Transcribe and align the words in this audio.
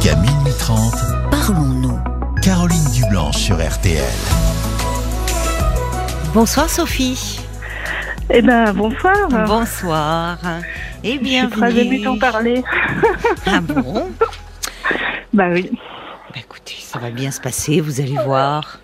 Jusqu'à 0.00 0.16
minuit 0.16 0.52
30, 0.58 0.94
Parlons-nous. 1.30 1.98
Caroline 2.42 2.84
Dublanche 2.94 3.36
sur 3.36 3.56
RTL. 3.56 4.02
Bonsoir 6.32 6.70
Sophie. 6.70 7.40
Eh 8.30 8.40
ben, 8.40 8.72
bonsoir. 8.72 9.28
Bonsoir. 9.46 10.38
Et 11.04 11.18
Je 11.22 11.24
suis 11.24 11.48
très 11.50 11.70
bienvenue. 11.72 11.80
émue 11.80 11.98
d'en 12.04 12.18
parler. 12.18 12.62
Ah 13.46 13.60
bon? 13.60 14.08
Bah 15.34 15.48
oui. 15.52 15.70
Bah, 15.72 16.36
Écoutez, 16.40 16.76
ça 16.80 16.98
va 16.98 17.10
bien 17.10 17.30
se 17.30 17.40
passer, 17.40 17.80
vous 17.80 18.00
allez 18.00 18.16
voir. 18.24 18.78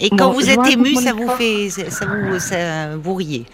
Et 0.00 0.08
quand 0.10 0.28
Bon, 0.28 0.32
vous 0.32 0.48
êtes 0.48 0.66
ému, 0.70 0.94
ça 0.96 1.12
vous 1.12 1.28
fait, 1.30 1.68
ça 1.70 2.06
vous, 2.06 2.38
ça 2.38 2.96
vous 2.96 3.14
riez. 3.14 3.44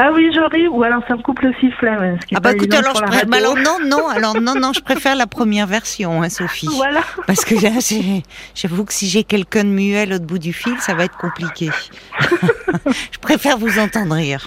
Ah 0.00 0.10
oui, 0.14 0.30
je 0.32 0.40
ris, 0.40 0.68
ou 0.68 0.80
alors 0.84 1.02
ça 1.08 1.16
me 1.16 1.22
coupe 1.22 1.40
le 1.40 1.52
sifflet. 1.54 1.90
est 1.90 2.34
Ah 2.36 2.38
bah 2.38 2.52
écoute, 2.52 2.72
alors, 2.72 2.94
je 2.96 3.02
pré- 3.02 3.26
bah, 3.26 3.38
alors 3.38 3.56
non, 3.56 3.78
non, 3.84 4.06
alors 4.08 4.40
non, 4.40 4.54
non, 4.54 4.72
je 4.72 4.80
préfère 4.80 5.16
la 5.16 5.26
première 5.26 5.66
version, 5.66 6.22
hein, 6.22 6.28
Sophie. 6.28 6.68
Voilà. 6.76 7.00
Parce 7.26 7.44
que 7.44 7.56
là, 7.56 7.70
j'avoue 8.54 8.84
que 8.84 8.92
si 8.92 9.08
j'ai 9.08 9.24
quelqu'un 9.24 9.64
de 9.64 9.70
muet 9.70 9.98
à 10.02 10.06
l'autre 10.06 10.24
bout 10.24 10.38
du 10.38 10.52
fil, 10.52 10.78
ça 10.78 10.94
va 10.94 11.04
être 11.04 11.16
compliqué. 11.16 11.70
je 13.12 13.18
préfère 13.20 13.58
vous 13.58 13.80
entendre 13.80 14.14
rire. 14.14 14.46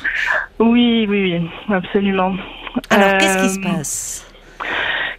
Oui, 0.59 1.05
oui, 1.09 1.33
oui, 1.37 1.49
absolument. 1.75 2.33
Alors, 2.89 3.17
qu'est-ce 3.17 3.37
qui 3.43 3.49
se 3.49 3.59
Euh, 3.59 3.63
passe? 3.77 4.27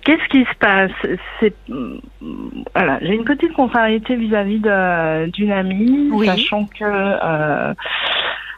Qu'est-ce 0.04 0.28
qui 0.30 0.44
se 0.44 0.56
passe? 0.58 0.90
C'est 1.40 1.54
voilà, 2.74 2.98
j'ai 3.02 3.14
une 3.14 3.24
petite 3.24 3.52
contrariété 3.52 4.16
vis-à-vis 4.16 4.60
d'une 5.32 5.52
amie, 5.52 6.08
Oui. 6.10 6.26
sachant 6.26 6.64
que 6.64 6.82
euh, 6.84 7.74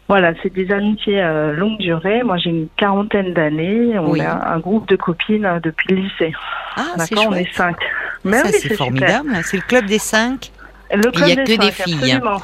voilà, 0.08 0.32
c'est 0.42 0.52
des 0.52 0.70
amitiés 0.70 1.22
euh, 1.22 1.52
longue 1.52 1.78
durée. 1.78 2.22
Moi, 2.22 2.36
j'ai 2.36 2.50
une 2.50 2.68
quarantaine 2.76 3.32
d'années. 3.32 3.98
On 3.98 4.10
Oui. 4.10 4.20
est 4.20 4.26
un, 4.26 4.58
groupe 4.58 4.86
de 4.88 4.96
copines 4.96 5.46
euh, 5.46 5.60
depuis 5.60 5.94
le 5.94 5.96
lycée. 6.02 6.32
Ah, 6.76 6.82
c'est 6.98 7.18
on 7.18 7.32
est 7.32 7.50
cinq. 7.54 7.76
Mais 8.24 8.38
Ça, 8.38 8.46
oui, 8.46 8.52
c'est 8.60 8.74
formidable. 8.74 9.30
C'est 9.44 9.56
le 9.56 9.62
club 9.62 9.86
des 9.86 9.98
cinq 9.98 10.50
Le 10.92 11.10
club 11.10 11.28
Il 11.28 11.40
a 11.40 11.44
des 11.44 11.56
que 11.56 11.60
des 11.60 11.70
cinq, 11.70 11.84
filles, 11.84 12.12
absolument. 12.12 12.40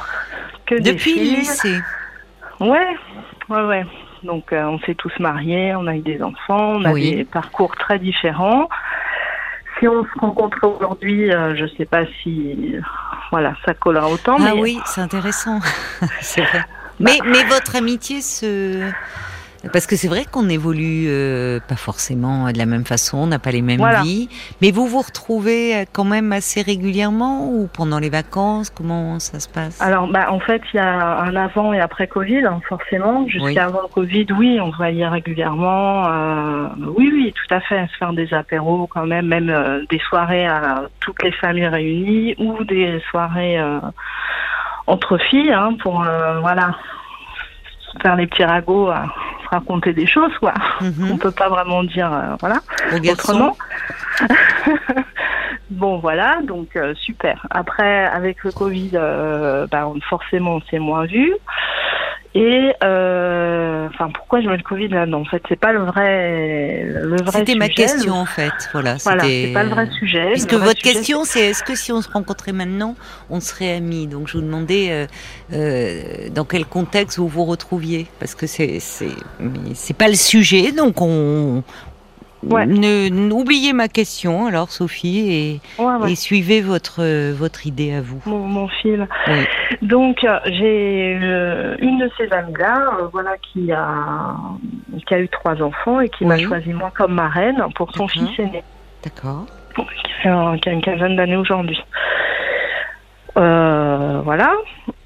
Que 0.66 0.74
des 0.76 0.92
depuis 0.92 1.14
le 1.14 1.20
filles. 1.20 1.36
lycée. 1.36 1.80
Ouais, 2.60 2.96
ouais, 3.48 3.62
ouais. 3.62 3.86
Donc 4.22 4.52
euh, 4.52 4.62
on 4.64 4.78
s'est 4.80 4.94
tous 4.94 5.12
mariés, 5.18 5.74
on 5.74 5.86
a 5.86 5.94
eu 5.96 6.00
des 6.02 6.22
enfants, 6.22 6.74
on 6.76 6.84
a 6.84 6.92
Oui. 6.92 7.16
des 7.16 7.24
parcours 7.24 7.74
très 7.76 7.98
différents. 7.98 8.68
Si 9.78 9.88
on 9.88 10.04
se 10.04 10.18
rencontre 10.18 10.62
aujourd'hui, 10.66 11.32
euh, 11.32 11.54
je 11.56 11.64
sais 11.78 11.86
pas 11.86 12.02
si 12.22 12.74
voilà 13.30 13.54
ça 13.64 13.72
collera 13.72 14.08
autant. 14.10 14.36
Ah 14.38 14.42
mais 14.44 14.60
oui, 14.60 14.78
c'est 14.84 15.00
intéressant. 15.00 15.58
c'est 16.20 16.42
vrai. 16.42 16.64
Mais, 17.00 17.18
mais 17.24 17.42
votre 17.44 17.74
amitié 17.76 18.20
se... 18.20 18.90
Parce 19.74 19.86
que 19.86 19.94
c'est 19.94 20.08
vrai 20.08 20.24
qu'on 20.24 20.48
évolue 20.48 21.04
euh, 21.08 21.60
pas 21.68 21.76
forcément 21.76 22.50
de 22.50 22.56
la 22.56 22.64
même 22.64 22.86
façon, 22.86 23.18
on 23.18 23.26
n'a 23.26 23.38
pas 23.38 23.50
les 23.50 23.60
mêmes 23.60 23.76
Voilà. 23.76 24.00
vies. 24.00 24.30
Mais 24.62 24.70
vous 24.70 24.86
vous 24.86 25.02
retrouvez 25.02 25.76
euh, 25.76 25.84
quand 25.92 26.04
même 26.04 26.32
assez 26.32 26.62
régulièrement 26.62 27.46
ou 27.52 27.68
pendant 27.70 27.98
les 27.98 28.08
vacances? 28.08 28.70
Comment 28.70 29.18
ça 29.18 29.38
se 29.38 29.50
passe? 29.50 29.78
Alors 29.82 30.08
bah 30.08 30.28
en 30.32 30.40
fait 30.40 30.62
il 30.72 30.78
y 30.78 30.80
a 30.80 31.18
un 31.20 31.36
avant 31.36 31.74
et 31.74 31.80
après 31.80 32.06
Covid 32.06 32.42
hein, 32.46 32.62
forcément. 32.66 33.28
Jusqu'à 33.28 33.44
Oui. 33.44 33.58
avant 33.58 33.82
le 33.82 33.88
Covid, 33.88 34.26
oui, 34.38 34.58
on 34.62 34.70
voyait 34.70 35.06
régulièrement. 35.06 36.06
euh, 36.06 36.68
oui, 36.96 37.10
oui, 37.12 37.34
tout 37.34 37.54
à 37.54 37.60
fait. 37.60 37.86
Se 37.92 37.98
faire 37.98 38.14
des 38.14 38.32
apéros 38.32 38.86
quand 38.86 39.04
même, 39.04 39.26
même 39.26 39.50
euh, 39.50 39.84
des 39.90 39.98
soirées 40.08 40.46
à 40.46 40.84
toutes 41.00 41.22
les 41.22 41.32
familles 41.32 41.68
réunies 41.68 42.34
ou 42.38 42.64
des 42.64 42.98
soirées 43.10 43.60
euh, 43.60 43.78
entre 44.86 45.18
filles 45.18 45.52
hein, 45.52 45.74
pour 45.82 46.02
euh, 46.02 46.40
voilà 46.40 46.74
faire 48.02 48.16
les 48.16 48.26
petits 48.26 48.44
ragots, 48.44 48.90
euh, 48.90 48.94
raconter 49.50 49.92
des 49.92 50.06
choses 50.06 50.36
quoi. 50.38 50.54
Mhm. 50.80 51.10
On 51.12 51.16
peut 51.16 51.30
pas 51.30 51.48
vraiment 51.48 51.82
dire 51.84 52.12
euh, 52.12 52.36
voilà 52.40 52.56
autrement. 53.12 53.56
bon 55.70 55.98
voilà, 55.98 56.40
donc 56.42 56.76
euh, 56.76 56.94
super. 56.94 57.46
Après 57.50 58.06
avec 58.06 58.44
le 58.44 58.52
Covid, 58.52 58.92
euh, 58.94 59.66
bah, 59.70 59.88
forcément 60.08 60.56
on 60.56 60.60
s'est 60.62 60.78
moins 60.78 61.06
vu. 61.06 61.32
Et 62.32 62.72
euh, 62.84 63.88
enfin 63.88 64.08
pourquoi 64.14 64.40
je 64.40 64.48
mets 64.48 64.56
le 64.56 64.62
Covid 64.62 64.86
là 64.88 65.04
Non, 65.04 65.22
en 65.22 65.24
fait 65.24 65.42
c'est 65.48 65.58
pas 65.58 65.72
le 65.72 65.80
vrai 65.80 66.84
le 66.86 67.16
vrai 67.22 67.40
C'était 67.40 67.56
ma 67.56 67.68
question 67.68 68.14
en 68.14 68.24
fait. 68.24 68.52
Voilà, 68.72 68.96
Voilà, 69.02 69.24
c'est 69.24 69.50
pas 69.52 69.64
le 69.64 69.70
vrai 69.70 69.88
sujet. 69.98 70.30
Puisque 70.30 70.52
Le 70.52 70.58
vrai 70.58 70.68
votre 70.68 70.80
sujet, 70.80 70.92
question, 70.94 71.24
c'est 71.24 71.40
est-ce 71.40 71.64
que 71.64 71.74
si 71.74 71.90
on 71.90 72.00
se 72.00 72.08
rencontrait 72.08 72.52
maintenant, 72.52 72.94
on 73.30 73.40
serait 73.40 73.72
amis? 73.72 74.06
Donc 74.06 74.28
je 74.28 74.34
vous 74.34 74.44
demandais 74.44 74.90
euh, 74.92 75.06
euh, 75.52 76.28
dans 76.32 76.44
quel 76.44 76.66
contexte 76.66 77.18
vous 77.18 77.26
vous 77.26 77.44
retrouviez, 77.44 78.06
parce 78.20 78.36
que 78.36 78.46
c'est 78.46 78.78
c'est 78.78 79.96
pas 79.96 80.08
le 80.08 80.14
sujet, 80.14 80.70
donc 80.70 81.02
on 81.02 81.64
Ouais. 82.42 82.64
n'oubliez 82.66 83.72
ma 83.74 83.88
question 83.88 84.46
alors 84.46 84.70
Sophie 84.70 85.30
et, 85.30 85.60
Ouais, 85.82 85.94
ouais. 85.96 86.12
et 86.12 86.14
suivez 86.14 86.62
votre 86.62 87.00
euh, 87.02 87.34
votre 87.36 87.66
idée 87.66 87.92
à 87.92 88.00
vous. 88.00 88.20
Mon, 88.24 88.38
mon 88.38 88.66
fil. 88.68 89.06
Oui. 89.28 89.44
Donc 89.82 90.24
euh, 90.24 90.38
j'ai 90.46 91.18
euh, 91.20 91.76
une 91.80 91.98
de 91.98 92.10
ces 92.16 92.32
amies 92.32 92.54
là, 92.58 92.92
voilà 93.12 93.32
qui 93.52 93.70
a 93.72 94.34
qui 95.06 95.14
a 95.14 95.20
eu 95.20 95.28
trois 95.28 95.60
enfants 95.62 96.00
et 96.00 96.08
qui 96.08 96.24
m'a 96.24 96.38
choisi 96.38 96.72
moi 96.72 96.90
comme 96.96 97.12
marraine 97.14 97.62
pour 97.74 97.92
son 97.94 98.08
fils 98.08 98.28
aîné. 98.38 98.62
D'accord. 99.04 99.44
qui 100.22 100.28
a 100.28 100.72
une 100.72 100.80
quinzaine 100.82 101.16
d'années 101.16 101.36
aujourd'hui. 101.36 101.78
Euh, 103.36 104.20
voilà. 104.24 104.52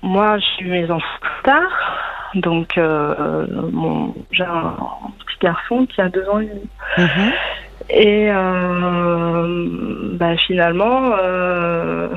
Moi, 0.03 0.39
j'ai 0.39 0.65
eu 0.65 0.69
mes 0.71 0.91
enfants 0.91 1.07
tard. 1.45 2.01
Donc, 2.35 2.77
euh, 2.79 3.47
mon, 3.73 4.15
j'ai 4.33 4.45
un 4.45 4.75
petit 5.27 5.39
garçon 5.41 5.87
qui 5.87 6.01
a 6.01 6.09
deux 6.09 6.29
ans 6.29 6.41
et 6.41 6.47
demi. 6.47 6.69
Mhm. 6.99 7.33
Et 7.91 8.31
euh, 8.31 10.09
bah, 10.15 10.37
finalement, 10.39 11.13
euh, 11.23 12.09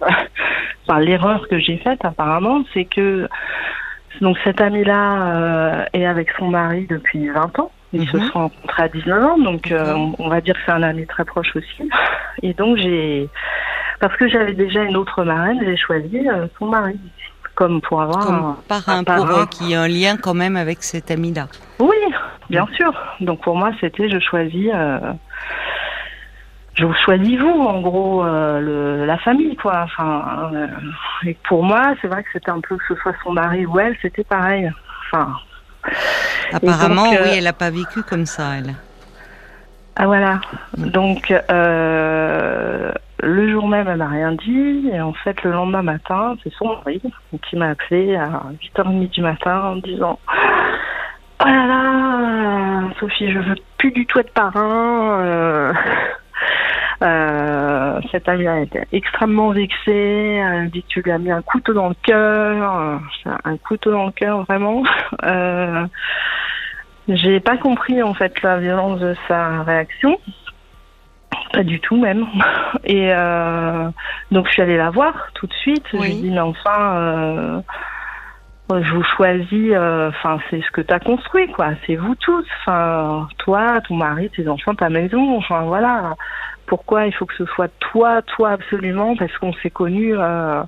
enfin, 0.00 0.98
l'erreur 1.00 1.46
que 1.48 1.58
j'ai 1.58 1.76
faite 1.78 2.04
apparemment, 2.04 2.64
c'est 2.72 2.84
que 2.86 3.28
donc 4.20 4.36
cette 4.44 4.60
amie-là 4.60 5.86
est 5.92 6.06
avec 6.06 6.30
son 6.38 6.48
mari 6.48 6.86
depuis 6.88 7.28
20 7.28 7.58
ans. 7.60 7.70
Ils 7.92 8.08
se 8.08 8.16
Mhm. 8.16 8.22
sont 8.28 8.38
rencontrés 8.40 8.82
à 8.84 8.88
19 8.88 9.24
ans, 9.24 9.38
donc 9.38 9.68
on, 9.70 10.14
on 10.18 10.28
va 10.28 10.40
dire 10.40 10.54
que 10.54 10.60
c'est 10.64 10.72
un 10.72 10.82
ami 10.82 11.06
très 11.06 11.24
proche 11.26 11.54
aussi. 11.54 11.88
Et 12.42 12.54
donc 12.54 12.78
j'ai, 12.78 13.28
parce 14.02 14.16
que 14.16 14.28
j'avais 14.28 14.52
déjà 14.54 14.82
une 14.82 14.96
autre 14.96 15.22
marraine, 15.22 15.60
j'ai 15.64 15.76
choisi 15.76 16.28
euh, 16.28 16.48
son 16.58 16.66
mari, 16.66 16.98
comme 17.54 17.80
pour 17.80 18.02
avoir 18.02 18.26
Comme 18.26 18.34
un, 18.34 18.56
parrain 18.68 18.98
un 18.98 19.04
pour 19.04 19.14
parrain. 19.26 19.42
eux 19.42 19.46
qui 19.46 19.74
a 19.76 19.82
un 19.82 19.88
lien 19.88 20.16
quand 20.16 20.34
même 20.34 20.56
avec 20.56 20.82
cet 20.82 21.12
ami-là. 21.12 21.46
Oui, 21.78 21.96
bien 22.50 22.66
sûr. 22.76 22.92
Donc 23.20 23.42
pour 23.42 23.54
moi, 23.56 23.70
c'était 23.80 24.08
je 24.10 24.18
choisis, 24.18 24.70
euh, 24.74 24.98
je 26.74 26.84
vous 26.84 26.94
choisis 27.04 27.38
vous, 27.38 27.60
en 27.60 27.80
gros, 27.80 28.24
euh, 28.24 28.58
le, 28.60 29.06
la 29.06 29.18
famille, 29.18 29.54
quoi. 29.56 29.82
Enfin, 29.84 30.50
euh, 30.52 30.66
et 31.24 31.36
pour 31.48 31.62
moi, 31.62 31.94
c'est 32.02 32.08
vrai 32.08 32.24
que 32.24 32.28
c'était 32.32 32.50
un 32.50 32.60
peu 32.60 32.76
que 32.76 32.84
ce 32.88 32.96
soit 33.02 33.14
son 33.22 33.32
mari 33.32 33.66
ou 33.66 33.78
elle, 33.78 33.96
c'était 34.02 34.24
pareil. 34.24 34.68
Enfin, 35.12 35.32
Apparemment, 36.52 37.04
donc, 37.04 37.14
euh, 37.14 37.22
oui, 37.24 37.30
elle 37.38 37.44
n'a 37.44 37.52
pas 37.52 37.70
vécu 37.70 38.02
comme 38.02 38.26
ça, 38.26 38.56
elle. 38.58 38.74
ah 39.96 40.06
voilà. 40.06 40.40
Donc 40.76 41.32
euh, 41.50 42.90
le 43.22 43.50
jour 43.50 43.68
même, 43.68 43.88
elle 43.88 43.98
m'a 43.98 44.08
rien 44.08 44.32
dit, 44.32 44.90
et 44.92 45.00
en 45.00 45.12
fait, 45.12 45.42
le 45.44 45.52
lendemain 45.52 45.82
matin, 45.82 46.36
c'est 46.42 46.52
son 46.54 46.76
mari 46.76 47.00
qui 47.48 47.56
m'a 47.56 47.70
appelé 47.70 48.16
à 48.16 48.42
8h30 48.60 49.10
du 49.10 49.22
matin 49.22 49.60
en 49.60 49.76
disant. 49.76 50.18
Oh 51.40 51.46
là 51.46 51.66
là, 51.66 52.82
Sophie, 53.00 53.32
je 53.32 53.38
veux 53.38 53.56
plus 53.78 53.92
du 53.92 54.06
tout 54.06 54.18
être 54.20 54.32
parrain. 54.32 55.20
euh, 55.22 55.72
Euh, 57.02 58.00
cette 58.12 58.28
amie 58.28 58.46
été 58.62 58.80
extrêmement 58.92 59.50
vexée. 59.50 60.40
Elle 60.40 60.70
dit 60.70 60.84
tu 60.86 61.02
lui 61.02 61.10
as 61.10 61.18
mis 61.18 61.32
un 61.32 61.42
couteau 61.42 61.72
dans 61.72 61.88
le 61.88 61.96
cœur. 62.02 63.00
Un 63.44 63.56
couteau 63.58 63.90
dans 63.90 64.06
le 64.06 64.12
cœur, 64.12 64.44
vraiment. 64.44 64.84
Euh, 65.24 65.84
J'ai 67.08 67.40
pas 67.40 67.56
compris 67.56 68.02
en 68.02 68.14
fait 68.14 68.40
la 68.42 68.58
violence 68.58 69.00
de 69.00 69.16
sa 69.26 69.62
réaction. 69.62 70.18
Pas 71.52 71.62
du 71.62 71.80
tout 71.80 71.96
même. 71.96 72.26
Et 72.84 73.08
euh, 73.12 73.88
donc 74.30 74.46
je 74.46 74.52
suis 74.52 74.62
allée 74.62 74.76
la 74.78 74.90
voir 74.90 75.14
tout 75.34 75.46
de 75.46 75.52
suite. 75.54 75.84
Je 75.92 75.96
lui 75.98 76.02
ai 76.04 76.14
dit 76.22 76.30
mais 76.30 76.40
enfin, 76.40 76.94
euh, 76.96 77.60
je 78.82 78.94
vous 78.94 79.02
choisis. 79.04 79.70
euh, 79.72 80.08
Enfin 80.08 80.38
c'est 80.50 80.62
ce 80.62 80.70
que 80.70 80.80
tu 80.80 80.92
as 80.94 81.00
construit 81.00 81.50
quoi. 81.52 81.68
C'est 81.86 81.96
vous 81.96 82.14
tous. 82.16 82.46
Enfin 82.60 83.28
toi, 83.38 83.80
ton 83.86 83.96
mari, 83.96 84.30
tes 84.30 84.48
enfants, 84.48 84.74
ta 84.74 84.88
maison. 84.88 85.36
Enfin 85.36 85.62
voilà. 85.62 86.14
Pourquoi 86.66 87.06
il 87.06 87.12
faut 87.12 87.26
que 87.26 87.34
ce 87.36 87.44
soit 87.46 87.68
toi, 87.80 88.22
toi 88.22 88.50
absolument 88.50 89.14
parce 89.16 89.36
qu'on 89.38 89.52
s'est 89.54 89.70
connus. 89.70 90.14
Euh, 90.16 90.62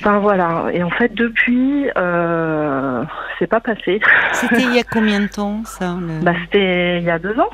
Enfin 0.00 0.18
voilà. 0.18 0.64
Et 0.72 0.82
en 0.82 0.90
fait 0.90 1.14
depuis, 1.14 1.88
euh, 1.96 3.04
c'est 3.38 3.46
pas 3.46 3.60
passé. 3.60 4.00
C'était 4.32 4.62
il 4.62 4.74
y 4.74 4.80
a 4.80 4.82
combien 4.90 5.20
de 5.20 5.28
temps, 5.28 5.62
ça 5.64 5.94
le- 6.00 6.24
Bah 6.24 6.32
c'était 6.42 6.98
il 6.98 7.04
y 7.04 7.10
a 7.10 7.20
deux 7.20 7.38
ans. 7.38 7.50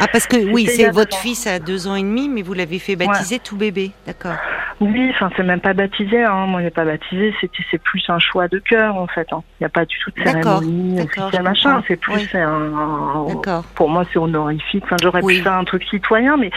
Ah, 0.00 0.08
parce 0.08 0.26
que 0.26 0.36
oui, 0.52 0.66
c'est 0.66 0.90
votre 0.90 1.16
fils 1.16 1.46
a 1.46 1.58
deux 1.58 1.86
ans 1.86 1.94
et 1.94 2.02
demi, 2.02 2.28
mais 2.28 2.42
vous 2.42 2.54
l'avez 2.54 2.78
fait 2.78 2.96
baptiser 2.96 3.38
tout 3.38 3.56
bébé, 3.56 3.92
d'accord. 4.06 4.34
Oui, 4.82 5.10
enfin 5.10 5.28
c'est 5.36 5.42
même 5.42 5.60
pas 5.60 5.74
baptisé. 5.74 6.24
Hein. 6.24 6.46
Moi, 6.46 6.62
il 6.62 6.64
n'est 6.64 6.70
pas 6.70 6.86
baptisé. 6.86 7.34
C'est 7.70 7.76
plus 7.82 8.02
un 8.08 8.18
choix 8.18 8.48
de 8.48 8.58
cœur 8.60 8.96
en 8.96 9.06
fait. 9.08 9.26
hein. 9.30 9.42
Il 9.60 9.64
n'y 9.64 9.66
a 9.66 9.68
pas 9.68 9.84
du 9.84 9.94
tout 10.02 10.10
de 10.16 10.22
cérémonie 10.24 11.02
officielle 11.02 11.42
machin. 11.42 11.82
C'est 11.86 11.96
plus 11.96 12.14
Oui. 12.14 12.28
un, 12.32 12.48
un- 12.48 13.26
D'accord. 13.28 13.62
Pour 13.74 13.90
moi, 13.90 14.04
c'est 14.10 14.18
honorifique. 14.18 14.82
Enfin, 14.86 14.96
j'aurais 15.02 15.20
Oui. 15.22 15.36
pu 15.36 15.42
faire 15.42 15.52
un 15.52 15.64
truc 15.64 15.84
citoyen, 15.90 16.38
mais 16.38 16.50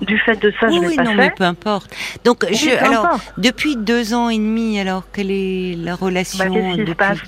du 0.00 0.16
fait 0.20 0.40
de 0.40 0.50
ça, 0.58 0.68
oui, 0.68 0.80
je 0.82 0.88
l'ai 0.88 0.96
pas 0.96 1.02
non, 1.02 1.10
fait. 1.10 1.16
mais 1.18 1.30
peu 1.32 1.44
importe. 1.44 1.94
Donc, 2.24 2.46
je, 2.50 2.70
alors, 2.82 3.04
importe. 3.04 3.34
depuis 3.36 3.76
deux 3.76 4.14
ans 4.14 4.30
et 4.30 4.38
demi, 4.38 4.80
alors, 4.80 5.02
quelle 5.12 5.30
est 5.30 5.74
la 5.76 5.94
relation 5.96 6.42
Bah, 6.46 6.72
se 6.72 6.78
depuis 6.78 6.94
passe? 6.94 7.18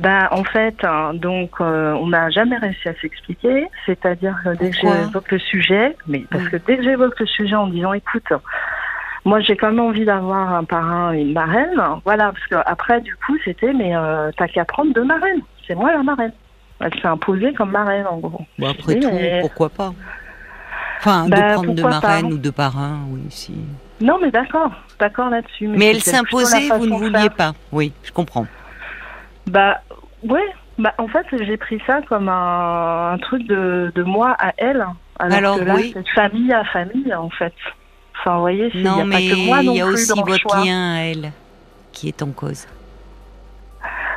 Ben, 0.00 0.28
en 0.30 0.44
fait, 0.44 0.76
hein, 0.84 1.12
donc, 1.14 1.50
euh, 1.60 1.92
on 1.92 2.08
n'a 2.08 2.30
jamais 2.30 2.56
réussi 2.56 2.88
à 2.88 2.94
s'expliquer. 3.00 3.66
C'est-à-dire 3.86 4.36
que 4.44 4.50
dès 4.56 4.70
que 4.70 4.76
j'évoque 4.76 5.30
le 5.30 5.38
sujet, 5.38 5.96
mais 6.06 6.24
parce 6.30 6.48
que 6.48 6.56
dès 6.56 6.76
que 6.78 6.82
j'évoque 6.82 7.18
le 7.20 7.26
sujet 7.26 7.54
en 7.54 7.66
disant, 7.68 7.92
écoute, 7.92 8.32
moi, 9.24 9.40
j'ai 9.40 9.56
quand 9.56 9.68
même 9.68 9.80
envie 9.80 10.04
d'avoir 10.04 10.52
un 10.54 10.64
parrain 10.64 11.12
et 11.14 11.20
une 11.22 11.32
marraine. 11.32 11.80
Voilà, 12.04 12.32
parce 12.32 12.46
que 12.46 12.56
après, 12.66 13.00
du 13.00 13.14
coup, 13.16 13.36
c'était, 13.44 13.72
mais 13.72 13.96
euh, 13.96 14.30
t'as 14.36 14.48
qu'à 14.48 14.64
prendre 14.64 14.92
deux 14.92 15.04
marraines. 15.04 15.40
C'est 15.66 15.74
moi 15.74 15.92
la 15.92 16.02
marraine. 16.02 16.32
Elle 16.80 16.92
s'est 17.00 17.06
imposée 17.06 17.54
comme 17.54 17.70
marraine, 17.70 18.06
en 18.06 18.18
gros. 18.18 18.44
Bon, 18.58 18.68
après 18.68 18.98
tout, 18.98 19.08
mais- 19.10 19.40
pourquoi 19.40 19.70
pas? 19.70 19.92
Enfin, 20.98 21.26
Bah, 21.28 21.36
de 21.36 21.54
prendre 21.54 21.72
deux 21.74 21.82
marraines 21.82 22.32
ou 22.32 22.38
deux 22.38 22.52
parrains, 22.52 22.98
oui, 23.10 23.20
si. 23.30 23.54
Non, 24.00 24.18
mais 24.20 24.30
d'accord, 24.30 24.70
d'accord 24.98 25.30
là-dessus. 25.30 25.68
Mais 25.68 25.86
elle 25.86 25.96
plutôt 25.98 26.10
la 26.10 26.16
s'imposait, 26.18 26.68
vous 26.78 26.86
ne 26.86 26.96
vouliez 26.96 27.30
pas. 27.30 27.52
Oui, 27.72 27.92
je 28.02 28.10
comprends. 28.12 28.46
Bah 29.46 29.80
ouais, 30.22 30.44
bah 30.78 30.94
en 30.98 31.08
fait 31.08 31.26
j'ai 31.32 31.56
pris 31.56 31.80
ça 31.86 32.00
comme 32.08 32.28
un, 32.28 33.12
un 33.12 33.18
truc 33.18 33.46
de, 33.46 33.92
de 33.94 34.02
moi 34.02 34.34
à 34.38 34.52
elle. 34.56 34.84
Alors, 35.18 35.36
Alors, 35.38 35.58
que 35.58 35.64
là 35.64 35.74
oui. 35.76 35.90
c'est 35.94 36.02
de 36.02 36.08
famille 36.08 36.52
à 36.52 36.64
famille 36.64 37.14
en 37.14 37.30
fait. 37.30 37.52
Enfin 38.18 38.34
vous 38.36 38.40
voyez, 38.40 38.70
c'est- 38.72 38.78
il 38.78 38.82
n'y 38.90 39.00
a 39.00 39.04
mais 39.04 39.14
pas 39.28 39.34
que 39.34 39.46
moi 39.46 39.62
non 39.62 39.72
il 39.72 39.78
y 39.78 39.80
a 39.80 39.84
plus 39.86 39.94
aussi 40.10 40.20
votre 40.20 40.38
choix. 40.38 40.64
lien 40.64 40.94
à 40.96 41.00
elle 41.02 41.32
qui 41.92 42.08
est 42.08 42.22
en 42.22 42.30
cause. 42.30 42.66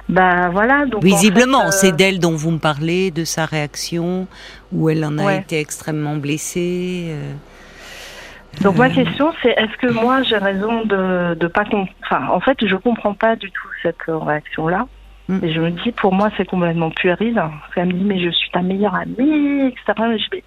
Bah 0.10 0.48
voilà, 0.50 0.86
donc 0.86 1.04
en 1.04 1.06
Visiblement, 1.06 1.64
fait, 1.64 1.68
euh, 1.68 1.72
c'est 1.72 1.92
d'elle 1.92 2.20
dont 2.20 2.32
vous 2.34 2.52
me 2.52 2.60
parlez, 2.60 3.12
de 3.12 3.26
sa 3.26 3.46
réaction, 3.46 4.26
où 4.72 4.90
elle 4.90 5.04
en 5.04 5.18
a 5.18 5.26
Ouais. 5.26 5.40
été 5.40 5.60
extrêmement 5.60 6.16
blessée. 6.16 7.08
euh. 7.10 7.34
Donc 8.62 8.78
ma 8.78 8.90
question 8.90 9.34
c'est 9.44 9.50
est-ce 9.50 9.78
que 9.78 9.92
moi 9.92 10.24
j'ai 10.24 10.38
raison 10.38 10.84
de 10.86 11.36
de 11.36 11.48
pas 11.48 11.64
enfin 12.04 12.28
en 12.32 12.40
fait 12.40 12.58
je 12.66 12.76
comprends 12.76 13.14
pas 13.14 13.36
du 13.36 13.52
tout 13.52 13.68
cette 13.84 13.98
réaction 14.08 14.68
là. 14.70 14.88
Mm. 15.30 15.40
Et 15.44 15.52
je 15.54 15.60
me 15.62 15.72
dis 15.72 15.92
pour 15.92 16.14
moi 16.14 16.30
c'est 16.38 16.46
complètement 16.46 16.90
puéril. 16.92 17.42
Qu'elle 17.76 17.88
me 17.88 17.94
dit 17.94 18.04
mais 18.04 18.20
je 18.20 18.30
suis 18.30 18.50
ta 18.52 18.62
meilleure 18.62 18.96
amie, 18.96 19.68
etc. 19.68 19.94
Mais 20.00 20.18
je 20.20 20.30
dis, 20.32 20.44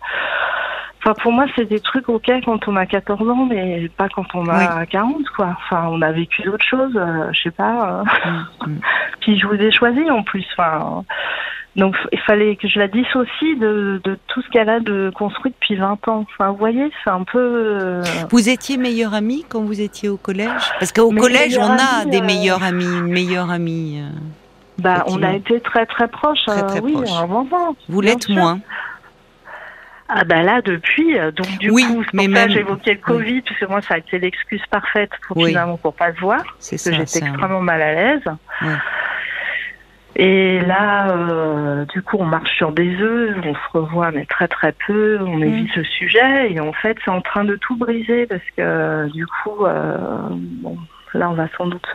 Enfin, 1.03 1.15
pour 1.23 1.33
moi, 1.33 1.47
c'est 1.57 1.65
des 1.65 1.81
trucs 1.81 2.11
ok 2.11 2.31
quand 2.45 2.69
on 2.69 2.77
a 2.77 2.85
14 2.85 3.27
ans, 3.31 3.47
mais 3.49 3.89
pas 3.97 4.11
quand 4.11 4.27
on 4.35 4.47
a 4.51 4.85
40, 4.85 5.27
quoi. 5.35 5.57
Enfin, 5.57 5.89
on 5.91 6.03
a 6.03 6.13
vécu 6.13 6.43
d'autres 6.43 6.63
choses, 6.67 6.93
euh, 6.95 7.31
je 7.33 7.41
sais 7.45 7.51
pas. 7.51 8.05
euh. 8.27 8.31
Mm, 8.67 8.71
mm. 8.73 8.81
Puis 9.23 9.39
je 9.39 9.47
vous 9.47 9.55
ai 9.55 9.71
choisi 9.73 10.11
en 10.11 10.23
plus. 10.23 10.45
Enfin, 10.59 11.05
donc 11.75 11.97
il 12.13 12.19
fallait 12.21 12.55
que 12.57 12.69
je 12.69 12.79
la 12.79 12.87
dissocie 12.87 13.59
de, 13.59 13.99
de 14.05 14.19
tout 14.29 14.43
ce 14.43 14.49
qu'elle 14.51 14.69
a 14.69 14.81
de 14.81 15.11
construit 15.15 15.53
depuis 15.53 15.77
20 15.77 16.07
ans. 16.09 16.27
Enfin, 16.35 16.51
vous 16.51 16.59
voyez, 16.59 16.91
c'est 17.03 17.09
un 17.11 17.25
peu. 17.25 17.39
euh, 17.39 18.03
Vous 18.31 18.51
étiez 18.51 18.77
meilleure 18.77 19.15
amie 19.15 19.47
quand 19.49 19.63
vous 19.63 19.81
étiez 19.81 20.11
au 20.11 20.19
collège? 20.19 20.51
Parce 20.79 20.93
qu'au 20.93 21.11
Mais 21.13 21.21
collège, 21.23 21.57
on 21.57 21.63
a 21.63 22.01
amie, 22.03 22.11
des 22.11 22.21
euh, 22.21 22.25
meilleures 22.27 22.63
amies, 22.63 22.85
une 22.85 23.09
meilleure 23.11 23.51
amie. 23.51 24.03
Bah, 24.81 25.05
on 25.07 25.23
a 25.23 25.33
été 25.35 25.61
très 25.61 25.87
très 25.87 26.09
proches. 26.09 26.45
Très, 26.47 26.63
euh, 26.79 26.81
oui, 26.83 26.95
un 27.11 27.27
moment. 27.27 27.77
Vous 27.89 28.01
l'êtes 28.01 28.29
moins. 28.29 28.61
Ah 30.13 30.25
bah 30.25 30.43
là 30.43 30.61
depuis, 30.61 31.17
euh, 31.17 31.31
donc 31.31 31.47
du 31.59 31.71
Oui, 31.71 31.85
coup, 31.87 32.03
mais 32.13 32.27
même- 32.27 32.51
j'évoquais 32.51 32.95
le 32.95 32.99
Covid, 33.01 33.43
parce 33.43 33.61
que 33.61 33.67
moi 33.67 33.81
ça 33.83 33.95
a 33.95 33.99
été 33.99 34.19
l'excuse 34.19 34.63
parfaite 34.69 35.11
pour 35.29 35.37
Oui. 35.37 35.51
finalement 35.51 35.77
pour 35.77 35.95
pas 35.95 36.09
le 36.09 36.17
voir. 36.21 36.43
Parce 36.43 36.71
que 36.71 36.93
j'étais 36.93 37.21
extrêmement 37.25 37.61
mal 37.61 37.81
à 37.81 37.95
l'aise. 37.95 38.23
Ouais. 38.63 38.69
Et 40.17 40.61
là, 40.63 41.11
euh, 41.13 41.85
du 41.87 42.03
coup, 42.03 42.17
on 42.19 42.25
marche 42.25 42.51
sur 42.57 42.73
des 42.73 42.93
œufs, 43.01 43.37
on 43.45 43.55
se 43.55 43.61
revoit 43.79 44.11
mais 44.11 44.27
très 44.27 44.49
très 44.49 44.73
peu, 44.85 45.19
on 45.21 45.37
Mm. 45.39 45.45
évite 45.45 45.71
ce 45.77 45.85
sujet, 45.85 46.53
et 46.53 46.59
en 46.61 46.73
fait, 46.73 46.97
c'est 47.05 47.11
en 47.13 47.21
train 47.21 47.45
de 47.45 47.55
tout 47.55 47.77
briser 47.77 48.27
parce 48.27 48.43
que 48.57 49.09
du 49.13 49.25
coup, 49.27 49.65
euh, 49.65 49.97
bon, 50.31 50.77
là, 51.15 51.31
on 51.31 51.35
va 51.35 51.47
sans 51.57 51.67
doute 51.67 51.87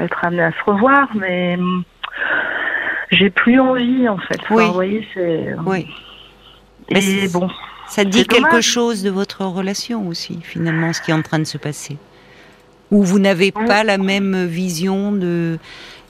être 0.00 0.24
amené 0.24 0.42
à 0.44 0.52
se 0.52 0.62
revoir, 0.64 1.08
mais 1.16 1.58
j'ai 3.10 3.30
plus 3.30 3.58
envie 3.60 4.08
en 4.08 4.18
fait. 4.18 4.38
Enfin, 4.42 4.54
Oui. 4.56 4.64
Vous 4.66 4.72
voyez, 4.72 5.08
c'est 5.14 5.54
Oui. 5.66 5.86
Mais 6.92 7.04
et 7.04 7.28
bon, 7.28 7.48
Ça 7.86 8.04
dit 8.04 8.26
quelque 8.26 8.48
dommage. 8.48 8.64
chose 8.64 9.02
de 9.02 9.10
votre 9.10 9.44
relation 9.44 10.06
aussi, 10.08 10.38
finalement, 10.42 10.92
ce 10.92 11.00
qui 11.02 11.10
est 11.10 11.14
en 11.14 11.22
train 11.22 11.38
de 11.38 11.44
se 11.44 11.58
passer? 11.58 11.96
Ou 12.90 13.02
vous 13.02 13.18
n'avez 13.18 13.52
Oui. 13.54 13.66
pas 13.66 13.84
la 13.84 13.98
même 13.98 14.46
vision 14.46 15.12
de 15.12 15.58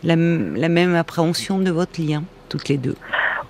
la, 0.04 0.14
même 0.16 0.94
appréhension 0.94 1.58
de 1.58 1.70
votre 1.70 2.00
lien, 2.00 2.22
toutes 2.48 2.68
les 2.68 2.76
deux? 2.78 2.96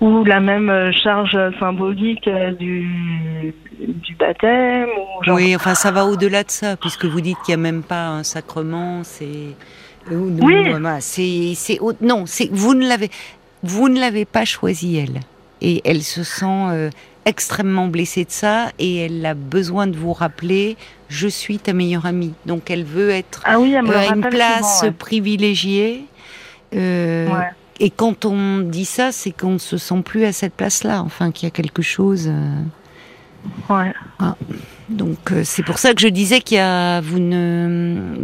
ou 0.01 0.23
la 0.23 0.39
même 0.39 0.69
euh, 0.69 0.93
charge 0.93 1.37
symbolique 1.59 2.25
euh, 2.29 2.51
du 2.53 3.53
du 3.81 4.15
baptême 4.15 4.87
ou 4.97 5.23
genre 5.25 5.35
Oui, 5.35 5.53
enfin, 5.55 5.75
ça 5.75 5.91
va 5.91 6.05
au-delà 6.05 6.43
de 6.43 6.49
ça, 6.51 6.77
puisque 6.77 7.03
vous 7.03 7.19
dites 7.19 7.37
qu'il 7.45 7.53
n'y 7.55 7.59
a 7.61 7.63
même 7.71 7.83
pas 7.83 8.07
un 8.07 8.23
sacrement. 8.23 9.01
C'est 9.03 9.25
euh, 9.25 9.51
Oui. 10.11 10.69
voilà, 10.69 11.01
c'est 11.01 11.53
c'est 11.55 11.79
non, 12.01 12.25
c'est 12.25 12.49
vous 12.51 12.73
ne 12.73 12.87
l'avez 12.87 13.09
vous 13.63 13.89
ne 13.89 13.99
l'avez 13.99 14.25
pas 14.25 14.45
choisi 14.45 14.97
elle, 14.97 15.19
et 15.61 15.81
elle 15.85 16.03
se 16.03 16.23
sent 16.23 16.45
euh, 16.45 16.89
extrêmement 17.25 17.87
blessée 17.87 18.25
de 18.25 18.31
ça, 18.31 18.71
et 18.79 19.05
elle 19.05 19.25
a 19.25 19.33
besoin 19.33 19.87
de 19.87 19.97
vous 19.97 20.13
rappeler 20.13 20.77
je 21.09 21.27
suis 21.27 21.57
ta 21.57 21.73
meilleure 21.73 22.05
amie. 22.05 22.33
Donc 22.45 22.69
elle 22.69 22.83
veut 22.83 23.09
être 23.09 23.41
ah 23.45 23.59
oui, 23.59 23.75
euh, 23.75 23.97
à 23.97 24.15
une 24.15 24.21
place 24.21 24.79
souvent, 24.79 24.93
privilégiée. 24.93 26.05
euh, 26.75 27.27
ouais. 27.27 27.49
Et 27.81 27.89
quand 27.89 28.25
on 28.25 28.59
dit 28.59 28.85
ça, 28.85 29.13
c'est 29.13 29.31
qu'on 29.31 29.53
ne 29.53 29.57
se 29.57 29.77
sent 29.77 30.01
plus 30.03 30.25
à 30.25 30.33
cette 30.33 30.53
place-là. 30.53 31.01
Enfin, 31.01 31.31
qu'il 31.31 31.47
y 31.47 31.47
a 31.47 31.51
quelque 31.51 31.81
chose. 31.81 32.29
Ouais. 33.69 33.93
Donc 34.89 35.31
euh, 35.31 35.41
c'est 35.43 35.63
pour 35.63 35.77
ça 35.77 35.93
que 35.93 36.01
je 36.01 36.07
disais 36.07 36.41
qu'il 36.41 36.57
y 36.57 36.59
a 36.59 36.99
vous 37.01 37.19
ne 37.19 38.15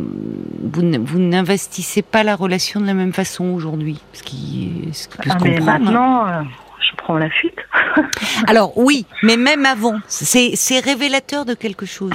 vous 0.64 0.82
ne- 0.82 0.98
vous 0.98 1.20
n'investissez 1.20 2.02
pas 2.02 2.24
la 2.24 2.36
relation 2.36 2.80
de 2.82 2.86
la 2.88 2.94
même 2.94 3.14
façon 3.14 3.46
aujourd'hui, 3.54 4.00
ce 4.14 4.24
qui 4.24 4.90
ce 4.94 5.08
qui 5.08 5.18
peut 5.18 5.30
Ah, 5.32 5.40
se 5.40 5.44
mais 5.44 5.56
comprendre. 5.58 5.72
hein. 5.72 5.80
maintenant, 5.80 6.28
euh, 6.28 6.42
je 6.80 6.96
prends 6.98 7.18
la 7.18 7.30
fuite. 7.30 7.58
Alors 8.48 8.78
oui, 8.78 9.06
mais 9.24 9.38
même 9.38 9.66
avant, 9.66 10.00
c'est 10.08 10.52
c'est 10.56 10.80
révélateur 10.80 11.46
de 11.46 11.54
quelque 11.54 11.86
chose, 11.86 12.14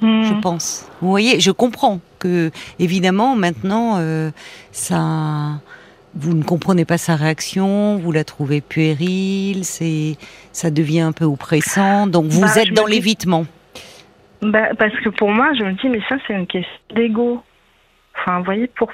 je 0.00 0.06
Hmm. 0.06 0.40
pense. 0.40 0.86
Vous 1.00 1.08
voyez, 1.08 1.38
je 1.38 1.52
comprends 1.52 2.00
que 2.18 2.50
évidemment 2.80 3.36
maintenant 3.36 3.94
euh, 3.98 4.30
ça 4.72 5.60
vous 6.14 6.34
ne 6.34 6.42
comprenez 6.42 6.84
pas 6.84 6.98
sa 6.98 7.14
réaction, 7.16 7.96
vous 7.96 8.12
la 8.12 8.24
trouvez 8.24 8.60
puérile, 8.60 9.64
c'est 9.64 10.16
ça 10.52 10.70
devient 10.70 11.00
un 11.00 11.12
peu 11.12 11.24
oppressant, 11.24 12.06
donc 12.06 12.26
vous 12.26 12.40
Bah, 12.42 12.50
je 12.54 12.60
êtes 12.60 12.74
dans 12.74 12.86
l'évitement. 12.86 13.46
Bah, 14.42 14.74
parce 14.78 14.94
que 15.00 15.08
pour 15.08 15.30
moi, 15.30 15.52
je 15.54 15.62
me 15.64 15.72
dis, 15.72 15.88
mais 15.88 16.00
ça, 16.08 16.16
c'est 16.26 16.34
une 16.34 16.46
question 16.46 16.70
d'ego. 16.94 17.42
Enfin, 18.18 18.38
vous 18.38 18.44
voyez, 18.44 18.66
pour, 18.66 18.90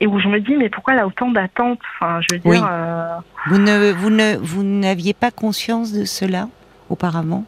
et 0.00 0.06
où 0.06 0.18
je 0.20 0.28
me 0.28 0.40
dis, 0.40 0.56
mais 0.56 0.68
pourquoi 0.70 0.94
elle 0.94 1.00
a 1.00 1.06
autant 1.06 1.30
d'attentes? 1.30 1.80
Enfin, 2.00 2.20
je 2.22 2.34
veux 2.34 2.40
dire, 2.40 2.50
Oui. 2.50 2.58
euh, 2.62 3.16
Vous 3.48 3.58
ne, 3.58 3.92
vous 3.92 4.10
ne, 4.10 4.36
vous 4.36 4.62
n'aviez 4.62 5.12
pas 5.12 5.30
conscience 5.30 5.92
de 5.92 6.04
cela 6.04 6.48
auparavant? 6.88 7.44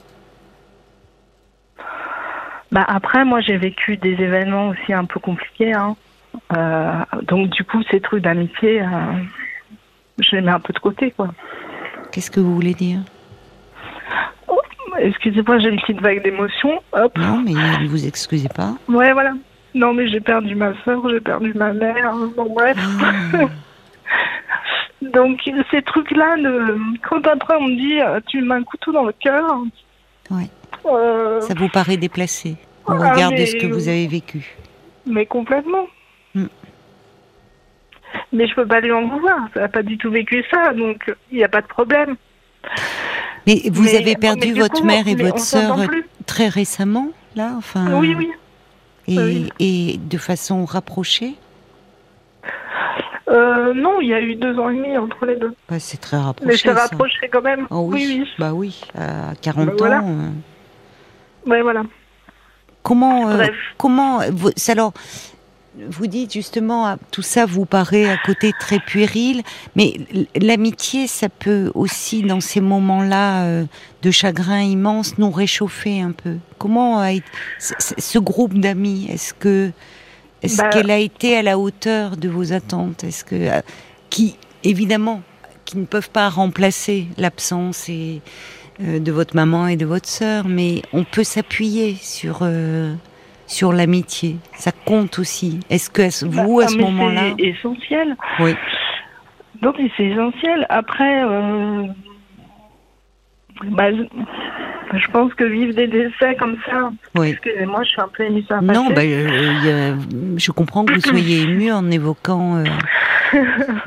Bah 2.72 2.84
après, 2.88 3.24
moi, 3.24 3.40
j'ai 3.40 3.56
vécu 3.56 3.96
des 3.96 4.12
événements 4.12 4.68
aussi 4.68 4.92
un 4.92 5.04
peu 5.04 5.20
compliqués. 5.20 5.72
Hein. 5.72 5.96
Euh, 6.56 6.92
donc, 7.22 7.48
du 7.50 7.64
coup, 7.64 7.80
ces 7.90 8.00
trucs 8.00 8.22
d'amitié, 8.24 8.82
euh, 8.82 8.86
je 10.18 10.34
les 10.36 10.42
mets 10.42 10.50
un 10.50 10.60
peu 10.60 10.72
de 10.72 10.78
côté, 10.80 11.12
quoi. 11.12 11.28
Qu'est-ce 12.12 12.30
que 12.30 12.40
vous 12.40 12.54
voulez 12.54 12.74
dire? 12.74 12.98
Excusez-moi, 15.00 15.58
j'ai 15.58 15.68
une 15.68 15.80
petite 15.80 16.00
vague 16.00 16.22
d'émotion. 16.22 16.80
Hop. 16.92 17.16
Non, 17.18 17.42
mais 17.44 17.52
ne 17.52 17.88
vous 17.88 18.06
excusez 18.06 18.48
pas. 18.48 18.74
Ouais, 18.88 19.12
voilà. 19.12 19.32
Non, 19.74 19.92
mais 19.92 20.08
j'ai 20.08 20.20
perdu 20.20 20.54
ma 20.54 20.72
soeur, 20.84 21.06
j'ai 21.10 21.20
perdu 21.20 21.52
ma 21.54 21.72
mère. 21.72 22.14
Bon, 22.36 22.52
bref. 22.54 22.76
Ah, 23.34 23.38
Donc, 25.02 25.40
ces 25.70 25.82
trucs-là, 25.82 26.36
le- 26.36 26.78
quand 27.08 27.26
après 27.26 27.54
on 27.56 27.68
me 27.68 27.76
dit 27.76 28.00
euh, 28.00 28.18
tu 28.26 28.40
mets 28.42 28.54
un 28.54 28.62
couteau 28.62 28.92
dans 28.92 29.04
le 29.04 29.12
cœur, 29.12 29.44
Ouais. 30.30 30.48
euh, 30.86 31.40
ça 31.42 31.54
vous 31.54 31.68
paraît 31.68 31.96
déplacé 31.98 32.56
au 32.86 32.92
Ah, 32.92 33.12
regard 33.12 33.30
de 33.32 33.44
ce 33.44 33.56
que 33.56 33.66
vous 33.66 33.88
avez 33.88 34.06
vécu. 34.06 34.56
mais 35.06 35.26
complètement. 35.26 35.86
Hmm. 36.34 36.46
Mais 38.32 38.46
je 38.48 38.54
peux 38.54 38.66
pas 38.66 38.80
lui 38.80 38.90
en 38.92 39.06
vouloir, 39.06 39.38
ça 39.54 39.60
n'a 39.60 39.68
pas 39.68 39.82
du 39.82 39.98
tout 39.98 40.10
vécu 40.10 40.42
ça, 40.50 40.72
donc 40.72 41.12
il 41.30 41.38
n'y 41.38 41.44
a 41.44 41.48
pas 41.48 41.60
de 41.60 41.66
problème. 41.66 42.16
Mais 43.46 43.62
vous 43.70 43.84
Mais- 43.84 43.96
avez 43.96 44.16
perdu 44.16 44.52
mais 44.52 44.60
votre 44.60 44.80
coup, 44.80 44.86
mère 44.86 45.06
et 45.08 45.14
votre 45.14 45.38
sœur 45.38 45.76
très 46.26 46.48
récemment, 46.48 47.08
là, 47.36 47.52
enfin, 47.56 47.98
Oui, 47.98 48.14
oui. 48.16 48.30
et, 49.06 49.18
oui. 49.18 49.48
et 49.60 49.98
de 49.98 50.18
façon 50.18 50.64
rapprochée? 50.64 51.34
Euh, 53.28 53.74
non, 53.74 54.00
il 54.00 54.08
y 54.08 54.14
a 54.14 54.20
eu 54.20 54.36
deux 54.36 54.56
ans 54.58 54.68
et 54.70 54.76
demi 54.76 54.96
entre 54.96 55.26
les 55.26 55.36
deux. 55.36 55.52
Bah, 55.68 55.78
c'est 55.80 55.96
très 56.00 56.16
rapproché. 56.16 56.46
Mais 56.48 56.56
c'est 56.56 56.70
rapproché 56.70 57.28
quand 57.30 57.42
même. 57.42 57.66
Oh 57.70 57.88
oui. 57.90 58.04
oui, 58.08 58.16
oui. 58.20 58.28
Bah 58.38 58.52
oui, 58.54 58.80
à 58.96 59.34
40 59.42 59.66
Bah 59.66 59.72
voilà. 59.78 60.00
ans. 60.00 60.08
euh, 60.08 61.50
Ouais, 61.50 61.62
voilà. 61.62 61.82
comment, 62.82 63.28
euh, 63.28 63.36
Bref. 63.36 63.54
comment, 63.78 64.20
vous, 64.30 64.50
c'est 64.56 64.72
alors, 64.72 64.92
vous 65.90 66.06
dites 66.06 66.32
justement, 66.32 66.86
ah, 66.86 66.98
tout 67.10 67.22
ça 67.22 67.46
vous 67.46 67.66
paraît 67.66 68.08
à 68.08 68.16
côté 68.16 68.52
très 68.58 68.78
puéril, 68.78 69.42
mais 69.74 69.94
l'amitié, 70.34 71.06
ça 71.06 71.28
peut 71.28 71.70
aussi, 71.74 72.22
dans 72.22 72.40
ces 72.40 72.60
moments-là 72.60 73.44
euh, 73.44 73.64
de 74.02 74.10
chagrin 74.10 74.62
immense, 74.62 75.18
nous 75.18 75.30
réchauffer 75.30 76.00
un 76.00 76.12
peu. 76.12 76.36
Comment 76.58 76.98
a 76.98 77.12
été 77.12 77.26
ce 77.58 78.18
groupe 78.18 78.54
d'amis 78.54 79.06
Est-ce 79.10 79.34
que, 79.34 79.70
est-ce 80.42 80.58
Bah- 80.58 80.68
qu'elle 80.70 80.90
a 80.90 80.98
été 80.98 81.36
à 81.36 81.42
la 81.42 81.58
hauteur 81.58 82.16
de 82.16 82.28
vos 82.28 82.52
attentes? 82.52 83.04
Est-ce 83.04 83.24
que, 83.24 83.34
euh, 83.34 83.60
qui, 84.10 84.36
évidemment, 84.64 85.22
qui 85.64 85.76
ne 85.78 85.84
peuvent 85.84 86.10
pas 86.10 86.28
remplacer 86.28 87.06
l'absence 87.18 87.88
et 87.88 88.22
euh, 88.82 88.98
de 88.98 89.12
votre 89.12 89.34
maman 89.34 89.66
et 89.66 89.76
de 89.76 89.84
votre 89.86 90.08
sœur, 90.08 90.46
mais 90.48 90.82
on 90.92 91.04
peut 91.04 91.24
s'appuyer 91.24 91.96
sur 92.00 92.38
sur 93.46 93.72
l'amitié. 93.72 94.36
Ça 94.54 94.72
compte 94.84 95.18
aussi. 95.18 95.60
Est-ce 95.70 95.88
que 95.90 96.24
vous, 96.26 96.58
Bah, 96.58 96.64
à 96.64 96.68
ce 96.68 96.76
mais 96.76 96.82
moment-là, 96.84 97.22
C'est 97.38 97.44
essentiel. 97.46 98.16
oui, 98.40 98.54
Donc 99.62 99.76
c'est 99.96 100.04
essentiel. 100.04 100.66
Après, 100.68 101.22
euh, 101.24 101.84
bah, 103.70 103.90
je, 103.92 104.02
je 104.98 105.10
pense 105.10 105.32
que 105.34 105.44
vivre 105.44 105.74
des 105.74 105.86
décès 105.86 106.34
comme 106.38 106.56
ça, 106.68 106.90
oui. 107.14 107.30
excusez-moi, 107.30 107.82
je 107.84 107.88
suis 107.88 108.00
un 108.00 108.08
peu 108.08 108.24
émue 108.24 108.42
sur 108.42 108.60
Non, 108.62 108.88
bah, 108.90 109.02
euh, 109.02 109.94
a- 109.94 110.36
je 110.36 110.50
comprends 110.52 110.84
que 110.84 110.92
vous 110.94 111.00
soyez 111.00 111.42
ému 111.48 111.72
en 111.72 111.90
évoquant 111.90 112.56
euh, 112.58 112.64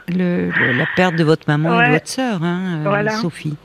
le, 0.08 0.50
le- 0.50 0.78
la 0.78 0.86
perte 0.96 1.16
de 1.16 1.24
votre 1.24 1.44
maman 1.48 1.82
et 1.82 1.88
de 1.88 1.92
votre 1.94 2.08
sœur, 2.08 2.44
hein, 2.44 2.80
euh, 2.80 2.84
Voilà. 2.90 3.12
Sophie. 3.12 3.56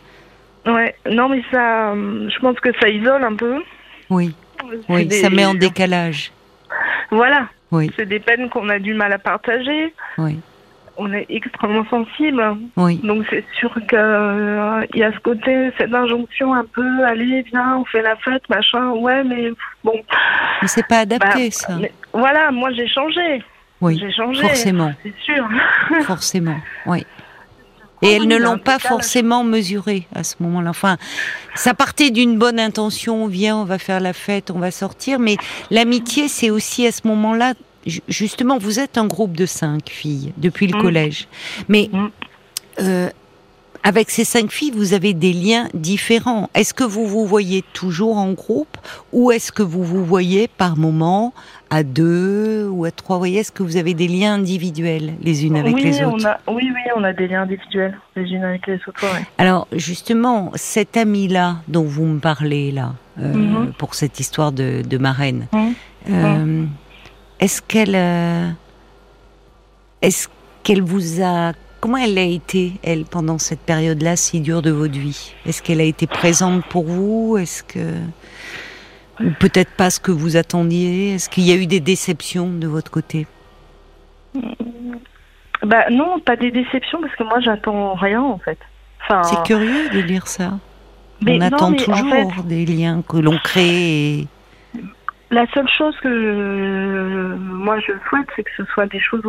Ouais, 0.67 0.95
non 1.11 1.29
mais 1.29 1.43
ça, 1.51 1.95
je 1.95 2.39
pense 2.41 2.59
que 2.61 2.71
ça 2.81 2.89
isole 2.89 3.23
un 3.25 3.35
peu. 3.37 3.57
Oui, 4.11 4.35
oui, 4.89 5.07
des- 5.07 5.17
ça 5.21 5.31
met 5.31 5.45
en 5.45 5.55
décalage. 5.55 6.33
Voilà, 7.11 7.49
Oui, 7.71 7.91
c'est 7.97 8.07
des 8.07 8.21
peines 8.21 8.49
qu'on 8.49 8.69
a 8.69 8.79
du 8.79 8.95
mal 8.95 9.13
à 9.13 9.19
partager. 9.19 9.95
oui, 10.19 10.39
On 10.97 11.13
est 11.13 11.27
extrêmement 11.29 11.85
sensible. 11.91 12.43
oui. 12.77 13.01
Donc 13.03 13.25
c'est 13.31 13.45
sûr 13.59 13.73
que 13.89 13.97
euh, 13.97 14.87
y 14.95 15.03
a 15.03 15.13
ce 15.13 15.19
côté, 15.19 15.71
cette 15.77 15.93
injonction 15.95 16.55
un 16.55 16.65
peu, 16.65 17.05
allez, 17.05 17.43
viens, 17.43 17.79
on 17.79 17.85
fait 17.85 18.03
la 18.03 18.17
fête, 18.17 18.49
machin. 18.49 18.91
Ouais, 18.91 19.23
mais 19.25 19.51
bon. 19.83 20.01
Mais 20.63 20.69
c'est 20.69 20.87
pas 20.87 21.01
adapté, 21.01 21.49
bah, 21.49 21.51
ça. 21.51 21.77
mais 21.81 21.93
voilà, 22.13 22.51
moi 22.53 22.71
j'ai 22.73 22.87
changé. 22.89 23.43
Oui, 23.81 23.99
J'ai 23.99 24.13
changé. 24.13 24.41
forcément, 24.41 24.93
C'est 25.03 25.15
sûr. 25.25 25.47
forcément, 26.05 26.57
oui. 26.87 27.05
Et 28.05 28.13
elles 28.13 28.29
ne 28.29 28.37
l'ont 28.37 28.59
pas 28.59 28.79
forcément 28.79 29.45
mesuré 29.45 30.07
à 30.15 30.23
ce 30.25 30.35
moment-là. 30.41 30.71
Enfin, 30.71 30.97
ça 31.55 31.75
partait 31.75 32.11
d'une 32.11 32.39
bonne 32.39 32.61
intention, 32.61 33.27
viens, 33.27 33.57
on 33.57 33.65
va 33.65 33.79
faire 33.79 34.01
la 34.01 34.13
fête, 34.13 34.51
on 34.51 34.59
va 34.59 34.71
sortir, 34.71 35.19
mais 35.19 35.37
l'amitié, 35.71 36.29
c'est 36.29 36.51
aussi 36.51 36.87
à 36.87 36.93
ce 36.93 37.07
moment-là, 37.09 37.55
ju- 37.87 38.01
justement, 38.09 38.59
vous 38.59 38.79
êtes 38.81 38.99
un 38.99 39.07
groupe 39.07 39.37
de 39.37 39.47
cinq 39.47 39.89
filles 39.91 40.33
depuis 40.37 40.67
le 40.67 40.79
Mm. 40.79 40.83
collège, 40.83 41.29
mais 41.69 41.91
Mm. 41.93 42.07
euh, 42.81 43.09
avec 43.87 44.11
ces 44.11 44.25
cinq 44.25 44.51
filles, 44.51 44.73
vous 44.75 44.95
avez 44.95 45.13
des 45.13 45.35
liens 45.35 45.69
différents. 45.75 46.49
Est-ce 46.55 46.73
que 46.73 46.85
vous 46.85 47.07
vous 47.07 47.27
voyez 47.27 47.63
toujours 47.75 48.17
en 48.17 48.33
groupe 48.33 48.79
ou 49.13 49.31
est-ce 49.31 49.53
que 49.53 49.63
vous 49.63 49.85
vous 49.85 50.03
voyez 50.07 50.49
par 50.49 50.79
moment 50.79 51.35
à 51.75 51.83
deux 51.83 52.69
ou 52.69 52.85
à 52.85 52.91
trois 52.93 53.17
Vous 53.17 53.21
voyez, 53.21 53.41
Est-ce 53.41 53.51
que 53.51 53.65
vous 53.65 53.77
avez 53.77 53.95
des 53.95 54.07
liens 54.07 54.35
individuels 54.35 55.15
les 55.21 55.45
unes 55.45 55.57
avec 55.57 55.75
oui, 55.75 55.83
les 55.83 56.05
on 56.05 56.15
autres 56.15 56.27
a, 56.27 56.39
oui, 56.49 56.71
oui, 56.73 56.81
on 56.97 57.03
a 57.03 57.13
des 57.13 57.27
liens 57.27 57.43
individuels, 57.43 57.99
les 58.15 58.23
unes 58.31 58.45
avec 58.45 58.65
les 58.69 58.77
autres. 58.87 59.03
Ouais. 59.03 59.25
Alors 59.39 59.67
justement, 59.73 60.53
cette 60.55 60.97
amie-là 60.97 61.57
dont 61.67 61.83
vous 61.85 62.05
me 62.07 62.21
parlez 62.21 62.71
là, 62.71 62.95
euh, 63.19 63.33
Mhm. 63.35 63.73
pour 63.77 63.95
cette 63.97 64.21
histoire 64.21 64.53
de, 64.53 64.83
de 64.89 64.99
marraine, 64.99 65.47
Mhm. 65.53 65.75
euh, 66.11 66.65
est-ce 67.41 67.61
qu'elle, 67.61 67.97
euh, 67.97 68.49
est-ce 70.01 70.29
qu'elle 70.63 70.83
vous 70.83 71.21
a, 71.23 71.53
comment 71.81 71.97
elle 71.97 72.19
a 72.19 72.23
été 72.23 72.75
elle 72.85 73.05
pendant 73.05 73.39
cette 73.39 73.61
période-là 73.61 74.15
si 74.17 74.41
dure 74.41 74.63
de 74.63 74.71
votre 74.71 74.99
vie? 74.99 75.33
Est-ce 75.45 75.61
qu'elle 75.61 75.81
a 75.81 75.85
été 75.85 76.07
présente 76.07 76.65
pour 76.67 76.85
vous? 76.85 77.37
Est-ce 77.37 77.65
que 77.65 77.81
ou 79.21 79.31
peut-être 79.39 79.71
pas 79.73 79.91
ce 79.91 80.01
que 80.01 80.11
vous 80.13 80.37
attendiez 80.37 81.15
Est-ce 81.15 81.29
qu'il 81.29 81.45
y 81.45 81.53
a 81.53 81.57
eu 81.57 81.67
des 81.67 81.81
déceptions 81.81 82.49
de 82.49 82.67
votre 82.67 82.91
côté 82.91 83.27
Bah 85.65 85.89
non, 85.91 86.19
pas 86.21 86.37
des 86.37 86.51
déceptions 86.51 87.01
parce 87.01 87.15
que 87.17 87.23
moi 87.25 87.41
j'attends 87.41 87.95
rien 87.95 88.21
en 88.23 88.39
fait. 88.39 88.59
Enfin, 89.03 89.23
C'est 89.23 89.43
curieux 89.45 89.89
de 89.91 90.01
dire 90.03 90.27
ça. 90.27 90.59
mais 91.23 91.33
On 91.37 91.39
non, 91.39 91.47
attend 91.47 91.71
mais 91.71 91.81
en 91.83 91.85
toujours 91.85 92.11
fait, 92.11 92.43
des 92.49 92.67
liens 92.67 93.03
que 93.07 93.17
l'on 93.19 93.39
crée. 93.39 94.19
Et... 94.21 94.27
La 95.31 95.47
seule 95.53 95.69
chose 95.69 95.97
que 96.03 96.09
je- 96.11 97.35
moi 97.37 97.79
je 97.81 97.93
souhaite, 98.09 98.27
c'est 98.37 98.43
que 98.45 98.51
ce 98.57 98.65
soit 98.73 98.87
des 98.87 99.01
choses 99.01 99.23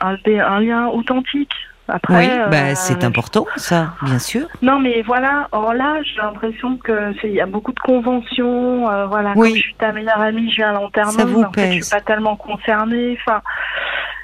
un, 0.00 0.16
des- 0.24 0.38
un 0.40 0.60
lien 0.60 0.86
authentique. 0.88 1.52
Après, 1.86 2.14
oui, 2.16 2.50
bah, 2.50 2.56
euh, 2.68 2.72
c'est 2.74 3.04
important, 3.04 3.44
ça, 3.56 3.94
bien 4.02 4.18
sûr. 4.18 4.46
Non, 4.62 4.78
mais 4.80 5.02
voilà. 5.02 5.48
Or 5.52 5.74
là, 5.74 5.96
j'ai 6.02 6.16
l'impression 6.16 6.78
que 6.78 7.12
c'est 7.20 7.28
il 7.28 7.34
y 7.34 7.40
a 7.42 7.46
beaucoup 7.46 7.72
de 7.72 7.80
conventions. 7.80 8.88
euh, 8.88 9.06
voilà, 9.06 9.32
Oui. 9.36 9.48
comme 9.50 9.56
je 9.58 9.62
suis 9.62 9.74
ta 9.74 9.92
meilleure 9.92 10.20
amie, 10.20 10.50
je 10.50 10.56
viens 10.56 10.70
à 10.70 10.72
l'enterrement. 10.72 11.50
Mais 11.56 11.72
je 11.78 11.82
suis 11.84 11.90
pas 11.90 12.00
tellement 12.00 12.36
concernée. 12.36 13.18
Enfin, 13.20 13.42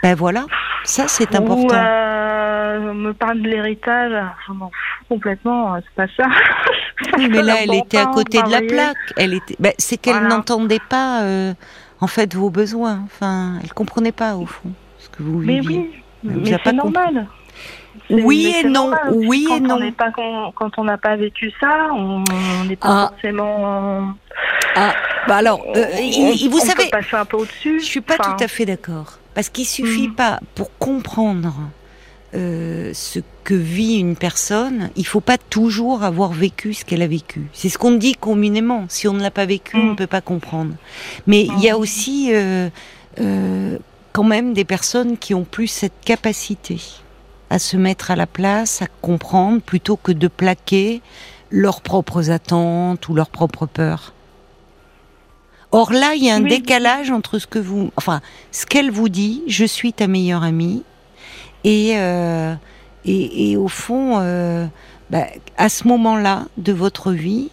Ben 0.02 0.14
voilà, 0.14 0.44
ça 0.84 1.06
c'est 1.08 1.34
ou 1.34 1.36
important. 1.36 1.74
euh, 1.74 2.94
me 2.94 3.12
parle 3.12 3.42
de 3.42 3.48
l'héritage, 3.48 4.12
je 4.46 4.52
m'en 4.54 4.70
fous 4.70 5.04
complètement. 5.10 5.74
euh, 5.74 5.78
C'est 5.84 6.06
pas 6.06 6.12
ça. 6.16 6.28
oui, 7.18 7.28
mais 7.30 7.42
là, 7.42 7.56
elle 7.62 7.74
était 7.74 7.98
à 7.98 8.06
côté 8.06 8.40
de 8.42 8.50
la 8.50 8.62
plaque. 8.62 8.96
Elle 9.18 9.34
était. 9.34 9.56
Ben, 9.58 9.72
c'est 9.76 9.98
qu'elle 9.98 10.14
Voilà. 10.14 10.28
n'entendait 10.36 10.80
pas, 10.88 11.24
euh, 11.24 11.52
en 12.00 12.06
fait, 12.06 12.34
vos 12.34 12.48
besoins. 12.48 13.00
Enfin, 13.04 13.58
elle 13.62 13.72
comprenait 13.74 14.12
pas 14.12 14.36
au 14.36 14.46
fond 14.46 14.70
ce 14.98 15.10
que 15.10 15.22
vous 15.22 15.40
Mais 15.40 15.60
viviez. 15.60 15.90
oui, 16.24 16.32
mais 16.42 16.52
pas 16.52 16.58
c'est 16.64 16.72
normal. 16.72 17.26
Oui 18.10 18.54
et 18.58 18.64
non, 18.64 18.88
normal 18.90 19.00
oui 19.14 19.44
quand 19.48 19.56
et 19.56 19.60
non. 19.60 19.74
On 19.76 19.80
n'est 19.80 19.92
pas, 19.92 20.10
quand, 20.10 20.70
on 20.78 20.84
n'a 20.84 20.98
pas 20.98 21.16
vécu 21.16 21.52
ça, 21.60 21.88
on 21.94 22.24
n'est 22.66 22.76
pas 22.76 22.88
Ah. 23.04 23.08
forcément. 23.12 24.08
Ah, 24.74 24.92
bah 25.28 25.36
alors, 25.36 25.64
euh, 25.76 25.84
on- 26.18 26.48
vous 26.48 26.58
on 26.58 26.60
savez, 26.64 26.84
peut 26.84 26.90
passer 26.90 27.16
un 27.16 27.24
peu 27.24 27.36
au-dessus. 27.38 27.80
Je 27.80 27.84
suis 27.84 28.00
pas 28.00 28.16
Enfin, 28.18 28.34
tout 28.36 28.44
à 28.44 28.48
fait 28.48 28.64
d'accord. 28.66 29.18
Parce 29.34 29.48
qu'il 29.48 29.66
suffit 29.66 30.08
Mhm. 30.08 30.14
pas, 30.14 30.40
pour 30.54 30.76
comprendre 30.78 31.54
euh, 32.34 32.92
ce 32.94 33.18
que 33.42 33.54
vit 33.54 33.98
une 33.98 34.14
personne, 34.14 34.90
il 34.94 35.04
faut 35.04 35.20
pas 35.20 35.36
toujours 35.36 36.04
avoir 36.04 36.30
vécu 36.30 36.74
ce 36.74 36.84
qu'elle 36.84 37.02
a 37.02 37.08
vécu. 37.08 37.42
C'est 37.52 37.68
ce 37.68 37.76
qu'on 37.76 37.90
dit 37.90 38.14
communément. 38.14 38.84
Si 38.88 39.08
on 39.08 39.12
ne 39.14 39.20
l'a 39.22 39.32
pas 39.32 39.46
vécu, 39.46 39.76
on 39.76 39.82
ne 39.82 39.90
Mhm. 39.90 39.96
peut 39.96 40.06
pas 40.06 40.20
comprendre. 40.20 40.74
Mais 41.26 41.42
il 41.42 41.58
y 41.60 41.68
a 41.68 41.74
Mhm. 41.74 41.80
aussi 41.80 42.30
euh, 42.32 42.68
euh, 43.20 43.78
quand 44.12 44.22
même 44.22 44.52
des 44.52 44.64
personnes 44.64 45.18
qui 45.18 45.34
ont 45.34 45.42
plus 45.44 45.66
cette 45.66 45.92
capacité 46.04 46.80
à 47.50 47.58
se 47.58 47.76
mettre 47.76 48.10
à 48.10 48.16
la 48.16 48.26
place, 48.26 48.80
à 48.82 48.86
comprendre, 49.02 49.60
plutôt 49.60 49.96
que 49.96 50.12
de 50.12 50.28
plaquer 50.28 51.02
leurs 51.50 51.80
propres 51.80 52.30
attentes 52.30 53.08
ou 53.08 53.14
leurs 53.14 53.30
propres 53.30 53.66
peurs. 53.66 54.14
Or 55.72 55.92
là, 55.92 56.14
il 56.16 56.24
y 56.24 56.30
a 56.30 56.34
un 56.34 56.42
Oui. 56.42 56.48
décalage 56.48 57.10
entre 57.10 57.38
ce 57.38 57.46
que 57.46 57.58
vous, 57.58 57.90
enfin, 57.96 58.20
ce 58.50 58.66
qu'elle 58.66 58.90
vous 58.90 59.08
dit, 59.08 59.42
je 59.46 59.64
suis 59.64 59.92
ta 59.92 60.06
meilleure 60.08 60.42
amie, 60.42 60.82
et 61.64 61.92
euh, 61.96 62.54
et, 63.04 63.50
et 63.52 63.56
au 63.56 63.68
fond, 63.68 64.18
euh, 64.18 64.66
bah, 65.10 65.26
à 65.56 65.68
ce 65.68 65.86
moment-là 65.88 66.44
de 66.56 66.72
votre 66.72 67.12
vie, 67.12 67.50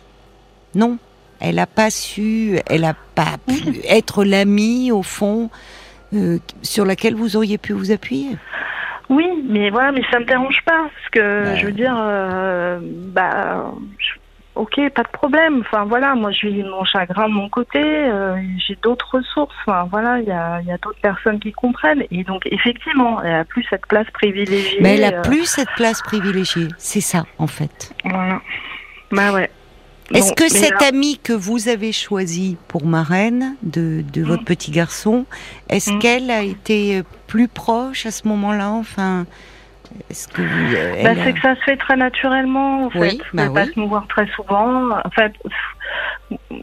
non, 0.76 0.98
elle 1.40 1.56
n'a 1.56 1.68
pas 1.68 1.90
su, 1.92 2.60
elle 2.68 2.82
n'a 2.82 2.96
pas 3.16 3.38
pu 3.48 3.80
être 3.88 4.24
l'amie 4.24 4.92
au 4.92 5.04
fond 5.04 5.50
euh, 6.14 6.40
sur 6.64 6.86
laquelle 6.86 7.16
vous 7.16 7.36
auriez 7.36 7.58
pu 7.58 7.74
vous 7.74 7.92
appuyer. 7.92 8.38
Oui, 9.10 9.28
mais 9.48 9.70
voilà, 9.70 9.92
mais 9.92 10.02
ça 10.12 10.20
me 10.20 10.26
dérange 10.26 10.62
pas 10.66 10.90
parce 10.94 11.10
que 11.12 11.44
je 11.56 11.66
veux 11.68 11.72
dire, 11.72 11.96
euh, 11.98 12.80
bah, 12.82 13.72
je- 14.00 14.20
ok, 14.56 14.90
pas 14.94 15.04
de 15.04 15.08
problème. 15.10 15.62
Enfin 15.62 15.86
voilà, 15.86 16.14
moi 16.16 16.32
je 16.32 16.48
vis 16.48 16.64
mon 16.64 16.84
chagrin 16.84 17.30
de 17.30 17.34
mon 17.34 17.48
côté, 17.48 17.80
euh, 17.82 18.36
j'ai 18.58 18.76
d'autres 18.82 19.18
ressources. 19.18 19.56
Enfin 19.66 19.88
voilà, 19.90 20.20
il 20.20 20.28
y 20.28 20.32
a, 20.32 20.60
il 20.62 20.68
y 20.68 20.72
a 20.72 20.78
d'autres 20.78 21.00
personnes 21.02 21.40
qui 21.40 21.54
comprennent 21.54 22.04
et 22.12 22.24
donc 22.24 22.42
effectivement, 22.52 23.22
elle 23.24 23.36
a 23.36 23.46
plus 23.46 23.64
cette 23.70 23.86
place 23.88 24.08
privilégiée. 24.12 24.80
Mais 24.82 24.96
elle 24.98 25.06
a 25.14 25.18
euh, 25.20 25.22
plus 25.22 25.46
cette 25.46 25.70
place 25.78 26.02
privilégiée. 26.02 26.68
C'est 26.78 27.02
ça, 27.02 27.24
en 27.38 27.48
fait. 27.48 27.94
Voilà. 28.04 28.42
Bah 29.12 29.32
ouais. 29.32 29.50
Est-ce 30.14 30.34
que 30.34 30.44
mais 30.44 30.50
cet 30.50 30.82
là- 30.82 30.88
amie 30.90 31.18
que 31.18 31.34
vous 31.34 31.68
avez 31.70 31.92
choisi 31.92 32.58
pour 32.68 32.86
marraine 32.86 33.56
de, 33.64 34.04
de 34.14 34.24
votre 34.24 34.44
Mm. 34.44 34.46
petit 34.46 34.72
garçon, 34.72 35.26
est-ce 35.70 35.92
Mm. 35.92 36.00
qu'elle 36.00 36.32
a 36.32 36.42
été 36.44 37.04
plus 37.28 37.48
proche 37.48 38.06
à 38.06 38.12
ce 38.12 38.28
moment-là 38.28 38.70
Enfin, 38.72 39.26
est-ce 40.10 40.28
que 40.30 40.42
vous, 40.42 40.76
euh, 40.76 41.04
Bah, 41.04 41.10
a- 41.12 41.24
c'est 41.26 41.34
que 41.34 41.42
ça 41.42 41.56
se 41.56 41.62
fait 41.62 41.78
très 41.78 41.98
naturellement, 41.98 42.86
en 42.86 42.90
Oui, 42.96 43.12
fait. 43.12 43.18
bah 43.34 43.44
Elle 43.48 43.54
passe 43.54 43.68
oui. 43.68 43.74
nous 43.78 43.88
voir 43.90 44.08
très 44.08 44.28
souvent. 44.28 44.92
En 45.04 45.10
fait, 45.10 45.34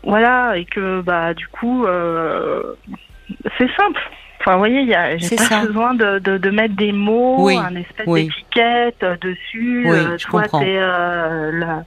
voilà, 0.04 0.56
et 0.56 0.64
que, 0.64 1.00
bah, 1.02 1.34
du 1.34 1.46
coup, 1.48 1.84
euh, 1.86 2.62
c'est 3.58 3.70
simple. 3.76 4.00
Enfin, 4.40 4.52
vous 4.52 4.58
voyez, 4.58 4.86
j'ai 5.18 5.26
C'est 5.26 5.36
pas 5.36 5.42
ça. 5.44 5.64
besoin 5.66 5.94
de, 5.94 6.18
de, 6.18 6.36
de 6.36 6.50
mettre 6.50 6.76
des 6.76 6.92
mots, 6.92 7.36
Oui, 7.46 7.56
un 7.56 7.74
espèce 7.76 8.06
d'étiquette 8.06 9.02
euh, 9.02 9.16
dessus. 9.22 9.84
Oui, 9.86 9.96
euh, 9.98 10.18
je 10.18 10.26
toi, 10.26 10.42
comprends. 10.42 10.62
euh, 10.62 11.50
la, 11.52 11.84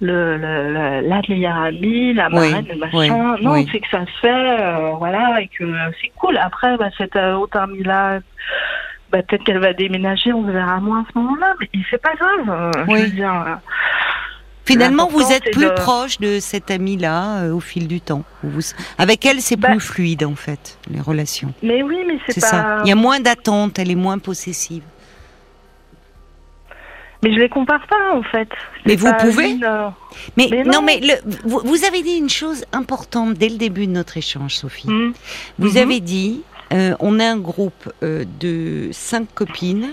le, 0.00 0.36
le, 0.36 0.72
la 0.72 1.00
la 1.02 1.20
Oui, 1.22 2.50
marraine, 2.50 2.66
le 2.68 2.76
machin. 2.78 2.98
oui, 2.98 3.08
non, 3.10 3.52
oui. 3.52 3.68
c'est 3.72 3.80
que 3.80 3.88
ça 3.90 4.04
se 4.06 4.20
fait, 4.20 4.60
euh, 4.60 4.90
voilà, 4.98 5.40
et 5.40 5.48
que 5.48 5.64
c'est 6.00 6.12
cool. 6.16 6.36
Après, 6.38 6.76
bah, 6.76 6.88
cette 6.96 7.16
euh, 7.16 7.34
autre 7.34 7.58
amie-là, 7.58 8.20
bah, 9.10 9.22
peut-être 9.22 9.42
qu'elle 9.44 9.58
va 9.58 9.72
déménager, 9.72 10.32
on 10.32 10.42
verra 10.42 10.78
moins 10.80 11.00
à 11.00 11.04
ce 11.12 11.18
moment-là, 11.18 11.54
mais 11.60 11.68
c'est 11.90 12.00
pas 12.00 12.14
grave. 12.14 12.48
euh. 12.48 12.84
Je 12.86 13.02
veux 13.02 13.08
dire, 13.10 13.58
Finalement, 14.64 15.08
vous 15.08 15.32
êtes 15.32 15.50
plus 15.50 15.64
de- 15.64 15.70
proche 15.70 16.18
de 16.18 16.40
cette 16.40 16.70
amie-là 16.70 17.38
euh, 17.44 17.52
au 17.54 17.60
fil 17.60 17.88
du 17.88 18.02
temps. 18.02 18.22
Vous- 18.42 18.60
avec 18.98 19.24
elle, 19.24 19.40
c'est 19.40 19.56
Bah- 19.56 19.70
plus 19.70 19.80
fluide 19.80 20.24
en 20.24 20.34
fait, 20.34 20.78
les 20.90 21.00
relations. 21.00 21.54
mais 21.62 21.82
oui, 21.82 22.04
mais 22.06 22.18
c'est 22.26 22.32
C'est 22.32 22.40
pas. 22.42 22.46
ça. 22.48 22.78
Il 22.84 22.88
y 22.88 22.92
a 22.92 22.94
moins 22.94 23.18
d'attente, 23.18 23.78
elle 23.78 23.90
est 23.90 23.94
moins 23.94 24.18
possessive. 24.18 24.82
Mais 27.22 27.32
je 27.32 27.38
les 27.38 27.48
compare 27.48 27.84
pas, 27.88 28.14
en 28.14 28.22
fait. 28.22 28.48
Mais 28.86 28.94
vous 28.96 29.12
pouvez 29.20 29.50
une, 29.50 29.64
euh, 29.64 29.88
Mais, 30.36 30.48
Mais 30.50 30.62
non. 30.64 30.72
non. 30.74 30.82
mais 30.82 31.00
le, 31.00 31.14
vous, 31.44 31.60
vous 31.64 31.84
avez 31.84 32.02
dit 32.02 32.16
une 32.16 32.28
chose 32.30 32.64
importante 32.72 33.34
dès 33.34 33.48
le 33.48 33.56
début 33.56 33.86
de 33.86 33.92
notre 33.92 34.16
échange, 34.16 34.54
Sophie. 34.56 34.88
hmm. 34.88 35.12
Vous 35.58 35.72
Mhm. 35.72 35.76
avez 35.78 36.00
dit, 36.00 36.42
euh, 36.72 36.94
on 37.00 37.18
a 37.18 37.24
un 37.26 37.36
groupe 37.38 37.92
euh, 38.04 38.24
de 38.40 38.88
cinq 38.92 39.26
copines, 39.34 39.88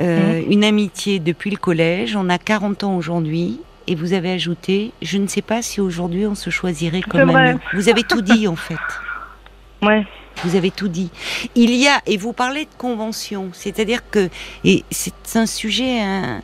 euh, 0.00 0.40
Mhm. 0.42 0.50
une 0.52 0.64
amitié 0.64 1.18
depuis 1.20 1.50
le 1.50 1.56
collège, 1.56 2.16
on 2.16 2.28
a 2.28 2.38
40 2.38 2.82
ans 2.82 2.96
aujourd'hui, 2.96 3.60
et 3.86 3.94
vous 3.94 4.12
avez 4.12 4.32
ajouté, 4.32 4.90
je 5.02 5.18
ne 5.18 5.28
sais 5.28 5.42
pas 5.42 5.62
si 5.62 5.80
aujourd'hui 5.80 6.26
on 6.26 6.34
se 6.34 6.50
choisirait 6.50 7.02
comme 7.02 7.30
amis. 7.30 7.60
Vous 7.74 7.88
avez 7.88 8.02
tout 8.02 8.22
dit 8.22 8.48
en 8.48 8.56
fait. 8.56 8.74
Ouais. 9.82 10.04
Vous 10.44 10.54
avez 10.56 10.70
tout 10.70 10.88
dit. 10.88 11.10
Il 11.54 11.70
y 11.74 11.88
a, 11.88 12.00
et 12.06 12.16
vous 12.16 12.32
parlez 12.32 12.64
de 12.64 12.70
convention, 12.78 13.50
c'est-à-dire 13.52 14.02
que, 14.10 14.28
et 14.64 14.84
c'est 14.90 15.12
un 15.36 15.46
sujet 15.46 16.00
hein, 16.00 16.42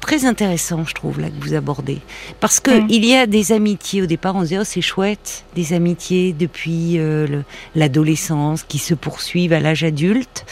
très 0.00 0.24
intéressant, 0.24 0.84
je 0.84 0.94
trouve, 0.94 1.18
là, 1.20 1.28
que 1.30 1.42
vous 1.44 1.54
abordez. 1.54 1.98
Parce 2.38 2.60
que 2.60 2.70
Mm. 2.70 2.86
il 2.90 3.04
y 3.04 3.14
a 3.16 3.26
des 3.26 3.50
amitiés, 3.52 4.02
au 4.02 4.06
départ, 4.06 4.36
on 4.36 4.42
se 4.42 4.48
dit, 4.48 4.58
oh, 4.58 4.62
c'est 4.64 4.80
chouette, 4.82 5.44
des 5.56 5.72
amitiés 5.72 6.32
depuis 6.32 6.98
euh, 6.98 7.26
le- 7.26 7.44
l'adolescence 7.74 8.62
qui 8.62 8.78
se 8.78 8.94
poursuivent 8.94 9.52
à 9.52 9.58
l'âge 9.58 9.82
adulte. 9.82 10.44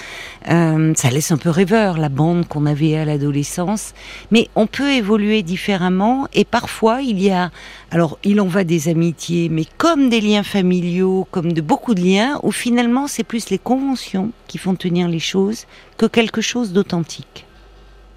Euh, 0.51 0.93
ça 0.95 1.09
laisse 1.09 1.33
un 1.33 1.39
peu 1.39 1.49
rêveur, 1.49 1.97
la 1.97 2.11
bande 2.11 2.47
qu'on 2.47 2.67
avait 2.67 2.97
à 2.97 3.07
l'adolescence. 3.07 3.95
Mais 4.31 4.49
on 4.57 4.67
peut 4.67 4.93
évoluer 4.93 5.43
différemment, 5.43 6.29
et 6.35 6.45
parfois, 6.45 7.01
il 7.01 7.19
y 7.23 7.31
a 7.31 7.51
alors, 7.91 8.19
il 8.25 8.41
en 8.41 8.47
va 8.47 8.63
des 8.65 8.89
amitiés, 8.89 9.49
mais 9.49 9.65
comme 9.79 10.09
des 10.11 10.21
liens 10.21 10.43
familiaux, 10.43 11.27
comme 11.31 11.53
de 11.53 11.61
beaucoup 11.63 11.95
de 11.95 12.03
liens, 12.03 12.39
où 12.43 12.51
finalement, 12.53 13.07
c'est 13.07 13.25
plus 13.25 13.49
les 13.51 13.59
conventions 13.59 14.33
qui 14.49 14.59
font 14.59 14.75
tenir 14.75 15.09
les 15.09 15.19
choses 15.21 15.65
que 15.97 16.07
quelque 16.07 16.41
chose 16.43 16.73
d'authentique 16.73 17.47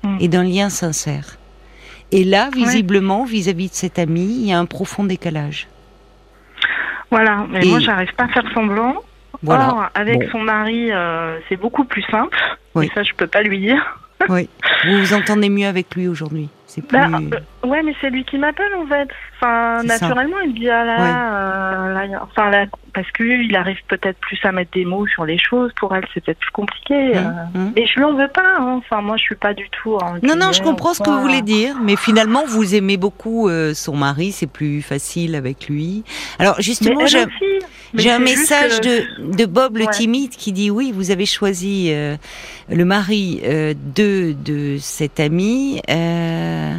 Mm. 0.04 0.18
et 0.20 0.28
d'un 0.28 0.44
lien 0.44 0.70
sincère. 0.70 1.38
Et 2.12 2.24
là, 2.24 2.50
visiblement, 2.54 3.24
vis-à-vis 3.26 3.70
de 3.70 3.74
cet 3.74 3.98
ami, 4.00 4.26
il 4.42 4.46
y 4.48 4.52
a 4.54 4.60
un 4.60 4.66
profond 4.66 5.04
décalage. 5.04 5.68
Voilà. 7.10 7.46
Mais 7.50 7.66
Et- 7.66 7.70
moi, 7.70 7.80
j'arrive 7.80 8.14
pas 8.16 8.26
à 8.26 8.28
faire 8.28 8.46
semblant. 8.54 8.96
Voilà. 9.44 9.70
Or, 9.70 9.86
avec 9.94 10.20
Bon. 10.20 10.30
son 10.32 10.40
mari, 10.40 10.92
euh, 10.92 11.38
c'est 11.48 11.56
beaucoup 11.58 11.84
plus 11.86 12.04
simple. 12.04 12.38
Oui. 12.76 12.86
Et 12.88 12.92
ça, 12.94 13.04
je 13.04 13.14
peux 13.14 13.28
pas 13.28 13.42
lui 13.42 13.60
dire. 13.60 14.00
Oui. 14.30 14.50
Vous 14.86 14.98
vous 14.98 15.14
entendez 15.14 15.50
mieux 15.50 15.68
avec 15.68 15.96
lui 15.96 16.08
aujourd'hui. 16.08 16.50
C'est 16.66 16.82
plus. 16.86 16.98
Bah, 16.98 17.20
ouais, 17.68 17.84
mais 17.84 17.94
c'est 18.02 18.10
lui 18.10 18.24
qui 18.26 18.38
m'appelle 18.38 18.74
en 18.76 18.86
fait. 18.88 19.08
Enfin, 19.40 19.78
ça. 19.80 19.84
naturellement, 20.00 20.38
il 20.44 20.50
me 20.54 20.60
dit 20.60 20.70
ah 20.70 20.84
là, 20.84 20.98
Ouais. 20.98 21.04
euh, 21.10 22.08
là, 22.08 22.20
enfin 22.24 22.50
là, 22.50 22.66
parce 22.94 23.10
que 23.12 23.24
il 23.24 23.56
arrive 23.56 23.78
peut-être 23.88 24.18
plus 24.20 24.40
à 24.44 24.52
mettre 24.52 24.72
des 24.72 24.86
mots 24.86 25.06
sur 25.08 25.26
les 25.26 25.38
choses. 25.38 25.72
Pour 25.80 25.96
elle, 25.96 26.06
c'est 26.14 26.24
peut-être 26.24 26.40
plus 26.40 26.52
compliqué. 26.52 27.16
euh. 27.16 27.20
Hum, 27.20 27.36
hum. 27.56 27.74
Mais 27.76 27.86
je 27.86 27.96
lui 28.00 28.04
en 28.04 28.14
veux 28.16 28.28
pas. 28.30 28.56
hein. 28.60 28.80
Enfin, 28.80 29.02
moi, 29.02 29.16
je 29.18 29.24
suis 29.24 29.36
pas 29.36 29.54
du 29.54 29.70
tout. 29.70 29.96
en 29.96 30.16
Non, 30.24 30.36
non, 30.36 30.52
je 30.54 30.62
comprends 30.64 30.92
en 30.92 30.94
ce 30.96 31.04
que 31.04 31.10
vous 31.10 31.22
voulez 31.22 31.42
dire, 31.44 31.76
mais 31.84 31.96
finalement, 31.96 32.44
vous 32.48 32.74
aimez 32.76 32.98
beaucoup 32.98 33.48
euh, 33.48 33.74
son 33.76 33.96
mari, 33.96 34.32
c'est 34.32 34.48
plus 34.52 34.82
facile 34.82 35.36
avec 35.36 35.68
lui. 35.70 36.04
Alors, 36.40 36.60
justement, 36.60 37.06
j'ai 37.94 38.12
un 38.12 38.20
message 38.20 38.82
que- 38.82 39.22
de, 39.22 39.36
de 39.38 39.46
Bob 39.46 39.78
le 39.78 39.86
Ouais. 39.86 39.92
timide 39.92 40.32
qui 40.32 40.52
dit 40.52 40.70
oui, 40.72 40.92
vous 40.94 41.12
avez 41.12 41.26
choisi 41.26 41.90
euh, 41.92 42.16
le 42.70 42.84
mari 42.86 43.40
euh, 43.46 43.74
de, 43.96 44.34
de 44.44 44.78
cette 44.80 45.20
amie. 45.20 45.82
euh, 45.90 46.74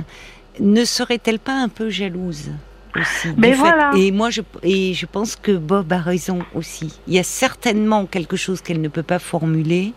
ne 0.60 0.84
serait-elle 0.84 1.38
pas 1.38 1.54
un 1.54 1.68
peu 1.68 1.90
jalouse 1.90 2.50
aussi 2.96 3.28
Mais 3.36 3.50
fait- 3.50 3.56
voilà. 3.56 3.92
Et 3.96 4.10
moi, 4.10 4.30
je, 4.30 4.40
et 4.62 4.94
je 4.94 5.06
pense 5.06 5.36
que 5.36 5.52
Bob 5.52 5.92
a 5.92 5.98
raison 5.98 6.40
aussi. 6.54 6.98
Il 7.06 7.14
y 7.14 7.18
a 7.18 7.22
certainement 7.22 8.06
quelque 8.06 8.36
chose 8.36 8.60
qu'elle 8.60 8.80
ne 8.80 8.88
peut 8.88 9.02
pas 9.02 9.18
formuler, 9.18 9.92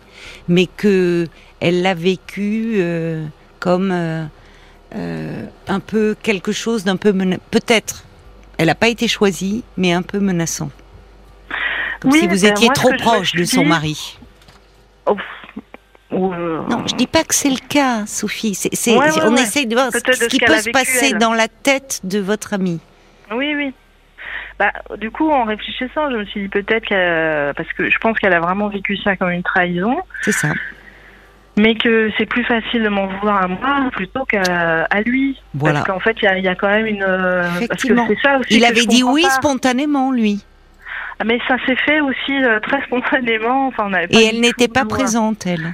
mais 0.48 0.66
que 0.66 1.26
elle 1.60 1.82
l'a 1.82 1.94
vécu 1.94 2.74
euh, 2.76 3.24
comme 3.60 3.90
euh, 3.92 4.24
euh, 4.94 5.46
un 5.68 5.80
peu 5.80 6.16
quelque 6.22 6.52
chose 6.52 6.84
d'un 6.84 6.96
peu 6.96 7.12
peut-être. 7.50 8.04
Elle 8.58 8.66
n'a 8.66 8.74
pas 8.74 8.88
été 8.88 9.08
choisie, 9.08 9.64
mais 9.76 9.92
un 9.92 10.02
peu 10.02 10.20
menaçant. 10.20 10.70
Comme 12.00 12.12
Oui, 12.12 12.20
si 12.20 12.26
vous 12.26 12.40
ben, 12.42 12.50
étiez 12.52 12.68
trop 12.74 12.92
proche 12.98 13.32
de 13.32 13.44
son 13.44 13.64
mari. 13.64 14.18
Oh, 15.06 15.16
euh, 16.12 16.60
Non, 16.68 16.82
je 16.86 16.94
dis 16.94 17.06
pas 17.06 17.24
que 17.24 17.34
c'est 17.34 17.50
le 17.50 17.66
cas, 17.68 18.04
Sophie. 18.06 18.56
Ouais, 18.86 18.96
ouais, 18.96 19.08
on 19.24 19.34
ouais. 19.34 19.42
essaye 19.42 19.66
de 19.66 19.74
voir 19.74 19.90
ce, 19.92 20.26
qui 20.26 20.38
peut 20.38 20.56
se 20.58 20.70
passer 20.70 21.10
elle. 21.12 21.18
dans 21.18 21.32
la 21.32 21.48
tête 21.48 22.00
de 22.04 22.18
votre 22.18 22.54
amie. 22.54 22.80
Oui, 23.34 23.54
oui. 23.56 23.72
Bah, 24.58 24.72
du 24.98 25.10
coup, 25.10 25.30
en 25.30 25.44
réfléchissant, 25.44 26.10
je 26.10 26.16
me 26.18 26.24
suis 26.26 26.42
dit 26.42 26.48
peut-être 26.48 26.84
qu'elle, 26.84 27.54
parce 27.54 27.72
que 27.72 27.90
je 27.90 27.98
pense 27.98 28.18
qu'elle 28.18 28.34
a 28.34 28.40
vraiment 28.40 28.68
vécu 28.68 28.96
ça 28.98 29.16
comme 29.16 29.30
une 29.30 29.42
trahison, 29.42 29.96
C'est 30.20 30.32
ça. 30.32 30.48
mais 31.56 31.74
que 31.74 32.10
c'est 32.18 32.26
plus 32.26 32.44
facile 32.44 32.82
de 32.82 32.88
m'en 32.88 33.06
vouloir 33.06 33.42
à 33.42 33.48
moi 33.48 33.90
plutôt 33.92 34.24
qu'à 34.24 34.84
à 34.90 35.00
lui. 35.00 35.40
Voilà. 35.54 35.80
Parce 35.80 35.86
qu'en 35.88 36.00
fait, 36.00 36.16
il 36.20 36.24
y 36.24 36.28
a, 36.28 36.38
il 36.38 36.44
y 36.44 36.48
a 36.48 36.54
quand 36.54 36.68
même 36.68 36.86
une. 36.86 37.02
euh, 37.02 37.42
Parce 37.42 37.58
que 37.58 37.64
Effectivement. 37.64 38.06
c'est 38.08 38.18
ça 38.22 38.38
aussi. 38.38 38.54
Il 38.54 38.60
que 38.60 38.66
avait 38.66 38.86
dit 38.86 39.02
oui 39.02 39.22
pas. 39.22 39.30
spontanément, 39.30 40.12
lui. 40.12 40.44
Ah, 41.22 41.24
Mais 41.24 41.38
ça 41.46 41.54
s'est 41.66 41.76
fait 41.76 42.00
aussi 42.00 42.32
euh, 42.42 42.58
très 42.58 42.82
spontanément. 42.82 43.68
Enfin, 43.68 43.84
on 43.86 43.92
avait 43.92 44.08
pas 44.08 44.18
Et 44.20 44.24
elle 44.24 44.40
n'était 44.40 44.66
pas 44.66 44.84
présente, 44.84 45.46
elle. 45.46 45.72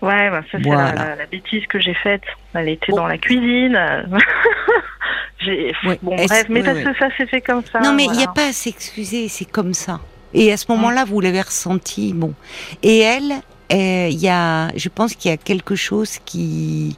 Ouais, 0.00 0.30
bah, 0.30 0.42
ça 0.52 0.58
c'est 0.58 0.62
Voilà. 0.62 0.92
la, 0.92 1.04
la- 1.06 1.16
la 1.16 1.26
bêtise 1.26 1.66
que 1.66 1.80
j'ai 1.80 1.94
faite. 1.94 2.22
Elle 2.54 2.68
était 2.68 2.92
Bon. 2.92 2.98
dans 2.98 3.06
la 3.08 3.18
cuisine. 3.18 3.76
j'ai 5.40 5.72
Ouais. 5.84 5.98
bon 6.02 6.12
Est-ce- 6.16 6.28
bref, 6.28 6.46
mais 6.48 6.60
ouais, 6.60 6.64
parce 6.66 6.78
ouais. 6.78 6.84
que 6.92 6.98
ça 6.98 7.08
s'est 7.16 7.26
fait 7.26 7.40
comme 7.40 7.62
ça. 7.64 7.80
non, 7.80 7.92
mais 7.94 8.04
il 8.04 8.10
n'y 8.10 8.16
voilà. 8.18 8.30
a 8.30 8.34
pas 8.34 8.46
à 8.48 8.52
s'excuser, 8.52 9.28
c'est 9.28 9.44
comme 9.50 9.74
ça. 9.74 10.00
Et 10.34 10.52
à 10.52 10.56
ce 10.56 10.70
moment-là, 10.70 11.04
vous 11.04 11.20
l'avez 11.20 11.40
ressenti, 11.40 12.12
bon. 12.14 12.34
Et 12.82 12.98
elle, 13.00 13.32
euh, 13.72 14.08
il 14.10 14.18
y 14.20 14.28
a, 14.28 14.68
je 14.76 14.88
pense 14.88 15.14
qu'il 15.14 15.30
y 15.30 15.34
a 15.34 15.36
quelque 15.36 15.74
chose 15.74 16.18
qui, 16.24 16.96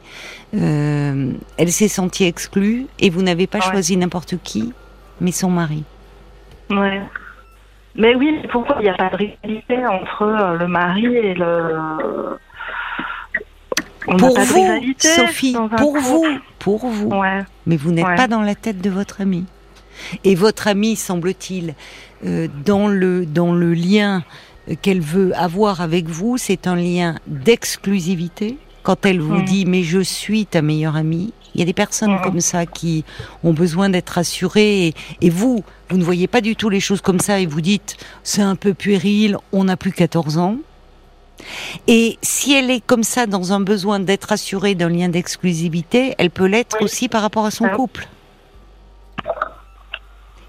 euh, 0.54 1.32
elle 1.56 1.72
s'est 1.72 1.88
sentie 1.88 2.24
exclue 2.24 2.86
et 3.00 3.10
vous 3.10 3.22
n'avez 3.22 3.46
pas 3.46 3.58
Ouais. 3.58 3.64
choisi 3.70 3.96
n'importe 3.96 4.34
qui, 4.42 4.72
mais 5.20 5.32
son 5.32 5.50
mari. 5.50 5.84
Ouais. 6.70 7.00
Mais 7.96 8.14
oui, 8.14 8.38
pourquoi 8.52 8.76
il 8.80 8.84
n'y 8.84 8.88
a 8.90 8.94
pas 8.94 9.10
de 9.10 9.16
rivalité 9.16 9.86
entre 9.86 10.22
euh, 10.22 10.56
le 10.56 10.66
mari 10.68 11.06
et 11.06 11.34
le. 11.34 12.36
On 14.06 14.16
pour 14.16 14.38
vous, 14.38 14.62
rivalité 14.62 15.08
Sophie, 15.08 15.56
pour 15.76 15.98
vous, 15.98 16.26
pour 16.58 16.86
vous. 16.86 17.08
Ouais. 17.08 17.42
Mais 17.66 17.76
vous 17.76 17.90
n'êtes 17.92 18.06
Ouais. 18.06 18.14
pas 18.14 18.26
dans 18.28 18.40
la 18.42 18.54
tête 18.54 18.80
de 18.80 18.88
votre 18.90 19.20
ami. 19.20 19.44
Et 20.24 20.34
votre 20.34 20.68
amie, 20.68 20.96
semble-t-il, 20.96 21.74
euh, 22.24 22.46
dans 22.64 22.88
le 22.88 23.26
dans 23.26 23.52
le 23.52 23.74
lien 23.74 24.22
qu'elle 24.82 25.00
veut 25.00 25.32
avoir 25.36 25.80
avec 25.80 26.06
vous, 26.08 26.36
c'est 26.38 26.66
un 26.66 26.76
lien 26.76 27.16
d'exclusivité. 27.26 28.56
Quand 28.82 29.04
elle 29.04 29.20
vous 29.20 29.42
dit 29.42 29.66
mais 29.66 29.82
je 29.82 29.98
suis 30.00 30.46
ta 30.46 30.62
meilleure 30.62 30.96
amie, 30.96 31.34
il 31.58 31.60
y 31.60 31.62
a 31.62 31.66
des 31.66 31.72
personnes 31.72 32.20
comme 32.22 32.40
ça 32.40 32.66
qui 32.66 33.04
ont 33.42 33.52
besoin 33.52 33.88
d'être 33.90 34.10
rassurées. 34.10 34.86
Et, 34.86 34.94
et 35.22 35.28
vous, 35.28 35.64
vous 35.90 35.98
ne 35.98 36.04
voyez 36.04 36.28
pas 36.28 36.40
du 36.40 36.54
tout 36.54 36.68
les 36.70 36.78
choses 36.78 37.00
comme 37.00 37.18
ça 37.18 37.40
et 37.40 37.46
vous 37.46 37.60
dites 37.60 37.96
c'est 38.22 38.42
un 38.42 38.54
peu 38.54 38.74
puéril, 38.74 39.36
on 39.50 39.64
n'a 39.64 39.76
plus 39.76 39.90
14 39.90 40.38
ans. 40.38 40.56
Et 41.88 42.16
si 42.22 42.52
elle 42.52 42.70
est 42.70 42.80
comme 42.84 43.02
ça 43.02 43.26
dans 43.26 43.52
un 43.52 43.58
besoin 43.58 43.98
d'être 43.98 44.30
assurée 44.30 44.76
d'un 44.76 44.88
lien 44.88 45.08
d'exclusivité, 45.08 46.14
elle 46.18 46.30
peut 46.30 46.46
l'être 46.46 46.76
Oui. 46.78 46.84
aussi 46.84 47.08
par 47.08 47.22
rapport 47.22 47.44
à 47.46 47.50
son 47.50 47.64
Ah. 47.64 47.74
couple. 47.74 48.06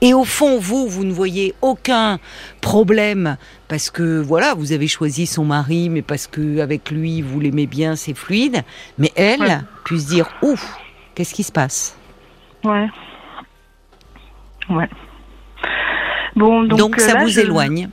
Et 0.02 0.14
au 0.14 0.24
fond, 0.24 0.60
vous, 0.60 0.88
vous 0.88 1.04
ne 1.04 1.12
voyez 1.12 1.54
aucun 1.62 2.20
problème 2.62 3.36
parce 3.68 3.90
que 3.90 4.22
voilà, 4.22 4.54
vous 4.54 4.72
avez 4.72 4.88
choisi 4.88 5.26
son 5.26 5.44
mari, 5.44 5.90
mais 5.90 6.02
parce 6.02 6.26
que 6.28 6.60
avec 6.60 6.90
lui 6.90 7.22
vous 7.22 7.40
l'aimez 7.42 7.66
bien, 7.68 7.96
c'est 7.98 8.14
fluide. 8.14 8.64
Mais 8.98 9.12
elle 9.16 9.42
Ouais. 9.42 9.58
puisse 9.84 10.06
dire 10.06 10.30
ouf, 10.42 10.74
qu'est-ce 11.20 11.34
qui 11.34 11.44
se 11.44 11.52
passe? 11.52 11.98
Ouais. 12.64 12.88
Ouais. 14.70 14.88
Bon, 16.38 16.64
donc, 16.64 16.80
Donc, 16.80 16.98
euh, 16.98 17.02
ça 17.02 17.16
là, 17.16 17.24
vous 17.24 17.28
je- 17.28 17.42
éloigne. 17.42 17.90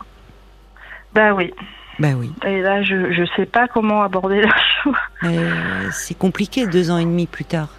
Bah 1.13 1.35
oui. 1.35 1.53
Ben 1.99 2.15
oui, 2.15 2.31
Et 2.47 2.61
là, 2.61 2.83
je 2.85 3.11
je 3.13 3.25
sais 3.35 3.47
pas 3.47 3.67
comment 3.67 4.03
aborder 4.03 4.41
la 4.43 4.55
chose. 4.85 4.95
Euh, 5.25 5.89
c'est 5.91 6.17
compliqué 6.17 6.69
deux 6.69 6.93
ans 6.93 6.99
et 6.99 7.05
demi 7.05 7.27
plus 7.27 7.47
tard. 7.47 7.71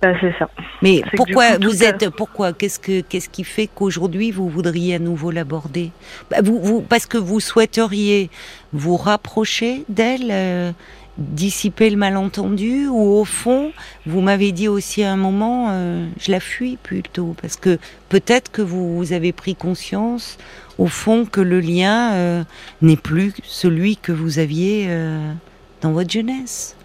Bah, 0.00 0.12
c'est 0.20 0.32
ça. 0.38 0.48
Mais 0.82 1.02
pourquoi 1.16 1.56
coup, 1.56 1.62
vous 1.64 1.82
êtes 1.82 2.10
pourquoi 2.10 2.52
qu'est-ce 2.52 2.78
que 2.78 3.00
qu'est-ce 3.00 3.28
qui 3.28 3.42
fait 3.42 3.66
qu'aujourd'hui 3.66 4.30
vous 4.30 4.48
voudriez 4.48 4.94
à 4.94 4.98
nouveau 5.00 5.32
l'aborder? 5.32 5.90
Bah, 6.30 6.36
vous, 6.44 6.60
vous 6.62 6.80
parce 6.82 7.06
que 7.06 7.18
vous 7.18 7.40
souhaiteriez 7.40 8.30
vous 8.72 8.96
rapprocher 8.96 9.82
d'elle 9.88 10.28
euh, 10.30 10.70
dissiper 11.18 11.90
le 11.90 11.96
malentendu 11.96 12.86
ou 12.88 13.18
au 13.18 13.24
fond, 13.24 13.72
vous 14.04 14.20
m'avez 14.20 14.52
dit 14.52 14.68
aussi 14.68 15.02
à 15.02 15.12
un 15.12 15.16
moment, 15.16 15.68
euh, 15.70 16.06
je 16.18 16.30
la 16.30 16.40
fuis 16.40 16.76
plutôt 16.82 17.34
parce 17.40 17.56
que 17.56 17.78
peut-être 18.08 18.50
que 18.52 18.62
vous, 18.62 18.96
vous 18.96 19.12
avez 19.12 19.32
pris 19.32 19.54
conscience 19.54 20.38
au 20.78 20.86
fond 20.86 21.24
que 21.24 21.40
le 21.40 21.60
lien 21.60 22.12
euh, 22.12 22.44
n'est 22.82 22.96
plus 22.96 23.32
celui 23.44 23.96
que 23.96 24.12
vous 24.12 24.38
aviez 24.38 24.86
euh, 24.88 25.32
dans 25.80 25.92
votre 25.92 26.10
jeunesse. 26.10 26.76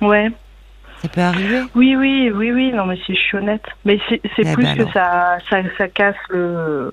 Ouais. 0.00 0.30
Ça 1.02 1.08
peut 1.08 1.20
arriver? 1.20 1.62
Oui, 1.76 1.94
oui, 1.94 2.30
oui, 2.34 2.50
oui. 2.50 2.72
Non, 2.72 2.86
mais 2.86 2.96
si 3.06 3.14
je 3.14 3.20
suis 3.20 3.36
honnête. 3.36 3.62
Mais 3.84 4.00
c'est 4.08 4.20
c'est 4.34 4.42
Eh 4.44 4.52
plus 4.54 4.64
ben 4.64 4.76
que 4.76 4.92
ça, 4.92 5.38
ça, 5.48 5.58
ça 5.76 5.88
casse 5.88 6.16
le. 6.30 6.90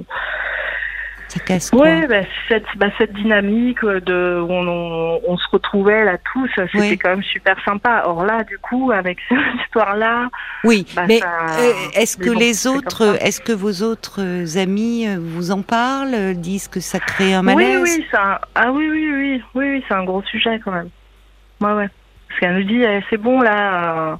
Ça 1.35 1.43
casse 1.43 1.69
quoi 1.69 1.81
Ouais, 1.83 2.07
bah, 2.07 2.21
cette, 2.47 2.65
bah, 2.77 2.87
cette 2.97 3.11
dynamique 3.13 3.83
de 3.83 4.39
où 4.41 4.51
on, 4.51 4.67
on, 4.67 5.21
on 5.27 5.37
se 5.37 5.45
retrouvait 5.51 6.05
là 6.05 6.17
tous, 6.33 6.49
c'était 6.55 6.77
Oui. 6.77 6.97
quand 6.97 7.09
même 7.09 7.23
super 7.23 7.55
sympa. 7.65 8.03
Or 8.05 8.23
là, 8.25 8.43
du 8.43 8.57
coup, 8.57 8.91
avec 8.91 9.17
cette 9.29 9.37
histoire-là, 9.65 10.29
Oui, 10.63 10.85
Bah, 10.95 11.03
mais 11.07 11.19
ça- 11.19 11.27
euh, 11.59 11.71
est-ce 11.95 12.15
que 12.17 12.29
bon, 12.29 12.39
les 12.39 12.67
autres, 12.67 13.05
ça. 13.17 13.25
est-ce 13.25 13.41
que 13.41 13.51
vos 13.51 13.83
autres 13.83 14.21
euh, 14.21 14.61
amis 14.61 15.07
euh, 15.07 15.17
vous 15.19 15.51
en 15.51 15.61
parlent, 15.61 16.13
euh, 16.15 16.33
disent 16.33 16.67
que 16.69 16.79
ça 16.79 16.99
crée 16.99 17.33
un 17.33 17.45
oui, 17.45 17.55
malaise? 17.55 17.81
oui, 17.83 18.05
c'est 18.09 18.17
un- 18.17 18.39
ah 18.55 18.71
oui, 18.71 18.87
oui, 18.89 19.09
oui, 19.11 19.43
oui, 19.55 19.65
oui, 19.73 19.83
c'est 19.87 19.93
un 19.95 20.03
gros 20.05 20.23
sujet 20.23 20.59
quand 20.63 20.71
même. 20.71 20.89
Ouais, 21.61 21.73
ouais. 21.73 21.89
Parce 22.29 22.39
qu'elle 22.39 22.55
nous 22.55 22.63
dit, 22.63 22.81
eh, 22.83 23.01
c'est 23.09 23.17
bon 23.17 23.41
là, 23.41 24.11
euh, 24.11 24.15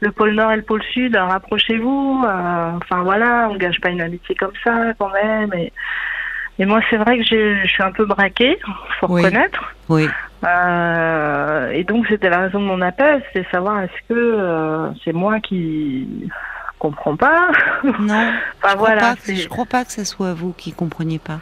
le 0.00 0.10
pôle 0.12 0.32
Nord 0.32 0.52
et 0.52 0.56
le 0.56 0.62
pôle 0.62 0.82
Sud, 0.92 1.14
euh, 1.14 1.24
rapprochez-vous. 1.24 2.22
euh, 2.26 2.70
Enfin 2.76 3.02
voilà, 3.02 3.48
on 3.50 3.56
gâche 3.56 3.80
pas 3.80 3.90
une 3.90 4.00
amitié 4.00 4.34
comme 4.34 4.52
ça 4.64 4.94
quand 4.98 5.10
même. 5.12 5.52
Et, 5.54 5.72
et 6.60 6.66
moi, 6.66 6.80
c'est 6.90 6.96
vrai 6.98 7.18
que 7.18 7.24
je 7.24 7.66
suis 7.66 7.82
un 7.82 7.90
peu 7.90 8.04
braquée, 8.04 8.56
faut 9.00 9.06
Oui. 9.08 9.22
reconnaître. 9.24 9.74
Oui, 9.88 10.08
Euh, 10.44 11.70
et 11.72 11.84
donc 11.84 12.06
c'était 12.08 12.30
la 12.30 12.38
raison 12.38 12.60
de 12.60 12.64
mon 12.64 12.80
appel, 12.80 13.22
c'était 13.32 13.46
savoir 13.50 13.82
est-ce 13.82 14.08
que 14.08 14.14
euh, 14.14 14.88
c'est 15.04 15.12
moi 15.12 15.38
qui 15.40 16.06
comprends 16.78 17.16
pas. 17.16 17.48
non. 17.84 17.90
enfin 18.62 18.70
Je 18.70 18.74
crois, 18.74 18.74
voilà. 18.76 19.14
c'est- 19.22 19.36
je 19.36 19.48
crois 19.48 19.66
pas 19.66 19.84
que 19.84 19.92
ce 19.92 20.04
soit 20.04 20.32
vous 20.32 20.54
qui 20.56 20.72
compreniez 20.72 21.18
pas. 21.18 21.40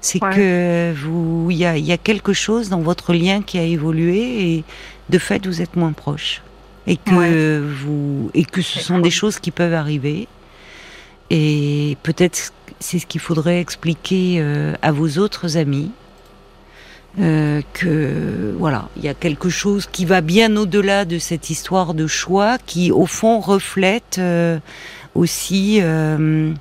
C'est 0.00 0.22
Ouais. 0.22 0.30
que 0.34 0.92
vous, 0.94 1.48
il 1.50 1.56
y 1.58 1.64
a, 1.64 1.76
il 1.76 1.84
y 1.84 1.92
a 1.92 1.96
quelque 1.96 2.32
chose 2.32 2.68
dans 2.70 2.80
votre 2.80 3.14
lien 3.14 3.40
qui 3.40 3.58
a 3.58 3.62
évolué 3.62 4.18
et 4.56 4.64
de 5.10 5.18
fait 5.18 5.46
vous 5.46 5.62
êtes 5.62 5.76
moins 5.76 5.92
proche 5.92 6.42
et 6.86 6.96
que 6.98 7.60
vous 7.60 8.30
et 8.34 8.44
que 8.44 8.60
ce 8.62 8.78
C'est 8.80 8.84
sont 8.84 8.98
des 8.98 9.10
choses 9.10 9.38
qui 9.38 9.50
peuvent 9.50 9.72
arriver 9.74 10.28
et 11.30 11.96
peut-être 12.02 12.52
c'est 12.80 12.98
ce 12.98 13.06
qu'il 13.06 13.20
faudrait 13.20 13.60
expliquer 13.60 14.36
euh, 14.38 14.74
à 14.82 14.92
vos 14.92 15.18
autres 15.18 15.56
amis 15.56 15.90
euh, 17.20 17.62
que 17.72 18.54
voilà 18.58 18.88
il 18.96 19.04
y 19.04 19.08
a 19.08 19.14
quelque 19.14 19.48
chose 19.48 19.86
qui 19.90 20.04
va 20.04 20.20
bien 20.20 20.56
au-delà 20.56 21.04
de 21.04 21.18
cette 21.18 21.48
histoire 21.48 21.94
de 21.94 22.06
choix 22.06 22.58
qui 22.58 22.90
au 22.90 23.06
fond 23.06 23.40
reflète 23.40 24.16
euh, 24.18 24.58
aussi 25.14 25.78
euh, 25.80 26.52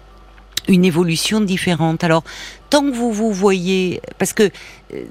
une 0.67 0.85
évolution 0.85 1.41
différente. 1.41 2.03
Alors, 2.03 2.23
tant 2.69 2.81
que 2.81 2.95
vous 2.95 3.11
vous 3.11 3.31
voyez, 3.31 4.01
parce 4.17 4.33
que 4.33 4.49
euh, 4.93 5.03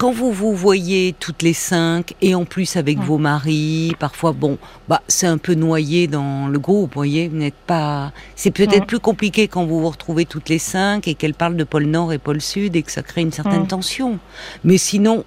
quand 0.00 0.12
vous 0.12 0.32
vous 0.32 0.54
voyez 0.54 1.14
toutes 1.20 1.42
les 1.42 1.52
cinq, 1.52 2.14
et 2.22 2.34
en 2.34 2.46
plus 2.46 2.76
avec 2.76 2.98
vos 3.00 3.18
maris, 3.18 3.94
parfois, 3.98 4.32
bon, 4.32 4.56
bah, 4.88 5.02
c'est 5.08 5.26
un 5.26 5.36
peu 5.36 5.52
noyé 5.52 6.06
dans 6.06 6.48
le 6.48 6.58
groupe, 6.58 6.94
vous 6.94 7.00
voyez, 7.00 7.28
vous 7.28 7.36
n'êtes 7.36 7.52
pas... 7.66 8.10
C'est 8.34 8.50
peut-être 8.50 8.86
plus 8.86 8.98
compliqué 8.98 9.46
quand 9.46 9.66
vous 9.66 9.78
vous 9.78 9.90
retrouvez 9.90 10.24
toutes 10.24 10.48
les 10.48 10.58
cinq 10.58 11.06
et 11.06 11.14
qu'elles 11.14 11.34
parlent 11.34 11.54
de 11.54 11.64
pôle 11.64 11.84
Nord 11.84 12.14
et 12.14 12.18
pôle 12.18 12.40
Sud 12.40 12.76
et 12.76 12.82
que 12.82 12.90
ça 12.90 13.02
crée 13.02 13.20
une 13.20 13.30
certaine 13.30 13.66
tension. 13.66 14.18
Mais 14.64 14.78
sinon, 14.78 15.22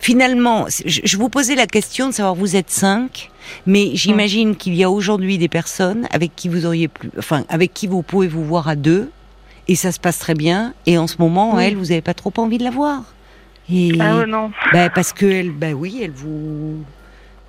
finalement, 0.00 0.66
je, 0.84 1.02
je 1.04 1.16
vous 1.16 1.28
posais 1.28 1.54
la 1.54 1.68
question 1.68 2.08
de 2.08 2.12
savoir, 2.12 2.34
vous 2.34 2.56
êtes 2.56 2.70
cinq, 2.70 3.30
mais 3.64 3.92
j'imagine 3.94 4.56
qu'il 4.56 4.74
y 4.74 4.82
a 4.82 4.90
aujourd'hui 4.90 5.38
des 5.38 5.48
personnes 5.48 6.08
avec 6.10 6.34
qui 6.34 6.48
vous 6.48 6.66
auriez 6.66 6.88
plus, 6.88 7.10
enfin, 7.16 7.44
avec 7.48 7.72
qui 7.74 7.86
vous 7.86 8.02
pouvez 8.02 8.26
vous 8.26 8.44
voir 8.44 8.66
à 8.66 8.74
deux, 8.74 9.08
et 9.68 9.76
ça 9.76 9.92
se 9.92 10.00
passe 10.00 10.18
très 10.18 10.34
bien, 10.34 10.74
et 10.86 10.98
en 10.98 11.06
ce 11.06 11.14
moment, 11.20 11.54
Oui. 11.54 11.62
elle, 11.62 11.76
vous 11.76 11.90
n'avez 11.90 12.02
pas 12.02 12.14
trop 12.14 12.32
envie 12.38 12.58
de 12.58 12.64
la 12.64 12.72
voir. 12.72 13.04
Et, 13.72 13.92
Ah 14.00 14.24
non. 14.26 14.50
bah, 14.72 14.90
parce 14.90 15.12
que 15.12 15.26
elle, 15.26 15.50
bah 15.50 15.72
oui, 15.72 16.00
elle 16.02 16.10
vous, 16.10 16.82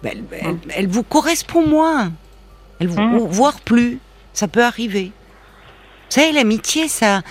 bah, 0.04 0.10
elle, 0.14 0.24
elle- 0.32 0.58
elle 0.76 0.88
vous 0.88 1.04
correspond 1.04 1.66
moins. 1.68 2.12
Elle 2.80 2.88
vous, 2.88 3.02
Mm. 3.02 3.16
ou 3.20 3.28
voire 3.28 3.60
plus. 3.62 4.00
Ça 4.34 4.48
peut 4.48 4.64
arriver. 4.64 5.12
Vous 6.10 6.16
savez, 6.22 6.32
l'amitié, 6.34 6.88
ça, 6.90 7.22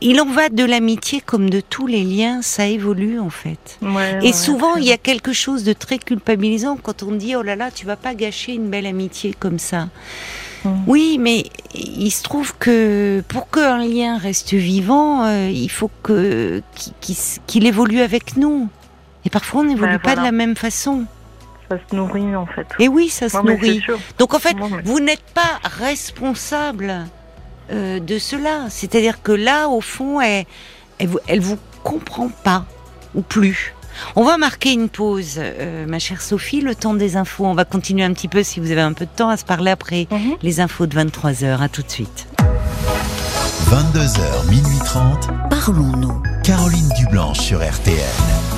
il 0.00 0.20
en 0.20 0.26
va 0.26 0.48
de 0.48 0.64
l'amitié 0.64 1.20
comme 1.20 1.48
de 1.50 1.60
tous 1.60 1.86
les 1.86 2.02
liens, 2.02 2.42
ça 2.42 2.66
évolue 2.66 3.20
en 3.20 3.30
fait. 3.30 3.78
Ouais, 3.80 4.18
Et 4.22 4.26
ouais, 4.26 4.32
souvent, 4.32 4.74
il 4.76 4.84
y 4.84 4.92
a 4.92 4.96
quelque 4.98 5.32
chose 5.32 5.62
de 5.62 5.72
très 5.72 5.98
culpabilisant 5.98 6.76
quand 6.76 7.04
on 7.04 7.12
dit 7.12 7.36
oh 7.36 7.42
là 7.42 7.54
là, 7.54 7.70
tu 7.70 7.86
vas 7.86 7.94
pas 7.96 8.14
gâcher 8.14 8.54
une 8.54 8.68
belle 8.70 8.86
amitié 8.86 9.34
comme 9.38 9.60
ça. 9.60 9.88
Mm. 10.64 10.68
Oui, 10.86 11.18
mais 11.20 11.44
il 11.74 12.10
se 12.10 12.22
trouve 12.22 12.54
que 12.58 13.22
pour 13.28 13.50
qu'un 13.50 13.78
lien 13.78 14.18
reste 14.18 14.54
vivant, 14.54 15.24
euh, 15.24 15.50
il 15.52 15.70
faut 15.70 15.90
que 16.02 16.62
qu'il- 17.46 17.66
évolue 17.66 18.00
avec 18.00 18.36
nous. 18.36 18.68
Et 19.24 19.30
parfois, 19.30 19.62
on 19.62 19.64
n'évolue 19.64 19.92
Ben, 19.92 19.98
pas 19.98 20.16
de 20.16 20.22
la 20.22 20.32
même 20.32 20.56
façon. 20.56 21.04
Ça 21.70 21.78
se 21.90 21.96
nourrit 21.96 22.36
en 22.36 22.46
fait. 22.46 22.66
Et 22.78 22.88
oui, 22.88 23.08
ça 23.08 23.28
se 23.28 23.36
Non, 23.36 23.44
nourrit. 23.44 23.82
Donc 24.18 24.34
en 24.34 24.38
fait, 24.38 24.54
Non, 24.54 24.68
mais- 24.68 24.82
vous 24.84 25.00
n'êtes 25.00 25.24
pas 25.34 25.60
responsable 25.62 27.06
euh, 27.72 27.98
de 28.00 28.18
cela. 28.18 28.66
C'est-à-dire 28.68 29.22
que 29.22 29.32
là, 29.32 29.68
au 29.68 29.80
fond, 29.80 30.20
elle, 30.20 30.44
elle, 30.98 31.08
elle 31.26 31.40
vous 31.40 31.58
comprend 31.82 32.28
pas 32.28 32.66
ou 33.14 33.22
plus. 33.22 33.74
On 34.16 34.24
va 34.24 34.36
marquer 34.38 34.72
une 34.72 34.88
pause, 34.88 35.34
euh, 35.38 35.86
ma 35.86 35.98
chère 35.98 36.20
Sophie, 36.22 36.60
le 36.60 36.74
temps 36.74 36.94
des 36.94 37.16
infos. 37.16 37.44
On 37.46 37.54
va 37.54 37.64
continuer 37.64 38.04
un 38.04 38.12
petit 38.12 38.28
peu 38.28 38.42
si 38.42 38.60
vous 38.60 38.70
avez 38.70 38.80
un 38.80 38.92
peu 38.92 39.04
de 39.06 39.10
temps 39.14 39.28
à 39.28 39.36
se 39.36 39.44
parler 39.44 39.70
après 39.70 40.06
Mhm. 40.10 40.36
les 40.42 40.60
infos 40.60 40.86
de 40.86 40.94
23h. 40.94 41.60
À 41.62 41.68
tout 41.68 41.82
de 41.82 41.90
suite. 41.90 42.26
22h, 43.70 44.44
minuit 44.50 44.78
30. 44.84 45.28
Parlons-nous. 45.50 46.22
Caroline 46.42 46.88
Dublanche 46.98 47.38
sur 47.40 47.60
RTN. 47.62 48.53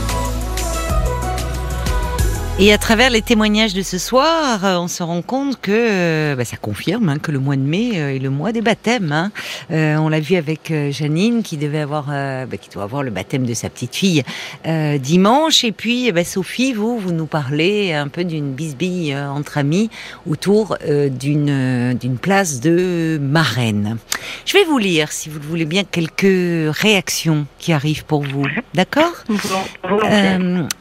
Et 2.58 2.72
à 2.72 2.78
travers 2.78 3.10
les 3.10 3.20
témoignages 3.20 3.74
de 3.74 3.82
ce 3.82 3.98
soir, 3.98 4.64
euh, 4.64 4.78
on 4.78 4.88
se 4.88 5.02
rend 5.02 5.20
compte 5.20 5.60
que 5.60 5.72
euh, 5.72 6.36
bah, 6.36 6.46
ça 6.46 6.56
confirme 6.56 7.10
hein, 7.10 7.18
que 7.18 7.30
le 7.30 7.38
mois 7.38 7.56
de 7.56 7.60
mai 7.60 7.90
euh, 7.96 8.16
est 8.16 8.18
le 8.18 8.30
mois 8.30 8.50
des 8.50 8.62
baptêmes. 8.62 9.12
hein. 9.12 9.30
Euh, 9.70 9.96
on 9.96 10.08
l'a 10.08 10.20
vu 10.20 10.36
avec 10.36 10.72
Janine 10.90 11.42
qui 11.42 11.58
devait 11.58 11.80
avoir, 11.80 12.06
euh, 12.10 12.46
bah, 12.46 12.56
qui 12.56 12.70
doit 12.70 12.84
avoir 12.84 13.02
le 13.02 13.10
baptême 13.10 13.44
de 13.44 13.52
sa 13.52 13.68
petite 13.68 13.94
fille 13.94 14.22
euh, 14.66 14.96
dimanche. 14.96 15.64
Et 15.64 15.72
puis, 15.72 16.10
ben, 16.12 16.24
Sophie, 16.24 16.72
vous, 16.72 16.98
vous 16.98 17.12
nous 17.12 17.26
parlez 17.26 17.92
un 17.92 18.08
peu 18.08 18.24
d'une 18.24 18.54
bisbille 18.54 19.14
entre 19.14 19.58
amis 19.58 19.90
autour 20.28 20.78
d'une 20.88 21.92
d'une 22.00 22.16
place 22.16 22.60
de 22.60 23.18
marraine. 23.20 23.98
Je 24.46 24.54
vais 24.54 24.64
vous 24.64 24.78
lire, 24.78 25.12
si 25.12 25.28
vous 25.28 25.38
le 25.40 25.44
voulez 25.44 25.66
bien, 25.66 25.84
quelques 25.84 26.74
réactions 26.74 27.46
qui 27.58 27.74
arrivent 27.74 28.06
pour 28.06 28.22
vous. 28.22 28.46
D'accord? 28.72 29.12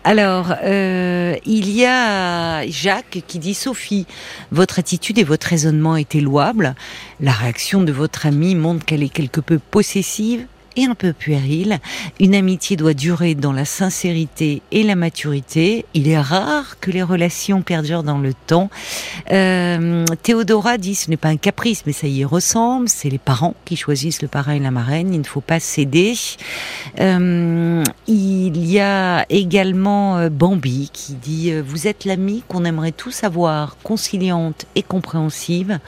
Alors, 0.05 0.53
euh, 0.63 1.35
il 1.65 1.71
y 1.71 1.85
a 1.85 2.67
Jacques 2.67 3.23
qui 3.25 3.39
dit 3.39 3.55
Sophie, 3.55 4.05
votre 4.51 4.77
attitude 4.77 5.17
et 5.17 5.23
votre 5.23 5.47
raisonnement 5.47 5.95
étaient 5.95 6.21
louables. 6.21 6.75
La 7.19 7.31
réaction 7.31 7.81
de 7.81 7.91
votre 7.91 8.27
amie 8.27 8.53
montre 8.53 8.85
qu'elle 8.85 9.01
est 9.01 9.09
quelque 9.09 9.41
peu 9.41 9.57
possessive 9.57 10.45
et 10.75 10.85
un 10.85 10.95
peu 10.95 11.13
puérile. 11.13 11.79
Une 12.19 12.35
amitié 12.35 12.75
doit 12.75 12.93
durer 12.93 13.35
dans 13.35 13.53
la 13.53 13.65
sincérité 13.65 14.61
et 14.71 14.83
la 14.83 14.95
maturité. 14.95 15.85
Il 15.93 16.07
est 16.07 16.19
rare 16.19 16.79
que 16.79 16.91
les 16.91 17.03
relations 17.03 17.61
perdurent 17.61 18.03
dans 18.03 18.17
le 18.17 18.33
temps. 18.33 18.69
Euh, 19.31 20.05
Théodora 20.23 20.77
dit 20.77 20.95
ce 20.95 21.09
n'est 21.09 21.17
pas 21.17 21.29
un 21.29 21.37
caprice, 21.37 21.83
mais 21.85 21.93
ça 21.93 22.07
y 22.07 22.23
ressemble. 22.25 22.89
C'est 22.89 23.09
les 23.09 23.17
parents 23.17 23.55
qui 23.65 23.75
choisissent 23.75 24.21
le 24.21 24.27
parrain 24.27 24.53
et 24.53 24.59
la 24.59 24.71
marraine. 24.71 25.13
Il 25.13 25.19
ne 25.19 25.25
faut 25.25 25.41
pas 25.41 25.59
céder. 25.59 26.13
Euh, 26.99 27.83
il 28.07 28.65
y 28.65 28.79
a 28.79 29.25
également 29.29 30.17
euh, 30.17 30.29
Bambi 30.29 30.89
qui 30.93 31.13
dit 31.13 31.53
Vous 31.61 31.87
êtes 31.87 32.05
l'amie 32.05 32.43
qu'on 32.47 32.65
aimerait 32.65 32.91
tous 32.91 33.23
avoir, 33.23 33.77
conciliante 33.83 34.65
et 34.75 34.83
compréhensive. 34.83 35.79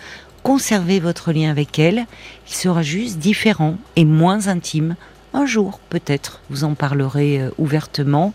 Conservez 0.47 1.01
votre 1.01 1.33
lien 1.33 1.51
avec 1.51 1.77
elle. 1.77 2.05
Il 2.47 2.55
sera 2.55 2.81
juste 2.81 3.17
différent 3.17 3.75
et 3.97 4.05
moins 4.05 4.47
intime. 4.47 4.95
Un 5.33 5.45
jour, 5.45 5.81
peut-être, 5.89 6.39
vous 6.49 6.63
en 6.63 6.73
parlerez 6.73 7.41
euh, 7.41 7.49
ouvertement. 7.57 8.33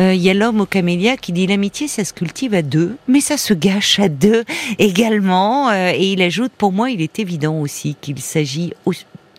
Euh, 0.00 0.14
Il 0.14 0.20
y 0.20 0.30
a 0.30 0.34
l'homme 0.34 0.60
au 0.60 0.66
camélia 0.66 1.16
qui 1.16 1.30
dit 1.30 1.46
l'amitié, 1.46 1.86
ça 1.86 2.04
se 2.04 2.12
cultive 2.12 2.54
à 2.54 2.62
deux, 2.62 2.96
mais 3.06 3.20
ça 3.20 3.36
se 3.36 3.54
gâche 3.54 4.00
à 4.00 4.08
deux 4.08 4.42
également. 4.80 5.68
Euh, 5.68 5.92
et 5.94 6.10
il 6.10 6.22
ajoute, 6.22 6.50
pour 6.58 6.72
moi, 6.72 6.90
il 6.90 7.00
est 7.00 7.20
évident 7.20 7.60
aussi 7.60 7.94
qu'il 8.00 8.18
s'agit 8.18 8.72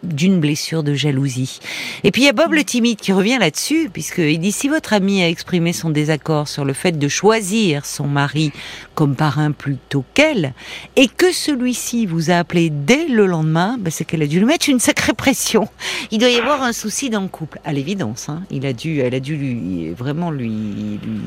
d'une 0.04 0.40
blessure 0.40 0.84
de 0.84 0.94
jalousie. 0.94 1.60
Et 2.04 2.12
puis 2.12 2.24
il 2.24 2.26
y 2.26 2.30
a 2.30 2.34
Bob 2.34 2.54
le 2.54 2.64
timide 2.64 3.00
qui 3.00 3.12
revient 3.12 3.38
là-dessus, 3.40 3.90
puisqu'il 3.92 4.40
dit 4.40 4.52
si 4.52 4.70
votre 4.70 4.94
ami 4.94 5.22
a 5.22 5.30
exprimé 5.30 5.74
son 5.74 5.90
désaccord 5.90 6.48
sur 6.48 6.66
le 6.66 6.74
fait 6.74 6.98
de 6.98 7.08
choisir 7.08 7.86
son 7.86 8.08
mari 8.08 8.52
comme 8.96 9.16
parrain 9.16 9.52
plutôt 9.52 10.04
qu'elle, 10.14 10.54
et 10.96 11.08
que 11.08 11.32
celui-ci 11.32 12.06
vous 12.06 12.32
a 12.32 12.36
appelé 12.36 12.70
dès 12.70 13.08
le 13.08 13.26
lendemain, 13.26 13.78
ben, 13.80 13.92
c'est 13.92 14.06
qu'elle 14.06 14.22
a 14.22 14.28
dû 14.28 14.40
lui 14.40 14.46
mettre 14.46 14.70
une 14.70 14.80
sacrée 14.80 15.14
pression. 15.14 15.68
Il 16.12 16.20
doit 16.20 16.30
y 16.30 16.38
avoir 16.38 16.64
un 16.64 16.74
souci 16.74 17.10
dans 17.10 17.22
le 17.22 17.28
couple, 17.28 17.60
à 17.64 17.74
l'évidence. 17.74 18.30
Hein. 18.30 18.44
Il 18.52 18.66
a 18.66 18.74
dû, 18.74 19.00
elle 19.00 19.16
a 19.16 19.20
dû 19.20 19.36
lui 19.36 19.92
vraiment 19.92 20.32
lui, 20.32 20.50
lui, 20.50 21.20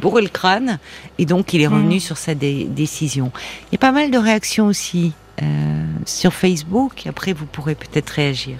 bourrer 0.00 0.22
le 0.22 0.28
crâne, 0.28 0.78
et 1.18 1.26
donc 1.26 1.52
il 1.52 1.60
est 1.60 1.66
revenu 1.66 2.00
sur 2.00 2.16
sa 2.16 2.34
décision. 2.34 3.32
Il 3.70 3.74
y 3.74 3.76
a 3.76 3.78
pas 3.78 3.92
mal 3.92 4.10
de 4.10 4.18
réactions 4.18 4.66
aussi 4.66 5.12
sur 6.06 6.32
Facebook. 6.32 7.06
Après, 7.06 7.32
vous 7.32 7.46
pourrez 7.46 7.74
peut-être 7.74 8.10
réagir. 8.10 8.58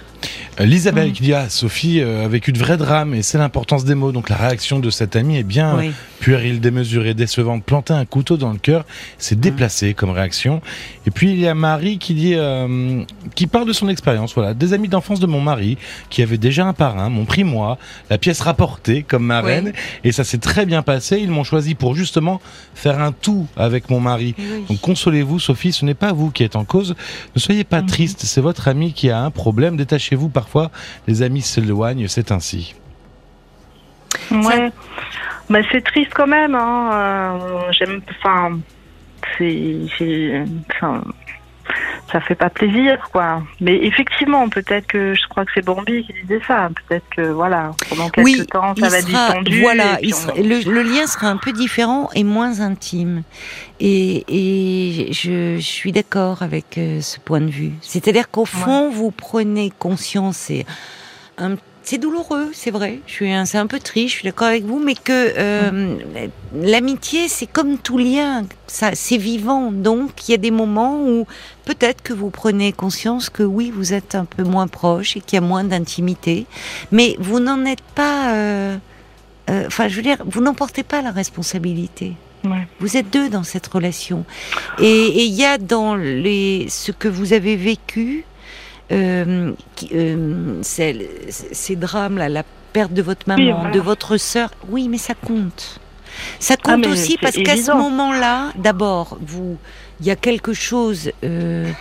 Euh, 0.59 0.65
L'Isabelle 0.65 1.11
qui 1.11 1.23
dit 1.23 1.33
ah, 1.33 1.49
Sophie 1.49 2.01
euh, 2.01 2.25
a 2.25 2.27
vécu 2.27 2.51
de 2.51 2.59
vrais 2.59 2.77
drames 2.77 3.13
et 3.13 3.21
c'est 3.21 3.37
l'importance 3.37 3.85
des 3.85 3.95
mots. 3.95 4.11
Donc 4.11 4.29
la 4.29 4.35
réaction 4.35 4.79
de 4.79 4.89
cette 4.89 5.15
amie 5.15 5.37
est 5.37 5.43
bien 5.43 5.77
puérile, 6.19 6.59
démesurée, 6.59 7.13
décevante. 7.13 7.63
Planter 7.63 7.93
un 7.93 8.05
couteau 8.05 8.37
dans 8.37 8.51
le 8.51 8.57
cœur, 8.57 8.85
c'est 9.17 9.39
déplacé 9.39 9.93
comme 9.93 10.11
réaction. 10.11 10.61
Et 11.05 11.11
puis 11.11 11.31
il 11.31 11.39
y 11.39 11.47
a 11.47 11.55
Marie 11.55 11.97
qui 11.97 12.13
dit, 12.13 12.33
euh, 12.35 13.03
qui 13.35 13.47
parle 13.47 13.67
de 13.67 13.73
son 13.73 13.89
expérience. 13.89 14.33
Voilà, 14.33 14.53
des 14.53 14.73
amis 14.73 14.87
d'enfance 14.87 15.19
de 15.19 15.27
mon 15.27 15.41
mari 15.41 15.77
qui 16.09 16.21
avaient 16.21 16.37
déjà 16.37 16.65
un 16.65 16.73
parrain 16.73 17.09
m'ont 17.09 17.25
pris 17.25 17.43
moi, 17.43 17.77
la 18.09 18.17
pièce 18.17 18.41
rapportée 18.41 19.03
comme 19.03 19.25
marraine, 19.25 19.73
et 20.03 20.11
ça 20.11 20.23
s'est 20.23 20.37
très 20.37 20.65
bien 20.65 20.81
passé. 20.81 21.19
Ils 21.19 21.31
m'ont 21.31 21.43
choisi 21.43 21.75
pour 21.75 21.95
justement 21.95 22.41
faire 22.75 23.01
un 23.01 23.11
tout 23.11 23.47
avec 23.57 23.89
mon 23.89 23.99
mari. 23.99 24.35
Donc 24.69 24.79
consolez-vous, 24.79 25.39
Sophie, 25.39 25.71
ce 25.71 25.85
n'est 25.85 25.93
pas 25.93 26.13
vous 26.13 26.31
qui 26.31 26.43
êtes 26.43 26.55
en 26.55 26.63
cause. 26.63 26.95
Ne 27.35 27.41
soyez 27.41 27.63
pas 27.63 27.81
mhm. 27.81 27.87
triste, 27.87 28.21
c'est 28.23 28.41
votre 28.41 28.67
ami 28.67 28.93
qui 28.93 29.09
a 29.09 29.19
un 29.19 29.31
problème. 29.31 29.75
Détachez-vous 30.13 30.29
parfois. 30.29 30.69
Les 31.07 31.21
amis 31.23 31.41
s'éloignent, 31.41 32.07
c'est 32.07 32.31
ainsi. 32.31 32.75
Ouais. 34.31 34.71
Mais 35.49 35.61
bah, 35.61 35.67
c'est 35.71 35.83
triste 35.83 36.11
quand 36.13 36.27
même. 36.27 36.55
Hein. 36.55 36.89
Euh, 36.93 37.71
j'aime. 37.71 38.01
Enfin, 38.09 38.59
c'est. 39.37 40.45
Ça 42.13 42.21
fait 42.21 42.35
pas 42.35 42.51
plaisir, 42.51 43.09
quoi. 43.11 43.41
Mais 43.59 43.75
effectivement, 43.85 44.47
peut-être 44.47 44.85
que 44.85 45.15
je 45.15 45.27
crois 45.29 45.45
que 45.45 45.51
c'est 45.55 45.65
Bambi 45.65 46.05
qui 46.05 46.13
disait 46.21 46.41
ça. 46.47 46.69
Peut-être 46.87 47.05
que 47.09 47.23
voilà, 47.23 47.71
pendant 47.89 48.07
quelques 48.11 48.47
temps, 48.51 48.75
ça 48.75 48.89
va 48.89 49.01
distendu. 49.01 49.61
Voilà, 49.61 49.97
le, 49.99 50.83
lien 50.83 51.07
sera 51.07 51.29
un 51.29 51.37
peu 51.37 51.51
différent 51.51 52.09
et 52.13 52.23
moins 52.23 52.61
intime. 52.61 53.23
Et, 53.79 54.23
et 54.27 55.11
je, 55.11 55.55
je, 55.57 55.61
suis 55.61 55.91
d'accord 55.91 56.43
avec 56.43 56.77
euh, 56.77 57.01
ce 57.01 57.19
point 57.19 57.41
de 57.41 57.49
vue. 57.49 57.71
C'est-à-dire 57.81 58.29
qu'au 58.29 58.45
fond, 58.45 58.91
vous 58.91 59.09
prenez 59.09 59.71
conscience 59.79 60.51
et 60.51 60.67
un 61.39 61.55
c'est 61.83 61.97
douloureux, 61.97 62.49
c'est 62.53 62.71
vrai. 62.71 62.99
Je 63.07 63.11
suis, 63.11 63.33
c'est 63.45 63.57
un 63.57 63.67
peu 63.67 63.79
triste, 63.79 64.15
je 64.15 64.19
suis 64.19 64.23
d'accord 64.23 64.47
avec 64.47 64.63
vous, 64.63 64.79
mais 64.79 64.95
que 64.95 65.33
euh, 65.37 65.97
l'amitié, 66.55 67.27
c'est 67.27 67.45
comme 67.45 67.77
tout 67.77 67.97
lien, 67.97 68.45
ça, 68.67 68.91
c'est 68.93 69.17
vivant. 69.17 69.71
Donc, 69.71 70.27
il 70.27 70.31
y 70.31 70.33
a 70.33 70.37
des 70.37 70.51
moments 70.51 71.01
où 71.05 71.27
peut-être 71.65 72.01
que 72.01 72.13
vous 72.13 72.29
prenez 72.29 72.71
conscience 72.71 73.29
que 73.29 73.43
oui, 73.43 73.71
vous 73.73 73.93
êtes 73.93 74.15
un 74.15 74.25
peu 74.25 74.43
moins 74.43 74.67
proche 74.67 75.17
et 75.17 75.19
qu'il 75.19 75.35
y 75.35 75.43
a 75.43 75.45
moins 75.45 75.65
d'intimité, 75.65 76.45
mais 76.91 77.17
vous 77.19 77.39
n'en 77.39 77.65
êtes 77.65 77.83
pas. 77.95 78.33
Euh, 78.33 78.77
euh, 79.49 79.67
enfin, 79.67 79.89
je 79.89 79.97
veux 79.97 80.03
dire, 80.03 80.17
vous 80.25 80.41
n'en 80.41 80.53
portez 80.53 80.83
pas 80.83 81.01
la 81.01 81.11
responsabilité. 81.11 82.13
Vous 82.81 82.97
êtes 82.97 83.09
deux 83.09 83.29
dans 83.29 83.43
cette 83.43 83.67
relation, 83.67 84.25
et 84.77 85.23
il 85.23 85.33
y 85.33 85.45
a 85.45 85.57
dans 85.57 85.95
les 85.95 86.67
ce 86.69 86.91
que 86.91 87.07
vous 87.07 87.31
avez 87.31 87.55
vécu 87.55 88.25
euh, 88.93 89.53
euh, 89.93 90.59
ces 90.61 91.75
drames-là, 91.75 92.29
la 92.29 92.43
perte 92.73 92.93
de 92.93 93.01
votre 93.01 93.27
maman, 93.27 93.71
de 93.71 93.79
votre 93.79 94.17
sœur, 94.17 94.51
oui, 94.69 94.87
mais 94.87 94.97
ça 94.97 95.13
compte. 95.13 95.79
Ça 96.39 96.55
ah, 96.59 96.61
compte 96.63 96.85
aussi 96.87 97.17
parce 97.17 97.35
qu'à 97.35 97.57
ce 97.57 97.71
moment-là, 97.71 98.51
d'abord, 98.55 99.17
vous, 99.21 99.57
il 99.99 100.05
y 100.05 100.11
a 100.11 100.15
quelque 100.15 100.53
chose 100.53 101.11
euh, 101.23 101.71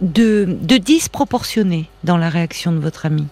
de, 0.00 0.56
de, 0.60 0.76
disproportionné 0.76 1.88
dans 2.04 2.16
la 2.16 2.28
réaction 2.28 2.70
de 2.70 2.78
votre 2.78 3.06
amie, 3.06 3.26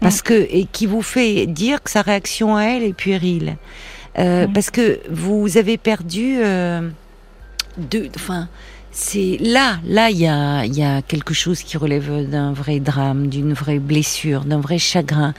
parce 0.00 0.20
mm. 0.20 0.22
que 0.22 0.46
et 0.50 0.66
qui 0.70 0.86
vous 0.86 1.02
fait 1.02 1.46
dire 1.46 1.82
que 1.82 1.90
sa 1.90 2.02
réaction 2.02 2.56
à 2.56 2.64
elle 2.64 2.84
est 2.84 2.92
puérile, 2.92 3.56
mm. 4.18 4.52
parce 4.52 4.70
que 4.70 5.00
vous 5.10 5.56
avez 5.56 5.78
perdu 5.78 6.38
deux, 7.76 8.08
enfin 8.14 8.48
c'est 8.96 9.38
là, 9.40 9.78
là, 9.84 10.08
il 10.10 10.18
y 10.18 10.28
a, 10.28 10.64
y 10.66 10.84
a 10.84 11.02
quelque 11.02 11.34
chose 11.34 11.64
qui 11.64 11.76
relève 11.76 12.30
d'un 12.30 12.52
vrai 12.52 12.78
drame, 12.78 13.26
d'une 13.26 13.52
vraie 13.52 13.80
blessure, 13.80 14.44
d'un 14.44 14.60
vrai 14.60 14.78
chagrin. 14.78 15.34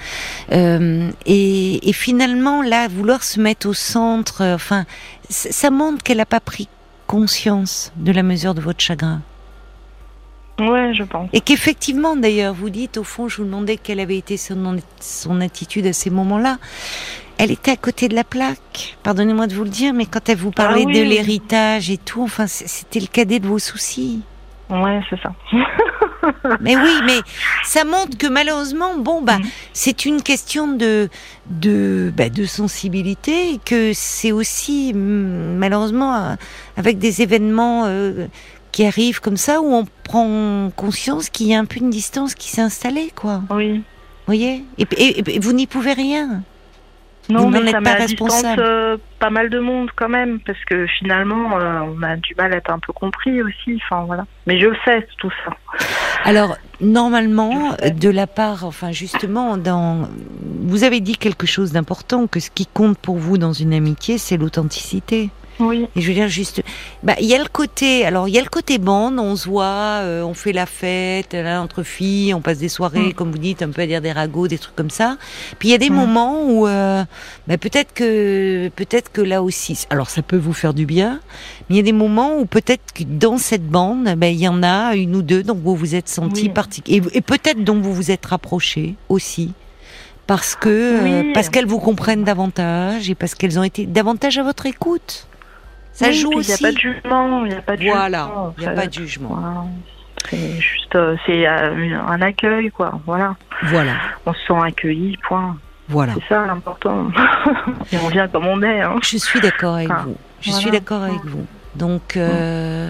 Euh, 0.51 1.09
et, 1.25 1.87
et, 1.87 1.93
finalement, 1.93 2.61
là, 2.61 2.89
vouloir 2.89 3.23
se 3.23 3.39
mettre 3.39 3.69
au 3.69 3.73
centre, 3.73 4.41
euh, 4.41 4.55
enfin, 4.55 4.83
ça 5.29 5.71
montre 5.71 6.03
qu'elle 6.03 6.17
n'a 6.17 6.25
pas 6.25 6.41
pris 6.41 6.67
conscience 7.07 7.93
de 7.95 8.11
la 8.11 8.23
mesure 8.23 8.55
de 8.55 8.61
votre 8.61 8.81
chagrin. 8.81 9.21
Ouais, 10.59 10.93
je 10.93 11.03
pense. 11.03 11.29
Et 11.31 11.39
qu'effectivement, 11.39 12.17
d'ailleurs, 12.17 12.53
vous 12.53 12.69
dites, 12.69 12.97
au 12.97 13.05
fond, 13.05 13.29
je 13.29 13.37
vous 13.37 13.45
demandais 13.45 13.77
quelle 13.77 14.01
avait 14.01 14.17
été 14.17 14.35
son, 14.35 14.77
son 14.99 15.39
attitude 15.39 15.85
à 15.85 15.93
ces 15.93 16.09
moments-là 16.09 16.57
elle 17.37 17.51
était 17.51 17.71
à 17.71 17.77
côté 17.77 18.07
de 18.07 18.15
la 18.15 18.23
plaque. 18.23 18.97
Pardonnez-moi 19.03 19.47
de 19.47 19.55
vous 19.55 19.63
le 19.63 19.69
dire, 19.69 19.93
mais 19.93 20.05
quand 20.05 20.29
elle 20.29 20.37
vous 20.37 20.51
parlait 20.51 20.85
ah 20.87 20.91
de 20.91 21.01
l'héritage 21.01 21.89
et 21.89 21.97
tout, 21.97 22.23
enfin, 22.23 22.47
c'était 22.47 22.99
le 22.99 23.07
cadet 23.07 23.39
de 23.39 23.47
vos 23.47 23.59
soucis. 23.59 24.21
Ouais, 24.69 25.01
c'est 25.09 25.19
ça. 25.21 25.33
mais 26.59 26.75
oui, 26.75 26.91
mais 27.05 27.19
ça 27.63 27.83
montre 27.83 28.17
que 28.17 28.27
malheureusement, 28.27 28.97
bon, 28.97 29.21
bah, 29.21 29.37
mm. 29.37 29.43
c'est 29.73 30.05
une 30.05 30.21
question 30.21 30.67
de 30.67 31.09
de 31.49 32.11
bah, 32.15 32.29
de 32.29 32.45
sensibilité, 32.45 33.53
et 33.53 33.59
que 33.63 33.91
c'est 33.93 34.31
aussi 34.31 34.93
mm, 34.93 35.57
malheureusement 35.57 36.15
euh, 36.15 36.35
avec 36.77 36.97
des 36.97 37.21
événements 37.21 37.83
euh, 37.85 38.25
qui 38.71 38.85
arrivent 38.85 39.21
comme 39.21 39.37
ça 39.37 39.61
où 39.61 39.71
on 39.71 39.85
prend 40.03 40.71
conscience 40.75 41.29
qu'il 41.29 41.47
y 41.47 41.53
a 41.53 41.59
un 41.59 41.65
peu 41.65 41.79
une 41.79 41.91
distance 41.91 42.33
qui 42.33 42.49
s'est 42.49 42.61
installée, 42.61 43.11
quoi. 43.15 43.43
Oui. 43.51 43.77
Vous 43.77 44.33
voyez 44.33 44.65
et 44.79 45.39
vous 45.39 45.53
n'y 45.53 45.67
pouvez 45.67 45.93
rien. 45.93 46.41
Non, 47.29 47.49
mais 47.49 47.71
ça 47.71 47.81
met 47.81 47.89
à 47.89 48.05
distance 48.05 48.43
euh, 48.57 48.97
pas 49.19 49.29
mal 49.29 49.49
de 49.49 49.59
monde 49.59 49.89
quand 49.95 50.09
même, 50.09 50.39
parce 50.39 50.63
que 50.65 50.85
finalement, 50.99 51.57
euh, 51.57 51.79
on 51.81 52.03
a 52.03 52.15
du 52.17 52.35
mal 52.35 52.53
à 52.53 52.57
être 52.57 52.71
un 52.71 52.79
peu 52.79 52.93
compris 52.93 53.41
aussi. 53.41 53.81
Enfin 53.83 54.03
voilà. 54.05 54.25
Mais 54.45 54.59
je 54.59 54.67
le 54.67 54.77
sais 54.85 55.07
tout 55.17 55.31
ça. 55.43 55.51
Alors 56.23 56.57
normalement, 56.81 57.75
de 57.83 58.09
la 58.09 58.27
part, 58.27 58.65
enfin 58.65 58.91
justement, 58.91 59.57
dans, 59.57 60.07
vous 60.61 60.83
avez 60.83 60.99
dit 60.99 61.17
quelque 61.17 61.47
chose 61.47 61.71
d'important 61.71 62.27
que 62.27 62.39
ce 62.39 62.51
qui 62.51 62.67
compte 62.67 62.97
pour 62.97 63.17
vous 63.17 63.37
dans 63.37 63.53
une 63.53 63.73
amitié, 63.73 64.17
c'est 64.17 64.37
l'authenticité. 64.37 65.29
Oui. 65.59 65.87
Et 65.95 66.01
je 66.01 66.07
veux 66.07 66.13
dire 66.13 66.27
juste, 66.27 66.61
bah 67.03 67.15
il 67.19 67.27
y 67.27 67.33
a 67.33 67.37
le 67.37 67.47
côté, 67.47 68.05
alors 68.05 68.27
il 68.27 68.33
y 68.33 68.37
a 68.37 68.41
le 68.41 68.49
côté 68.49 68.77
bande, 68.77 69.19
on 69.19 69.35
se 69.35 69.47
voit, 69.47 70.01
euh, 70.01 70.23
on 70.23 70.33
fait 70.33 70.51
la 70.51 70.65
fête 70.65 71.33
là, 71.33 71.61
entre 71.61 71.83
filles, 71.83 72.33
on 72.33 72.41
passe 72.41 72.57
des 72.57 72.69
soirées, 72.69 73.09
mm. 73.09 73.13
comme 73.13 73.31
vous 73.31 73.37
dites, 73.37 73.61
un 73.61 73.69
peu 73.69 73.81
à 73.81 73.87
dire 73.87 74.01
des 74.01 74.11
ragots, 74.11 74.47
des 74.47 74.57
trucs 74.57 74.75
comme 74.75 74.89
ça. 74.89 75.17
Puis 75.57 75.69
il 75.69 75.71
y 75.71 75.75
a 75.75 75.77
des 75.77 75.89
mm. 75.89 75.95
moments 75.95 76.43
où, 76.43 76.67
euh, 76.67 77.03
bah, 77.47 77.57
peut-être 77.57 77.93
que, 77.93 78.69
peut-être 78.75 79.11
que 79.11 79.21
là 79.21 79.41
aussi, 79.41 79.85
alors 79.89 80.09
ça 80.09 80.21
peut 80.21 80.37
vous 80.37 80.53
faire 80.53 80.73
du 80.73 80.85
bien, 80.85 81.19
mais 81.69 81.75
il 81.75 81.77
y 81.77 81.79
a 81.79 81.83
des 81.83 81.93
moments 81.93 82.37
où 82.37 82.45
peut-être 82.45 82.93
que 82.93 83.03
dans 83.03 83.37
cette 83.37 83.67
bande, 83.67 84.13
bah, 84.17 84.27
il 84.27 84.39
y 84.39 84.47
en 84.47 84.61
a 84.61 84.95
une 84.95 85.15
ou 85.15 85.21
deux 85.21 85.43
dont 85.43 85.55
vous 85.55 85.75
vous 85.75 85.95
êtes 85.95 86.09
senti 86.09 86.51
oui. 86.55 87.01
et, 87.13 87.21
peut-être 87.21 87.63
dont 87.63 87.79
vous 87.79 87.93
vous 87.93 88.11
êtes 88.11 88.25
rapproché 88.25 88.95
aussi 89.09 89.53
parce 90.27 90.55
que 90.55 90.69
euh, 90.69 91.33
parce 91.33 91.49
qu'elles 91.49 91.67
vous 91.67 91.79
comprennent 91.79 92.23
davantage 92.23 93.09
et 93.09 93.15
parce 93.15 93.35
qu'elles 93.35 93.59
ont 93.59 93.63
été 93.63 93.85
davantage 93.85 94.37
à 94.37 94.43
votre 94.43 94.65
écoute. 94.65 95.27
Ça 95.95 96.11
joue 96.11 96.33
aussi. 96.33 96.51
Il 96.51 96.61
n'y 96.61 96.67
a 96.67 96.69
pas 96.69 96.71
de 96.73 96.77
jugement. 96.77 97.45
Il 97.45 97.49
n'y 97.49 97.55
a 97.55 97.61
pas 97.61 97.77
de 97.77 97.83
voilà, 97.83 98.31
il 98.57 98.61
n'y 98.61 98.67
a 98.67 98.71
pas 98.71 98.87
de 98.87 98.93
jugement. 98.93 99.69
C'est 100.29 100.59
juste, 100.59 100.95
euh, 100.95 101.15
c'est 101.25 101.47
euh, 101.47 101.99
un 102.07 102.21
accueil, 102.21 102.69
quoi. 102.71 102.99
Voilà. 103.05 103.35
Voilà. 103.63 103.93
On 104.25 104.33
se 104.33 104.39
sent 104.47 104.59
accueilli, 104.61 105.17
point. 105.27 105.55
Voilà. 105.87 106.13
C'est 106.15 106.33
ça 106.33 106.45
l'important. 106.45 107.09
et 107.93 107.97
on 108.03 108.07
vient 108.09 108.27
comme 108.27 108.47
on 108.47 108.61
est. 108.63 108.81
Hein. 108.81 108.95
Je 109.03 109.17
suis 109.17 109.39
d'accord 109.39 109.75
avec 109.75 109.91
vous. 109.91 110.15
Je 110.41 110.51
suis 110.51 110.71
d'accord 110.71 111.03
avec 111.03 111.23
vous. 111.25 111.45
Donc, 111.75 112.17
euh, 112.17 112.89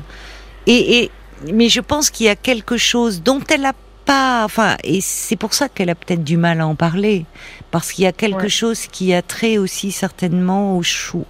et, 0.65 1.03
et, 1.03 1.11
mais 1.53 1.69
je 1.69 1.81
pense 1.81 2.09
qu'il 2.09 2.25
y 2.25 2.29
a 2.29 2.35
quelque 2.35 2.77
chose 2.77 3.21
dont 3.21 3.41
elle 3.49 3.65
a 3.65 3.73
pas, 4.05 4.43
enfin, 4.45 4.77
et 4.83 5.01
c'est 5.01 5.35
pour 5.35 5.53
ça 5.53 5.67
qu'elle 5.67 5.89
a 5.89 5.95
peut-être 5.95 6.23
du 6.23 6.37
mal 6.37 6.61
à 6.61 6.67
en 6.67 6.75
parler, 6.75 7.25
parce 7.71 7.91
qu'il 7.91 8.03
y 8.05 8.07
a 8.07 8.11
quelque 8.11 8.47
chose 8.47 8.87
qui 8.87 9.13
a 9.13 9.21
trait 9.21 9.57
aussi 9.57 9.91
certainement 9.91 10.77
au, 10.77 10.81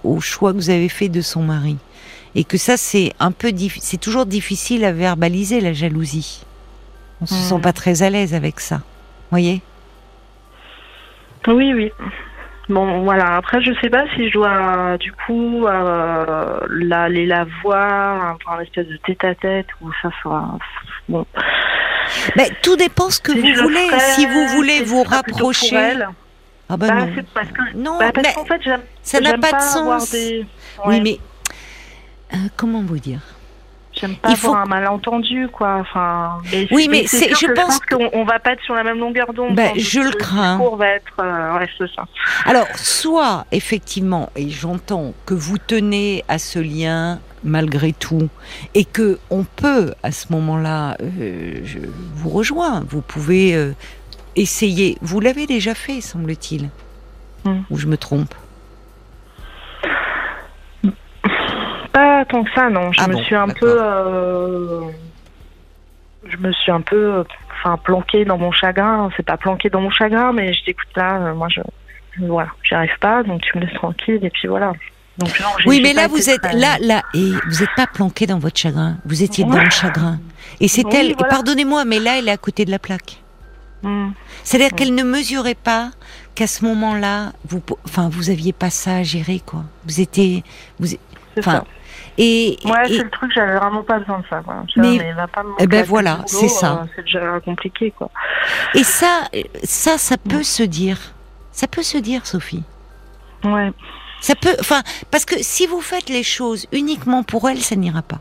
au, 0.04 0.20
choix 0.20 0.52
que 0.52 0.58
vous 0.58 0.70
avez 0.70 0.88
fait 0.88 1.08
de 1.08 1.20
son 1.20 1.42
mari, 1.42 1.76
et 2.34 2.44
que 2.44 2.58
ça 2.58 2.76
c'est 2.76 3.12
un 3.18 3.32
peu, 3.32 3.52
c'est 3.80 4.00
toujours 4.00 4.26
difficile 4.26 4.84
à 4.84 4.92
verbaliser 4.92 5.60
la 5.60 5.72
jalousie. 5.72 6.44
On 7.20 7.26
se 7.26 7.34
sent 7.34 7.60
pas 7.62 7.72
très 7.72 8.02
à 8.02 8.10
l'aise 8.10 8.34
avec 8.34 8.60
ça, 8.60 8.80
voyez? 9.30 9.62
Oui, 11.48 11.72
oui. 11.72 11.90
Bon, 12.68 13.02
voilà. 13.04 13.36
Après, 13.36 13.62
je 13.62 13.72
sais 13.80 13.90
pas 13.90 14.04
si 14.16 14.28
je 14.28 14.32
dois, 14.32 14.98
du 14.98 15.12
coup, 15.12 15.66
euh, 15.66 16.58
la, 16.68 17.02
aller 17.04 17.26
la 17.26 17.46
voir, 17.62 18.36
un 18.46 18.60
espèce 18.60 18.88
de 18.88 18.96
tête-à-tête, 18.96 19.66
ou 19.80 19.90
ça 20.02 20.10
sera. 20.22 20.58
Bon. 21.08 21.24
Mais 22.36 22.50
tout 22.62 22.76
dépend 22.76 23.10
ce 23.10 23.20
que 23.20 23.32
vous 23.32 23.62
voulez. 23.62 23.88
si 24.14 24.26
vous 24.26 24.46
voulez 24.48 24.82
vous 24.82 25.02
rapprocher. 25.04 25.94
Ah 26.68 26.76
bah, 26.76 26.88
bah 26.88 27.06
non. 27.06 27.24
Parce 27.32 27.48
que, 27.48 27.76
non, 27.76 27.98
bah 27.98 28.12
parce 28.12 28.34
qu'en 28.34 28.44
fait, 28.44 28.60
ça 29.02 29.20
n'a 29.20 29.38
pas, 29.38 29.52
de 29.52 29.62
sens. 29.62 30.14
Oui, 30.84 31.00
mais 31.00 31.18
euh, 32.34 32.48
comment 32.56 32.82
vous 32.82 32.98
dire? 32.98 33.20
J'aime 33.98 34.16
pas 34.16 34.30
il 34.30 34.36
faut... 34.36 34.48
avoir 34.48 34.62
un 34.62 34.66
malentendu, 34.66 35.48
quoi. 35.48 35.76
Enfin, 35.76 36.38
oui, 36.70 36.88
mais 36.90 37.06
c'est, 37.06 37.30
je, 37.30 37.50
pense 37.52 37.78
qu'on 37.80 38.10
on 38.12 38.24
va 38.24 38.38
pas 38.38 38.52
être 38.52 38.62
sur 38.62 38.74
la 38.74 38.84
même 38.84 38.98
longueur 38.98 39.32
d'onde. 39.32 39.54
Ben, 39.54 39.72
je 39.76 40.00
le 40.00 40.10
crains. 40.10 40.58
Le 40.58 40.76
va 40.76 40.88
être, 40.88 41.12
euh, 41.20 41.86
ça. 41.94 42.04
Alors, 42.44 42.66
soit 42.74 43.46
effectivement, 43.52 44.30
et 44.36 44.50
j'entends 44.50 45.14
que 45.24 45.32
vous 45.32 45.56
tenez 45.56 46.24
à 46.28 46.38
ce 46.38 46.58
lien 46.58 47.20
malgré 47.44 47.92
tout, 47.92 48.28
et 48.74 48.84
que 48.84 49.18
on 49.30 49.44
peut 49.44 49.94
à 50.02 50.10
ce 50.10 50.32
moment-là, 50.32 50.96
euh, 51.00 51.60
je 51.64 51.78
vous 52.14 52.28
rejoins. 52.28 52.82
Vous 52.88 53.00
pouvez 53.00 53.54
euh, 53.54 53.72
essayer. 54.36 54.96
Vous 55.00 55.20
l'avez 55.20 55.46
déjà 55.46 55.74
fait, 55.74 56.00
semble-t-il. 56.00 56.70
Hmm. 57.44 57.62
Ou 57.70 57.78
je 57.78 57.86
me 57.86 57.96
trompe 57.96 58.34
Pas 61.92 62.24
tant 62.26 62.44
que 62.44 62.50
ça, 62.54 62.68
non. 62.68 62.92
Je 62.92 63.00
ah 63.02 63.08
me 63.08 63.16
suis 63.22 63.34
un 63.34 63.48
peu. 63.48 63.78
Euh, 63.80 64.80
je 66.28 66.36
me 66.36 66.52
suis 66.52 66.70
un 66.70 66.82
peu. 66.82 67.24
Enfin, 67.58 67.78
planqué 67.78 68.24
dans 68.24 68.38
mon 68.38 68.52
chagrin. 68.52 69.10
C'est 69.16 69.24
pas 69.24 69.36
planqué 69.36 69.70
dans 69.70 69.80
mon 69.80 69.90
chagrin, 69.90 70.32
mais 70.32 70.52
je 70.52 70.62
dis 70.64 70.70
écoute 70.70 70.88
là, 70.94 71.16
euh, 71.16 71.34
moi 71.34 71.48
je. 71.48 71.60
Voilà, 72.18 72.48
j'y 72.62 72.74
arrive 72.74 72.98
pas, 72.98 73.22
donc 73.22 73.42
tu 73.42 73.58
me 73.58 73.64
laisses 73.64 73.74
tranquille, 73.74 74.20
et 74.22 74.30
puis 74.30 74.48
voilà. 74.48 74.72
Donc, 75.18 75.30
oui, 75.66 75.80
mais 75.82 75.92
là, 75.94 76.08
vous 76.08 76.30
êtes 76.30 76.52
là, 76.52 76.76
là, 76.80 77.02
et 77.14 77.32
vous 77.46 77.60
n'êtes 77.60 77.74
pas 77.74 77.86
planqué 77.86 78.26
dans 78.26 78.38
votre 78.38 78.58
chagrin. 78.58 78.96
Vous 79.06 79.22
étiez 79.22 79.44
dans 79.44 79.62
le 79.62 79.70
chagrin. 79.70 80.18
Et 80.60 80.68
c'est 80.68 80.84
elle. 80.94 81.14
Pardonnez-moi, 81.16 81.84
mais 81.84 81.98
là, 81.98 82.18
elle 82.18 82.28
est 82.28 82.32
à 82.32 82.36
côté 82.36 82.64
de 82.64 82.70
la 82.70 82.78
plaque. 82.78 83.22
Hmm. 83.82 84.10
C'est-à-dire 84.42 84.74
qu'elle 84.76 84.94
ne 84.94 85.02
mesurait 85.02 85.54
pas 85.54 85.90
qu'à 86.34 86.46
ce 86.46 86.64
moment-là, 86.64 87.32
vous, 87.48 87.62
enfin, 87.84 88.08
vous 88.08 88.30
aviez 88.30 88.52
pas 88.52 88.70
ça 88.70 88.96
à 88.96 89.02
gérer, 89.02 89.40
quoi. 89.44 89.64
Vous 89.86 90.00
étiez, 90.00 90.44
vous, 90.78 90.88
enfin, 91.38 91.62
et, 92.18 92.56
ouais, 92.64 92.72
c'est 92.86 93.04
le 93.04 93.10
truc, 93.10 93.30
j'avais 93.34 93.56
vraiment 93.56 93.82
pas 93.82 93.98
besoin 93.98 94.20
de 94.20 94.24
ça. 94.28 94.40
Quoi. 94.40 94.64
Mais, 94.76 94.98
eh 95.58 95.66
ben 95.66 95.84
voilà, 95.84 96.20
c'est 96.26 96.48
ça. 96.48 96.82
Euh, 96.82 96.86
c'est 96.96 97.02
déjà 97.02 97.40
compliqué, 97.40 97.90
quoi. 97.90 98.10
Et 98.74 98.84
ça, 98.84 99.24
ça, 99.64 99.98
ça 99.98 100.16
peut 100.16 100.42
se 100.42 100.62
dire. 100.62 100.98
Ça 101.52 101.66
peut 101.66 101.82
se 101.82 101.98
dire, 101.98 102.26
Sophie. 102.26 102.62
Ouais. 103.44 103.70
Ça 104.20 104.34
peut, 104.34 104.56
enfin, 104.60 104.82
parce 105.10 105.26
que 105.26 105.42
si 105.42 105.66
vous 105.66 105.80
faites 105.82 106.08
les 106.08 106.22
choses 106.22 106.66
uniquement 106.72 107.22
pour 107.22 107.48
elle, 107.50 107.60
ça 107.60 107.76
n'ira 107.76 108.02
pas. 108.02 108.20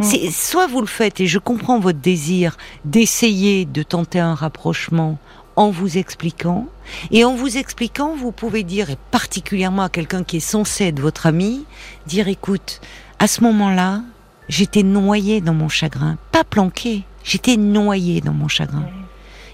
C'est 0.00 0.30
Soit 0.30 0.66
vous 0.66 0.80
le 0.80 0.86
faites, 0.86 1.20
et 1.20 1.26
je 1.26 1.38
comprends 1.38 1.78
votre 1.78 1.98
désir 1.98 2.56
d'essayer 2.84 3.64
de 3.64 3.82
tenter 3.82 4.18
un 4.18 4.34
rapprochement 4.34 5.18
en 5.56 5.70
vous 5.70 5.98
expliquant. 5.98 6.66
Et 7.10 7.24
en 7.24 7.34
vous 7.34 7.56
expliquant, 7.56 8.14
vous 8.14 8.32
pouvez 8.32 8.62
dire, 8.62 8.90
et 8.90 8.96
particulièrement 9.10 9.82
à 9.82 9.88
quelqu'un 9.88 10.24
qui 10.24 10.38
est 10.38 10.40
censé 10.40 10.86
être 10.86 11.00
votre 11.00 11.26
ami, 11.26 11.64
dire 12.06 12.28
écoute, 12.28 12.80
à 13.18 13.26
ce 13.26 13.42
moment-là, 13.42 14.02
j'étais 14.48 14.82
noyée 14.82 15.40
dans 15.40 15.54
mon 15.54 15.68
chagrin. 15.68 16.16
Pas 16.32 16.44
planquée, 16.44 17.04
j'étais 17.24 17.56
noyée 17.56 18.20
dans 18.20 18.32
mon 18.32 18.48
chagrin. 18.48 18.86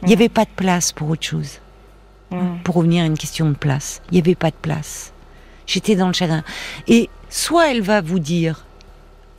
Il 0.03 0.09
n'y 0.09 0.15
avait 0.15 0.29
pas 0.29 0.45
de 0.45 0.51
place 0.55 0.93
pour 0.93 1.09
autre 1.09 1.25
chose. 1.25 1.61
Pour 2.65 2.77
revenir 2.77 3.05
à 3.05 3.07
une 3.07 3.19
question 3.19 3.49
de 3.49 3.55
place, 3.55 4.03
il 4.11 4.15
n'y 4.15 4.21
avait 4.21 4.35
pas 4.35 4.51
de 4.51 4.57
place. 4.61 5.13
J'étais 5.67 5.97
dans 5.97 6.09
le 6.09 6.13
chagrin. 6.13 6.43
Et 6.87 7.09
soit 7.29 7.71
elle 7.71 7.83
va 7.83 8.01
vous 8.01 8.19
dire, 8.19 8.66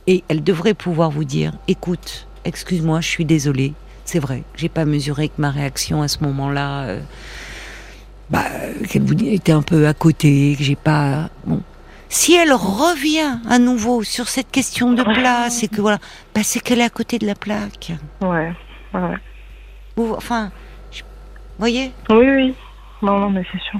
et 0.08 0.24
elle 0.28 0.42
devrait 0.42 0.72
pouvoir 0.72 1.10
vous 1.10 1.24
dire, 1.24 1.52
écoute, 1.68 2.26
excuse-moi, 2.46 3.02
je 3.02 3.08
suis 3.08 3.26
désolée, 3.26 3.74
c'est 4.06 4.18
vrai, 4.18 4.42
j'ai 4.56 4.70
pas 4.70 4.86
mesuré 4.86 5.28
que 5.28 5.34
ma 5.36 5.50
réaction 5.50 6.00
à 6.00 6.08
ce 6.08 6.24
moment-là, 6.24 6.84
euh, 6.84 7.00
bah, 8.30 8.44
qu'elle 8.88 9.04
était 9.26 9.52
un 9.52 9.60
peu 9.60 9.86
à 9.86 9.92
côté, 9.92 10.56
que 10.58 10.64
j'ai 10.64 10.76
pas. 10.76 11.28
Bon. 11.44 11.60
Si 12.08 12.34
elle 12.34 12.54
revient 12.54 13.38
à 13.50 13.58
nouveau 13.58 14.02
sur 14.02 14.28
cette 14.28 14.50
question 14.50 14.94
de 14.94 15.02
place 15.02 15.62
et 15.62 15.68
que 15.68 15.82
voilà, 15.82 15.98
bah, 16.34 16.40
c'est 16.42 16.60
qu'elle 16.60 16.80
est 16.80 16.84
à 16.84 16.90
côté 16.90 17.18
de 17.18 17.26
la 17.26 17.34
plaque. 17.34 17.92
Ouais, 18.22 18.54
ouais. 18.94 19.16
enfin, 20.16 20.50
vous 20.90 21.02
voyez? 21.58 21.92
Oui, 22.08 22.26
oui. 22.30 22.54
Non, 23.02 23.18
non, 23.18 23.28
mais 23.28 23.44
c'est 23.52 23.60
sûr. 23.60 23.78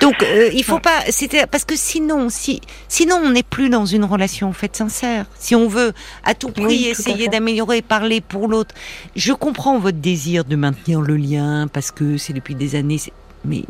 Donc 0.00 0.22
euh, 0.22 0.50
il 0.52 0.64
faut 0.64 0.78
pas, 0.78 1.02
c'était 1.10 1.46
parce 1.46 1.64
que 1.64 1.76
sinon, 1.76 2.28
si 2.30 2.60
sinon 2.88 3.16
on 3.22 3.30
n'est 3.30 3.42
plus 3.42 3.68
dans 3.68 3.84
une 3.84 4.04
relation 4.04 4.52
faite 4.52 4.76
sincère. 4.76 5.26
Si 5.38 5.54
on 5.54 5.68
veut 5.68 5.92
à 6.24 6.34
tout 6.34 6.50
prix 6.50 6.86
essayer 6.86 7.28
d'améliorer, 7.28 7.82
parler 7.82 8.20
pour 8.20 8.48
l'autre, 8.48 8.74
je 9.16 9.32
comprends 9.32 9.78
votre 9.78 9.98
désir 9.98 10.44
de 10.44 10.56
maintenir 10.56 11.00
le 11.00 11.16
lien 11.16 11.68
parce 11.72 11.90
que 11.90 12.16
c'est 12.16 12.32
depuis 12.32 12.54
des 12.54 12.74
années. 12.74 13.00
Mais 13.44 13.64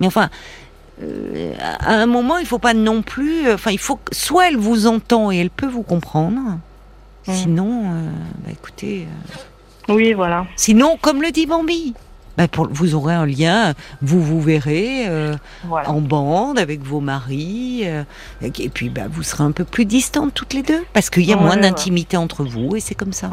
mais 0.00 0.06
enfin. 0.06 0.30
Euh, 1.02 1.52
à 1.58 1.94
un 1.94 2.06
moment, 2.06 2.38
il 2.38 2.46
faut 2.46 2.60
pas 2.60 2.72
non 2.72 3.02
plus. 3.02 3.50
Enfin, 3.50 3.72
il 3.72 3.80
faut 3.80 3.98
soit 4.12 4.46
elle 4.48 4.56
vous 4.56 4.86
entend 4.86 5.32
et 5.32 5.38
elle 5.38 5.50
peut 5.50 5.66
vous 5.66 5.82
comprendre. 5.82 6.38
Sinon, 7.26 7.86
euh, 7.86 8.10
bah, 8.44 8.52
écoutez. 8.52 9.08
oui, 9.88 10.12
voilà. 10.12 10.46
Sinon, 10.54 10.96
comme 11.00 11.20
le 11.20 11.32
dit 11.32 11.46
Bambi, 11.46 11.94
bah, 12.36 12.48
pour, 12.48 12.68
vous 12.68 12.94
aurez 12.94 13.14
un 13.14 13.26
lien, 13.26 13.74
vous 14.02 14.20
vous 14.20 14.40
verrez 14.40 15.06
euh, 15.08 15.34
en 15.70 16.00
bande 16.00 16.58
avec 16.58 16.80
vos 16.82 17.00
maris, 17.00 17.82
euh, 17.84 18.02
et, 18.42 18.68
puis 18.68 18.88
bah, 18.88 19.02
vous 19.08 19.22
serez 19.22 19.44
un 19.44 19.52
peu 19.52 19.64
plus 19.64 19.84
distantes 19.84 20.34
toutes 20.34 20.54
les 20.54 20.62
deux, 20.62 20.84
parce 20.92 21.10
qu'il 21.10 21.24
y 21.24 21.32
a 21.32 21.36
moins 21.36 21.56
d'intimité 21.56 22.16
entre 22.16 22.44
vous, 22.44 22.76
et 22.76 22.80
c'est 22.80 22.94
comme 22.94 23.12
ça. 23.12 23.30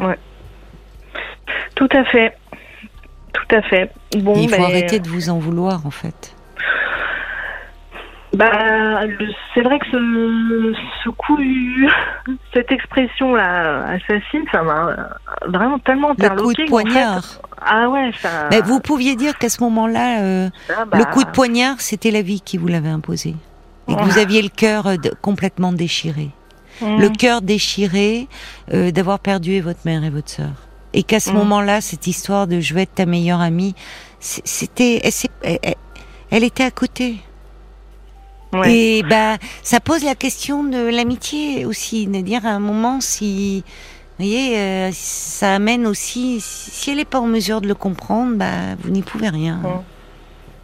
Tout 1.74 1.88
à 1.92 2.04
fait. 2.04 2.36
Tout 3.32 3.56
à 3.56 3.62
fait. 3.62 3.90
Bon, 4.18 4.34
il 4.36 4.48
faut 4.48 4.56
ben, 4.56 4.64
arrêter 4.64 5.00
de 5.00 5.08
vous 5.08 5.30
en 5.30 5.38
vouloir, 5.38 5.86
en 5.86 5.90
fait. 5.90 6.31
Bah, 8.34 9.00
c'est 9.52 9.60
vrai 9.60 9.78
que 9.78 9.86
ce, 9.86 10.74
ce 11.04 11.10
coup, 11.10 11.38
cette 12.54 12.72
expression-là, 12.72 13.84
assassine, 13.84 14.44
ça 14.50 14.62
m'a 14.62 14.96
vraiment 15.46 15.78
tellement 15.78 16.12
interloqué. 16.12 16.42
Le 16.42 16.54
coup 16.54 16.62
de 16.62 16.68
poignard. 16.68 17.24
ah 17.60 17.90
ouais, 17.90 18.10
ça. 18.20 18.48
Mais 18.50 18.62
vous 18.62 18.80
pouviez 18.80 19.16
dire 19.16 19.36
qu'à 19.36 19.50
ce 19.50 19.62
moment-là, 19.62 20.22
euh, 20.22 20.50
ah 20.74 20.86
bah. 20.86 20.98
le 20.98 21.04
coup 21.06 21.24
de 21.24 21.30
poignard, 21.30 21.80
c'était 21.80 22.10
la 22.10 22.22
vie 22.22 22.40
qui 22.40 22.56
vous 22.56 22.68
l'avait 22.68 22.88
imposé. 22.88 23.34
Et 23.88 23.96
que 23.96 24.02
vous 24.02 24.18
aviez 24.18 24.40
le 24.40 24.48
cœur 24.48 24.86
euh, 24.86 24.96
complètement 25.20 25.72
déchiré. 25.72 26.30
Mmh. 26.80 27.00
Le 27.00 27.08
cœur 27.10 27.42
déchiré 27.42 28.28
euh, 28.72 28.90
d'avoir 28.92 29.18
perdu 29.18 29.60
votre 29.60 29.80
mère 29.84 30.04
et 30.04 30.10
votre 30.10 30.30
sœur. 30.30 30.52
Et 30.94 31.02
qu'à 31.02 31.20
ce 31.20 31.30
mmh. 31.30 31.34
moment-là, 31.34 31.80
cette 31.82 32.06
histoire 32.06 32.46
de 32.46 32.60
je 32.60 32.72
vais 32.72 32.82
être 32.82 32.94
ta 32.94 33.06
meilleure 33.06 33.40
amie, 33.40 33.74
c'était, 34.20 35.02
elle, 35.42 35.74
elle 36.30 36.44
était 36.44 36.64
à 36.64 36.70
côté. 36.70 37.16
Et 38.64 39.02
bah, 39.08 39.38
ça 39.62 39.80
pose 39.80 40.04
la 40.04 40.14
question 40.14 40.62
de 40.64 40.94
l'amitié 40.94 41.64
aussi, 41.64 42.06
de 42.06 42.20
dire 42.20 42.44
à 42.44 42.50
un 42.50 42.60
moment 42.60 43.00
si, 43.00 43.64
vous 44.18 44.24
voyez, 44.24 44.58
euh, 44.58 44.90
ça 44.92 45.54
amène 45.54 45.86
aussi, 45.86 46.38
si 46.40 46.90
elle 46.90 46.98
n'est 46.98 47.04
pas 47.04 47.20
en 47.20 47.26
mesure 47.26 47.60
de 47.60 47.68
le 47.68 47.74
comprendre, 47.74 48.36
bah, 48.36 48.74
vous 48.80 48.90
n'y 48.90 49.02
pouvez 49.02 49.30
rien. 49.30 49.60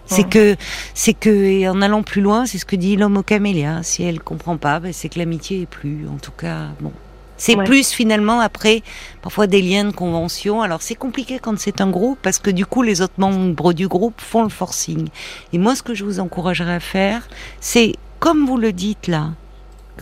C'est 0.05 0.29
que, 0.29 0.57
c'est 0.95 1.13
que, 1.13 1.29
et 1.29 1.69
en 1.69 1.83
allant 1.83 2.03
plus 2.03 2.23
loin, 2.23 2.47
c'est 2.47 2.57
ce 2.59 2.65
que 2.65 2.77
dit 2.77 2.97
l'homme 2.97 3.19
au 3.19 3.23
camélia. 3.23 3.83
Si 3.83 4.03
elle 4.03 4.21
comprend 4.21 4.57
pas, 4.57 4.81
bah, 4.81 4.89
c'est 4.93 5.09
que 5.09 5.19
l'amitié 5.19 5.63
est 5.63 5.67
plus. 5.67 6.07
En 6.09 6.17
tout 6.17 6.33
cas, 6.33 6.69
bon. 6.81 6.93
C'est 7.39 7.57
plus 7.57 7.91
finalement 7.91 8.41
après 8.41 8.83
parfois 9.23 9.47
des 9.47 9.63
liens 9.63 9.85
de 9.85 9.93
convention. 9.93 10.61
Alors 10.61 10.83
c'est 10.83 10.97
compliqué 10.97 11.39
quand 11.41 11.59
c'est 11.59 11.81
un 11.81 11.89
groupe 11.89 12.19
parce 12.21 12.39
que 12.39 12.51
du 12.51 12.67
coup 12.67 12.83
les 12.83 13.01
autres 13.01 13.15
membres 13.19 13.73
du 13.73 13.89
groupe 13.89 14.21
font 14.21 14.43
le 14.43 14.49
forcing. 14.49 15.09
Et 15.53 15.59
moi 15.59 15.75
ce 15.75 15.83
que 15.83 15.95
je 15.95 16.05
vous 16.05 16.21
encouragerais 16.21 16.75
à 16.75 16.81
faire, 16.81 17.29
c'est 17.61 17.95
comme 18.19 18.45
vous 18.45 18.59
le 18.59 18.73
dites 18.73 19.07
là, 19.07 19.31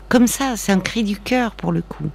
comme 0.08 0.26
ça, 0.26 0.56
c'est 0.56 0.72
un 0.72 0.80
cri 0.80 1.04
du 1.04 1.16
cœur 1.16 1.52
pour 1.52 1.72
le 1.72 1.82
coup. 1.82 2.10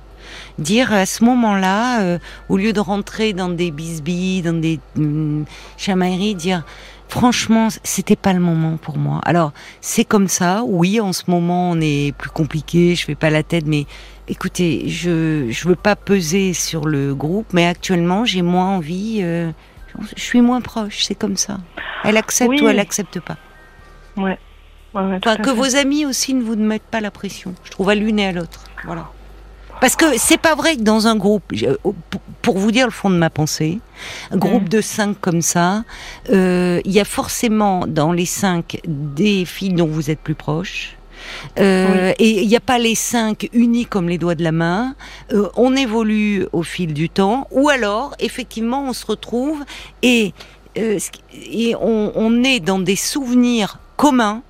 Dire 0.60 0.93
à 0.93 1.05
ce 1.05 1.23
moment-là, 1.25 2.01
euh, 2.01 2.19
au 2.49 2.57
lieu 2.57 2.73
de 2.73 2.79
rentrer 2.79 3.34
dans 3.34 3.49
des 3.49 3.71
bisbilles, 3.71 4.41
dans 4.41 4.60
des 4.60 4.79
hum, 4.97 5.45
chamailleries, 5.77 6.36
dire 6.36 6.63
franchement, 7.10 7.67
c'était 7.84 8.15
pas 8.15 8.31
le 8.31 8.39
moment 8.39 8.77
pour 8.77 8.97
moi. 8.97 9.19
Alors, 9.25 9.51
c'est 9.81 10.05
comme 10.05 10.29
ça. 10.29 10.63
Oui, 10.65 11.01
en 11.01 11.12
ce 11.12 11.23
moment, 11.27 11.71
on 11.71 11.81
est 11.81 12.15
plus 12.17 12.29
compliqué. 12.29 12.95
Je 12.95 13.03
fais 13.03 13.15
pas 13.15 13.29
la 13.29 13.43
tête, 13.43 13.65
mais 13.67 13.86
écoutez, 14.32 14.88
je 14.88 15.48
je 15.50 15.67
veux 15.67 15.76
pas 15.76 15.96
peser 15.96 16.54
sur 16.54 16.88
le 16.88 17.13
groupe, 17.13 17.48
mais 17.54 17.67
actuellement 17.67 18.26
j'ai 18.26 18.41
moins 18.41 18.78
envie. 18.78 19.20
Euh, 19.22 19.52
je 20.15 20.22
suis 20.22 20.41
moins 20.41 20.62
proche, 20.62 21.04
c'est 21.04 21.15
comme 21.15 21.36
ça. 21.36 21.60
Elle 22.04 22.17
accepte 22.17 22.62
ou 22.62 22.67
elle 22.67 22.80
accepte 22.80 23.20
pas. 23.20 23.38
Ouais. 24.15 24.39
que 24.94 25.50
vos 25.50 25.76
amis 25.76 26.06
aussi 26.06 26.34
ne 26.34 26.41
vous 26.41 26.56
mettent 26.56 26.82
pas 26.84 27.02
la 27.02 27.12
pression. 27.12 27.54
Je 27.63 27.72
trouve 27.72 27.89
à 27.89 27.96
l'une 27.96 28.20
et 28.20 28.28
à 28.28 28.32
l'autre. 28.32 28.63
Voilà. 28.86 29.10
Parce 29.82 29.96
que 29.96 30.17
c'est 30.17 30.38
pas 30.38 30.56
vrai 30.56 30.76
que 30.76 30.82
dans 30.82 31.08
un 31.08 31.15
groupe, 31.15 31.44
pour 32.41 32.58
vous 32.58 32.72
dire 32.72 32.86
le 32.86 32.91
fond 32.91 33.10
de 33.10 33.15
ma 33.15 33.32
pensée, 33.32 33.80
un 34.30 34.38
groupe 34.38 34.65
mm. 34.65 34.70
de 34.70 34.82
cinq 34.82 35.20
comme 35.20 35.41
ça, 35.41 35.84
euh, 36.30 36.80
il 36.86 36.91
y 36.91 37.00
a 37.00 37.06
forcément 37.06 37.86
dans 37.88 38.14
les 38.14 38.28
cinq 38.28 38.80
des 38.86 39.43
filles 39.43 39.74
dont 39.74 39.88
vous 39.88 40.10
êtes 40.10 40.20
plus 40.20 40.36
proches, 40.36 40.97
Euh, 41.59 42.13
et 42.19 42.41
il 42.41 42.47
n'y 42.47 42.55
a 42.55 42.61
pas 42.61 42.78
les 42.78 42.95
cinq 42.95 43.49
unis 43.53 43.86
comme 43.86 44.09
les 44.09 44.17
doigts 44.17 44.36
de 44.36 44.43
la 44.43 44.51
main. 44.51 44.95
Euh, 45.34 45.49
on 45.55 45.76
évolue 45.76 46.45
au 46.53 46.63
fil 46.63 46.93
du 46.93 47.09
temps, 47.09 47.47
ou 47.51 47.69
alors 47.69 48.15
effectivement 48.19 48.84
on 48.88 48.93
se 48.93 49.05
retrouve 49.05 49.63
et, 50.01 50.34
euh, 50.78 50.99
et 51.34 51.76
on, 51.76 52.11
on 52.15 52.43
est 52.43 52.59
dans 52.59 52.80
des 52.80 52.95
souvenirs 52.95 53.80
communs 53.97 54.41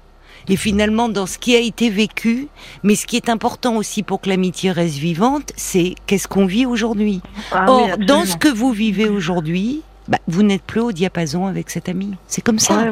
et 0.47 0.55
finalement 0.55 1.09
dans 1.09 1.25
ce 1.25 1.37
qui 1.37 1.55
a 1.55 1.59
été 1.59 1.89
vécu. 1.89 2.47
Mais 2.83 2.95
ce 2.95 3.05
qui 3.05 3.15
est 3.15 3.29
important 3.29 3.77
aussi 3.77 4.03
pour 4.03 4.21
que 4.21 4.29
l'amitié 4.29 4.71
reste 4.71 4.97
vivante, 4.97 5.53
c'est 5.55 5.95
qu'est-ce 6.07 6.27
qu'on 6.27 6.45
vit 6.45 6.65
aujourd'hui. 6.65 7.21
Ah 7.51 7.65
Or, 7.67 7.89
oui, 7.97 8.05
dans 8.05 8.25
ce 8.25 8.35
que 8.37 8.47
vous 8.47 8.71
vivez 8.71 9.07
aujourd'hui, 9.07 9.81
bah, 10.07 10.17
vous 10.27 10.43
n'êtes 10.43 10.63
plus 10.63 10.81
au 10.81 10.91
diapason 10.91 11.45
avec 11.45 11.69
cet 11.69 11.89
ami. 11.89 12.15
C'est 12.27 12.41
comme 12.41 12.59
ça. 12.59 12.85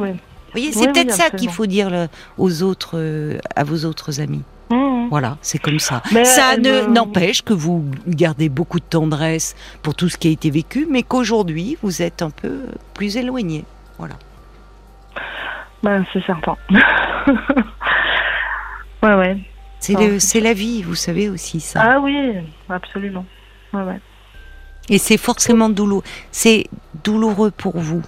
Vous 0.50 0.54
voyez, 0.54 0.72
c'est 0.72 0.80
Oui, 0.80 0.86
oui, 0.88 0.94
peut-être 0.94 1.12
ça 1.14 1.30
qu'il 1.30 1.50
faut 1.50 1.66
dire 1.66 1.90
le- 1.90 2.08
aux 2.38 2.64
autres, 2.64 2.92
euh, 2.98 3.38
à 3.56 3.64
vos 3.64 3.86
autres 3.86 4.20
amis. 4.22 4.44
Mmh. 4.70 5.08
Voilà, 5.10 5.38
c'est 5.42 5.58
comme 5.58 5.80
ça. 5.80 6.04
Mais 6.12 6.26
ça 6.26 6.54
elle 6.54 6.62
ne- 6.62 6.86
n'empêche 6.86 7.42
que 7.42 7.54
vous 7.54 7.86
gardez 8.08 8.50
beaucoup 8.50 8.80
de 8.80 8.86
tendresse 8.86 9.56
pour 9.82 9.96
tout 9.96 10.10
ce 10.10 10.18
qui 10.18 10.28
a 10.28 10.32
été 10.32 10.52
vécu, 10.52 10.86
mais 10.90 11.02
qu'aujourd'hui 11.04 11.78
vous 11.82 12.02
êtes 12.04 12.22
un 12.22 12.30
peu 12.30 12.62
plus 12.94 13.18
éloigné. 13.18 13.66
Voilà. 13.98 14.16
Ben, 15.82 16.06
c'est 16.14 16.24
certain. 16.26 16.56
ouais, 19.04 19.16
ouais. 19.16 19.38
C'est 19.80 19.96
Ah. 19.98 20.02
le- 20.02 20.20
c'est 20.20 20.42
la 20.42 20.54
vie, 20.54 20.84
vous 20.84 20.96
savez 20.96 21.30
aussi 21.30 21.60
ça. 21.62 21.82
Ah 21.84 22.00
oui, 22.00 22.34
absolument. 22.70 23.26
Ouais, 23.74 23.84
ouais. 23.84 24.00
Et 24.90 24.98
c'est 24.98 25.18
forcément 25.18 25.70
douloureux. 25.70 26.04
C'est 26.32 26.66
douloureux 27.04 27.52
pour 27.52 27.78
vous. 27.80 28.02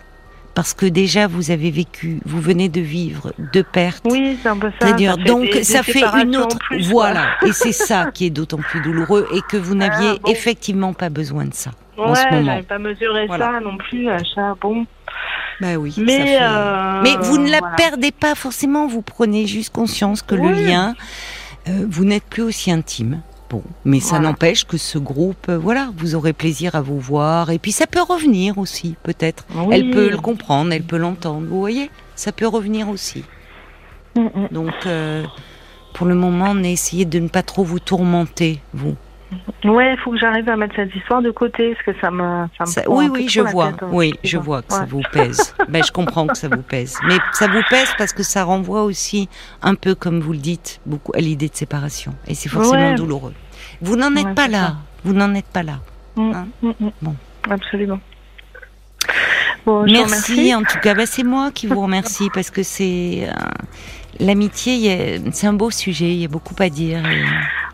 Parce 0.54 0.74
que 0.74 0.86
déjà, 0.86 1.28
vous 1.28 1.50
avez 1.50 1.72
vécu, 1.72 2.20
vous 2.26 2.42
venez 2.42 2.68
de 2.68 2.82
vivre 2.82 3.32
deux 3.54 3.64
pertes. 3.64 4.04
Oui, 4.10 4.38
c'est 4.44 4.50
un 4.50 4.58
peu 4.58 4.70
ça. 4.82 4.88
Fait 4.98 5.18
Donc, 5.24 5.44
des- 5.44 5.52
des 5.54 5.64
ça 5.64 5.82
fait 5.82 6.04
une 6.22 6.36
en 6.36 6.42
autre. 6.42 6.58
plus, 6.60 6.90
voilà. 6.90 7.26
Et 7.46 7.54
c'est 7.54 7.72
ça 7.72 8.10
qui 8.14 8.26
est 8.26 8.30
d'autant 8.32 8.58
plus 8.58 8.82
douloureux 8.82 9.28
et 9.34 9.40
que 9.50 9.56
vous 9.58 9.76
n'aviez 9.76 10.10
Ah, 10.16 10.20
bon. 10.22 10.30
effectivement 10.32 10.94
pas 10.94 11.10
besoin 11.10 11.46
de 11.46 11.54
ça 11.54 11.72
en 11.98 12.10
Ouais, 12.12 12.16
ce 12.16 12.36
moment. 12.36 12.62
pas 12.64 12.80
mesuré 12.80 13.28
Voilà. 13.28 13.54
ça 13.54 13.60
non 13.62 13.78
plus, 13.78 14.10
achat, 14.10 14.56
bon. 14.60 14.86
Bah 15.62 15.76
oui. 15.76 15.92
ça 15.94 16.02
Mais, 16.02 16.18
fait- 16.26 16.40
euh, 16.42 17.02
Mais 17.04 17.16
vous 17.22 17.38
ne 17.38 17.50
la 17.50 17.60
voilà. 17.60 17.76
perdez 17.78 18.12
pas 18.12 18.36
forcément. 18.36 18.88
Vous 18.88 19.02
prenez 19.04 19.48
juste 19.48 19.72
conscience 19.72 20.22
que 20.22 20.36
le 20.36 20.52
lien, 20.52 20.96
euh, 21.70 21.86
vous 21.88 22.04
n'êtes 22.04 22.24
plus 22.26 22.42
aussi 22.44 22.72
intime. 22.72 23.22
Bon, 23.52 23.64
mais 23.84 24.00
ça 24.00 24.12
Voilà. 24.12 24.30
n'empêche 24.30 24.66
que 24.66 24.78
ce 24.78 24.98
groupe, 24.98 25.50
euh, 25.50 25.58
voilà, 25.58 25.92
vous 25.98 26.16
aurez 26.16 26.32
plaisir 26.32 26.74
à 26.76 26.82
vous 26.82 27.02
voir. 27.02 27.50
Et 27.50 27.60
puis 27.60 27.74
ça 27.74 27.86
peut 27.86 28.02
revenir 28.02 28.58
aussi, 28.58 28.96
peut-être. 29.04 29.46
Oui. 29.54 29.76
Elle 29.76 29.92
peut 29.92 30.10
le 30.10 30.18
comprendre, 30.18 30.72
elle 30.72 30.84
peut 30.84 30.96
l'entendre. 30.96 31.48
Vous 31.50 31.60
voyez, 31.60 31.90
ça 32.16 32.32
peut 32.32 32.48
revenir 32.48 32.88
aussi. 32.88 33.26
Mm, 34.16 34.22
mm. 34.22 34.48
Donc, 34.52 34.74
euh, 34.86 35.26
pour 35.94 36.08
le 36.08 36.16
moment, 36.16 36.56
essayez 36.60 37.04
de 37.04 37.20
ne 37.20 37.28
pas 37.28 37.44
trop 37.44 37.66
vous 37.66 37.80
tourmenter, 37.80 38.62
vous. 38.74 38.96
Ouais, 39.64 39.94
il 39.94 39.98
faut 40.00 40.12
que 40.12 40.18
j'arrive 40.18 40.50
à 40.50 40.58
mettre 40.58 40.76
cette 40.76 40.94
histoire 40.96 41.22
de 41.22 41.30
côté, 41.32 41.74
parce 41.74 41.86
que 41.96 42.02
ça 42.02 42.12
me, 42.12 42.48
ça 42.58 42.64
me 42.64 42.66
Ça- 42.66 42.82
prend 42.82 42.96
oui, 42.98 43.08
oui, 43.12 43.30
je 43.30 43.42
vois. 43.42 43.72
tête, 43.72 43.84
hein, 43.84 43.90
Oui, 43.92 44.14
je 44.24 44.38
vois. 44.38 44.62
que 44.64 44.74
ça 44.74 44.86
vous 44.86 45.02
pèse. 45.12 45.56
ben, 45.70 45.84
je 45.84 45.92
comprends 45.92 46.28
que 46.28 46.36
ça 46.38 46.48
vous 46.50 46.64
pèse. 46.64 46.98
Mais 47.08 47.18
ça 47.34 47.48
vous 47.48 47.62
pèse 47.70 47.94
parce 47.98 48.12
que 48.12 48.24
ça 48.24 48.44
renvoie 48.44 48.84
aussi, 48.84 49.30
un 49.62 49.76
peu 49.76 49.94
comme 49.96 50.20
vous 50.20 50.34
le 50.34 50.40
dites, 50.40 50.82
beaucoup 50.86 51.12
à 51.16 51.20
l'idée 51.20 51.48
de 51.48 51.56
séparation. 51.56 52.14
Et 52.28 52.34
c'est 52.34 52.50
forcément 52.50 52.90
Ouais. 52.90 52.96
douloureux. 52.96 53.34
Vous 53.82 53.96
n'en 53.96 54.14
êtes 54.16 54.26
Ouais, 54.26 54.34
pas 54.34 54.48
là. 54.48 54.76
Vous 55.06 55.14
n'en 55.14 55.34
êtes 55.36 55.46
pas 55.48 55.64
là. 55.64 55.80
Bon. 56.16 57.16
Absolument. 57.50 58.00
Bon, 59.66 59.84
Merci, 59.84 60.54
en 60.56 60.64
tout 60.64 60.80
cas. 60.80 60.96
Ben, 60.96 61.06
c'est 61.06 61.24
moi 61.24 61.52
qui 61.52 61.68
vous 61.68 61.80
remercie 61.82 62.30
parce 62.34 62.50
que 62.50 62.64
c'est 62.64 63.28
euh, 63.30 63.32
l'amitié. 64.20 65.22
C'est 65.32 65.48
un 65.48 65.54
beau 65.54 65.70
sujet. 65.70 66.10
Il 66.10 66.22
y 66.22 66.26
a 66.26 66.28
beaucoup 66.28 66.56
à 66.60 66.70
dire 66.70 67.06
et- 67.06 67.24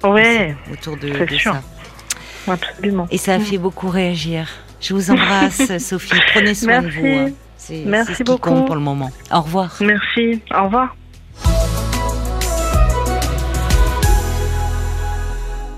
Ouais, 0.04 0.56
autour 0.72 0.98
de, 0.98 1.10
de 1.26 1.36
sûr. 1.36 1.54
ça. 1.54 2.54
absolument. 2.54 3.08
Et 3.12 3.18
ça 3.18 3.36
a 3.36 3.40
fait 3.40 3.58
beaucoup 3.58 3.90
réagir. 3.90 4.48
Je 4.80 4.94
vous 4.94 5.10
embrasse, 5.12 5.78
Sophie. 5.80 6.20
Prenez 6.34 6.54
soin 6.54 6.82
Merci. 6.82 6.98
de 6.98 7.02
vous. 7.02 7.08
hein. 7.08 7.32
C'est 7.58 7.84
ce 8.14 8.18
qui 8.18 8.24
beaucoup. 8.24 8.50
compte 8.50 8.66
pour 8.68 8.76
le 8.76 8.82
moment. 8.82 9.12
Au 9.32 9.42
revoir. 9.42 9.76
Merci. 9.82 10.42
Au 10.56 10.66
revoir. 10.66 10.96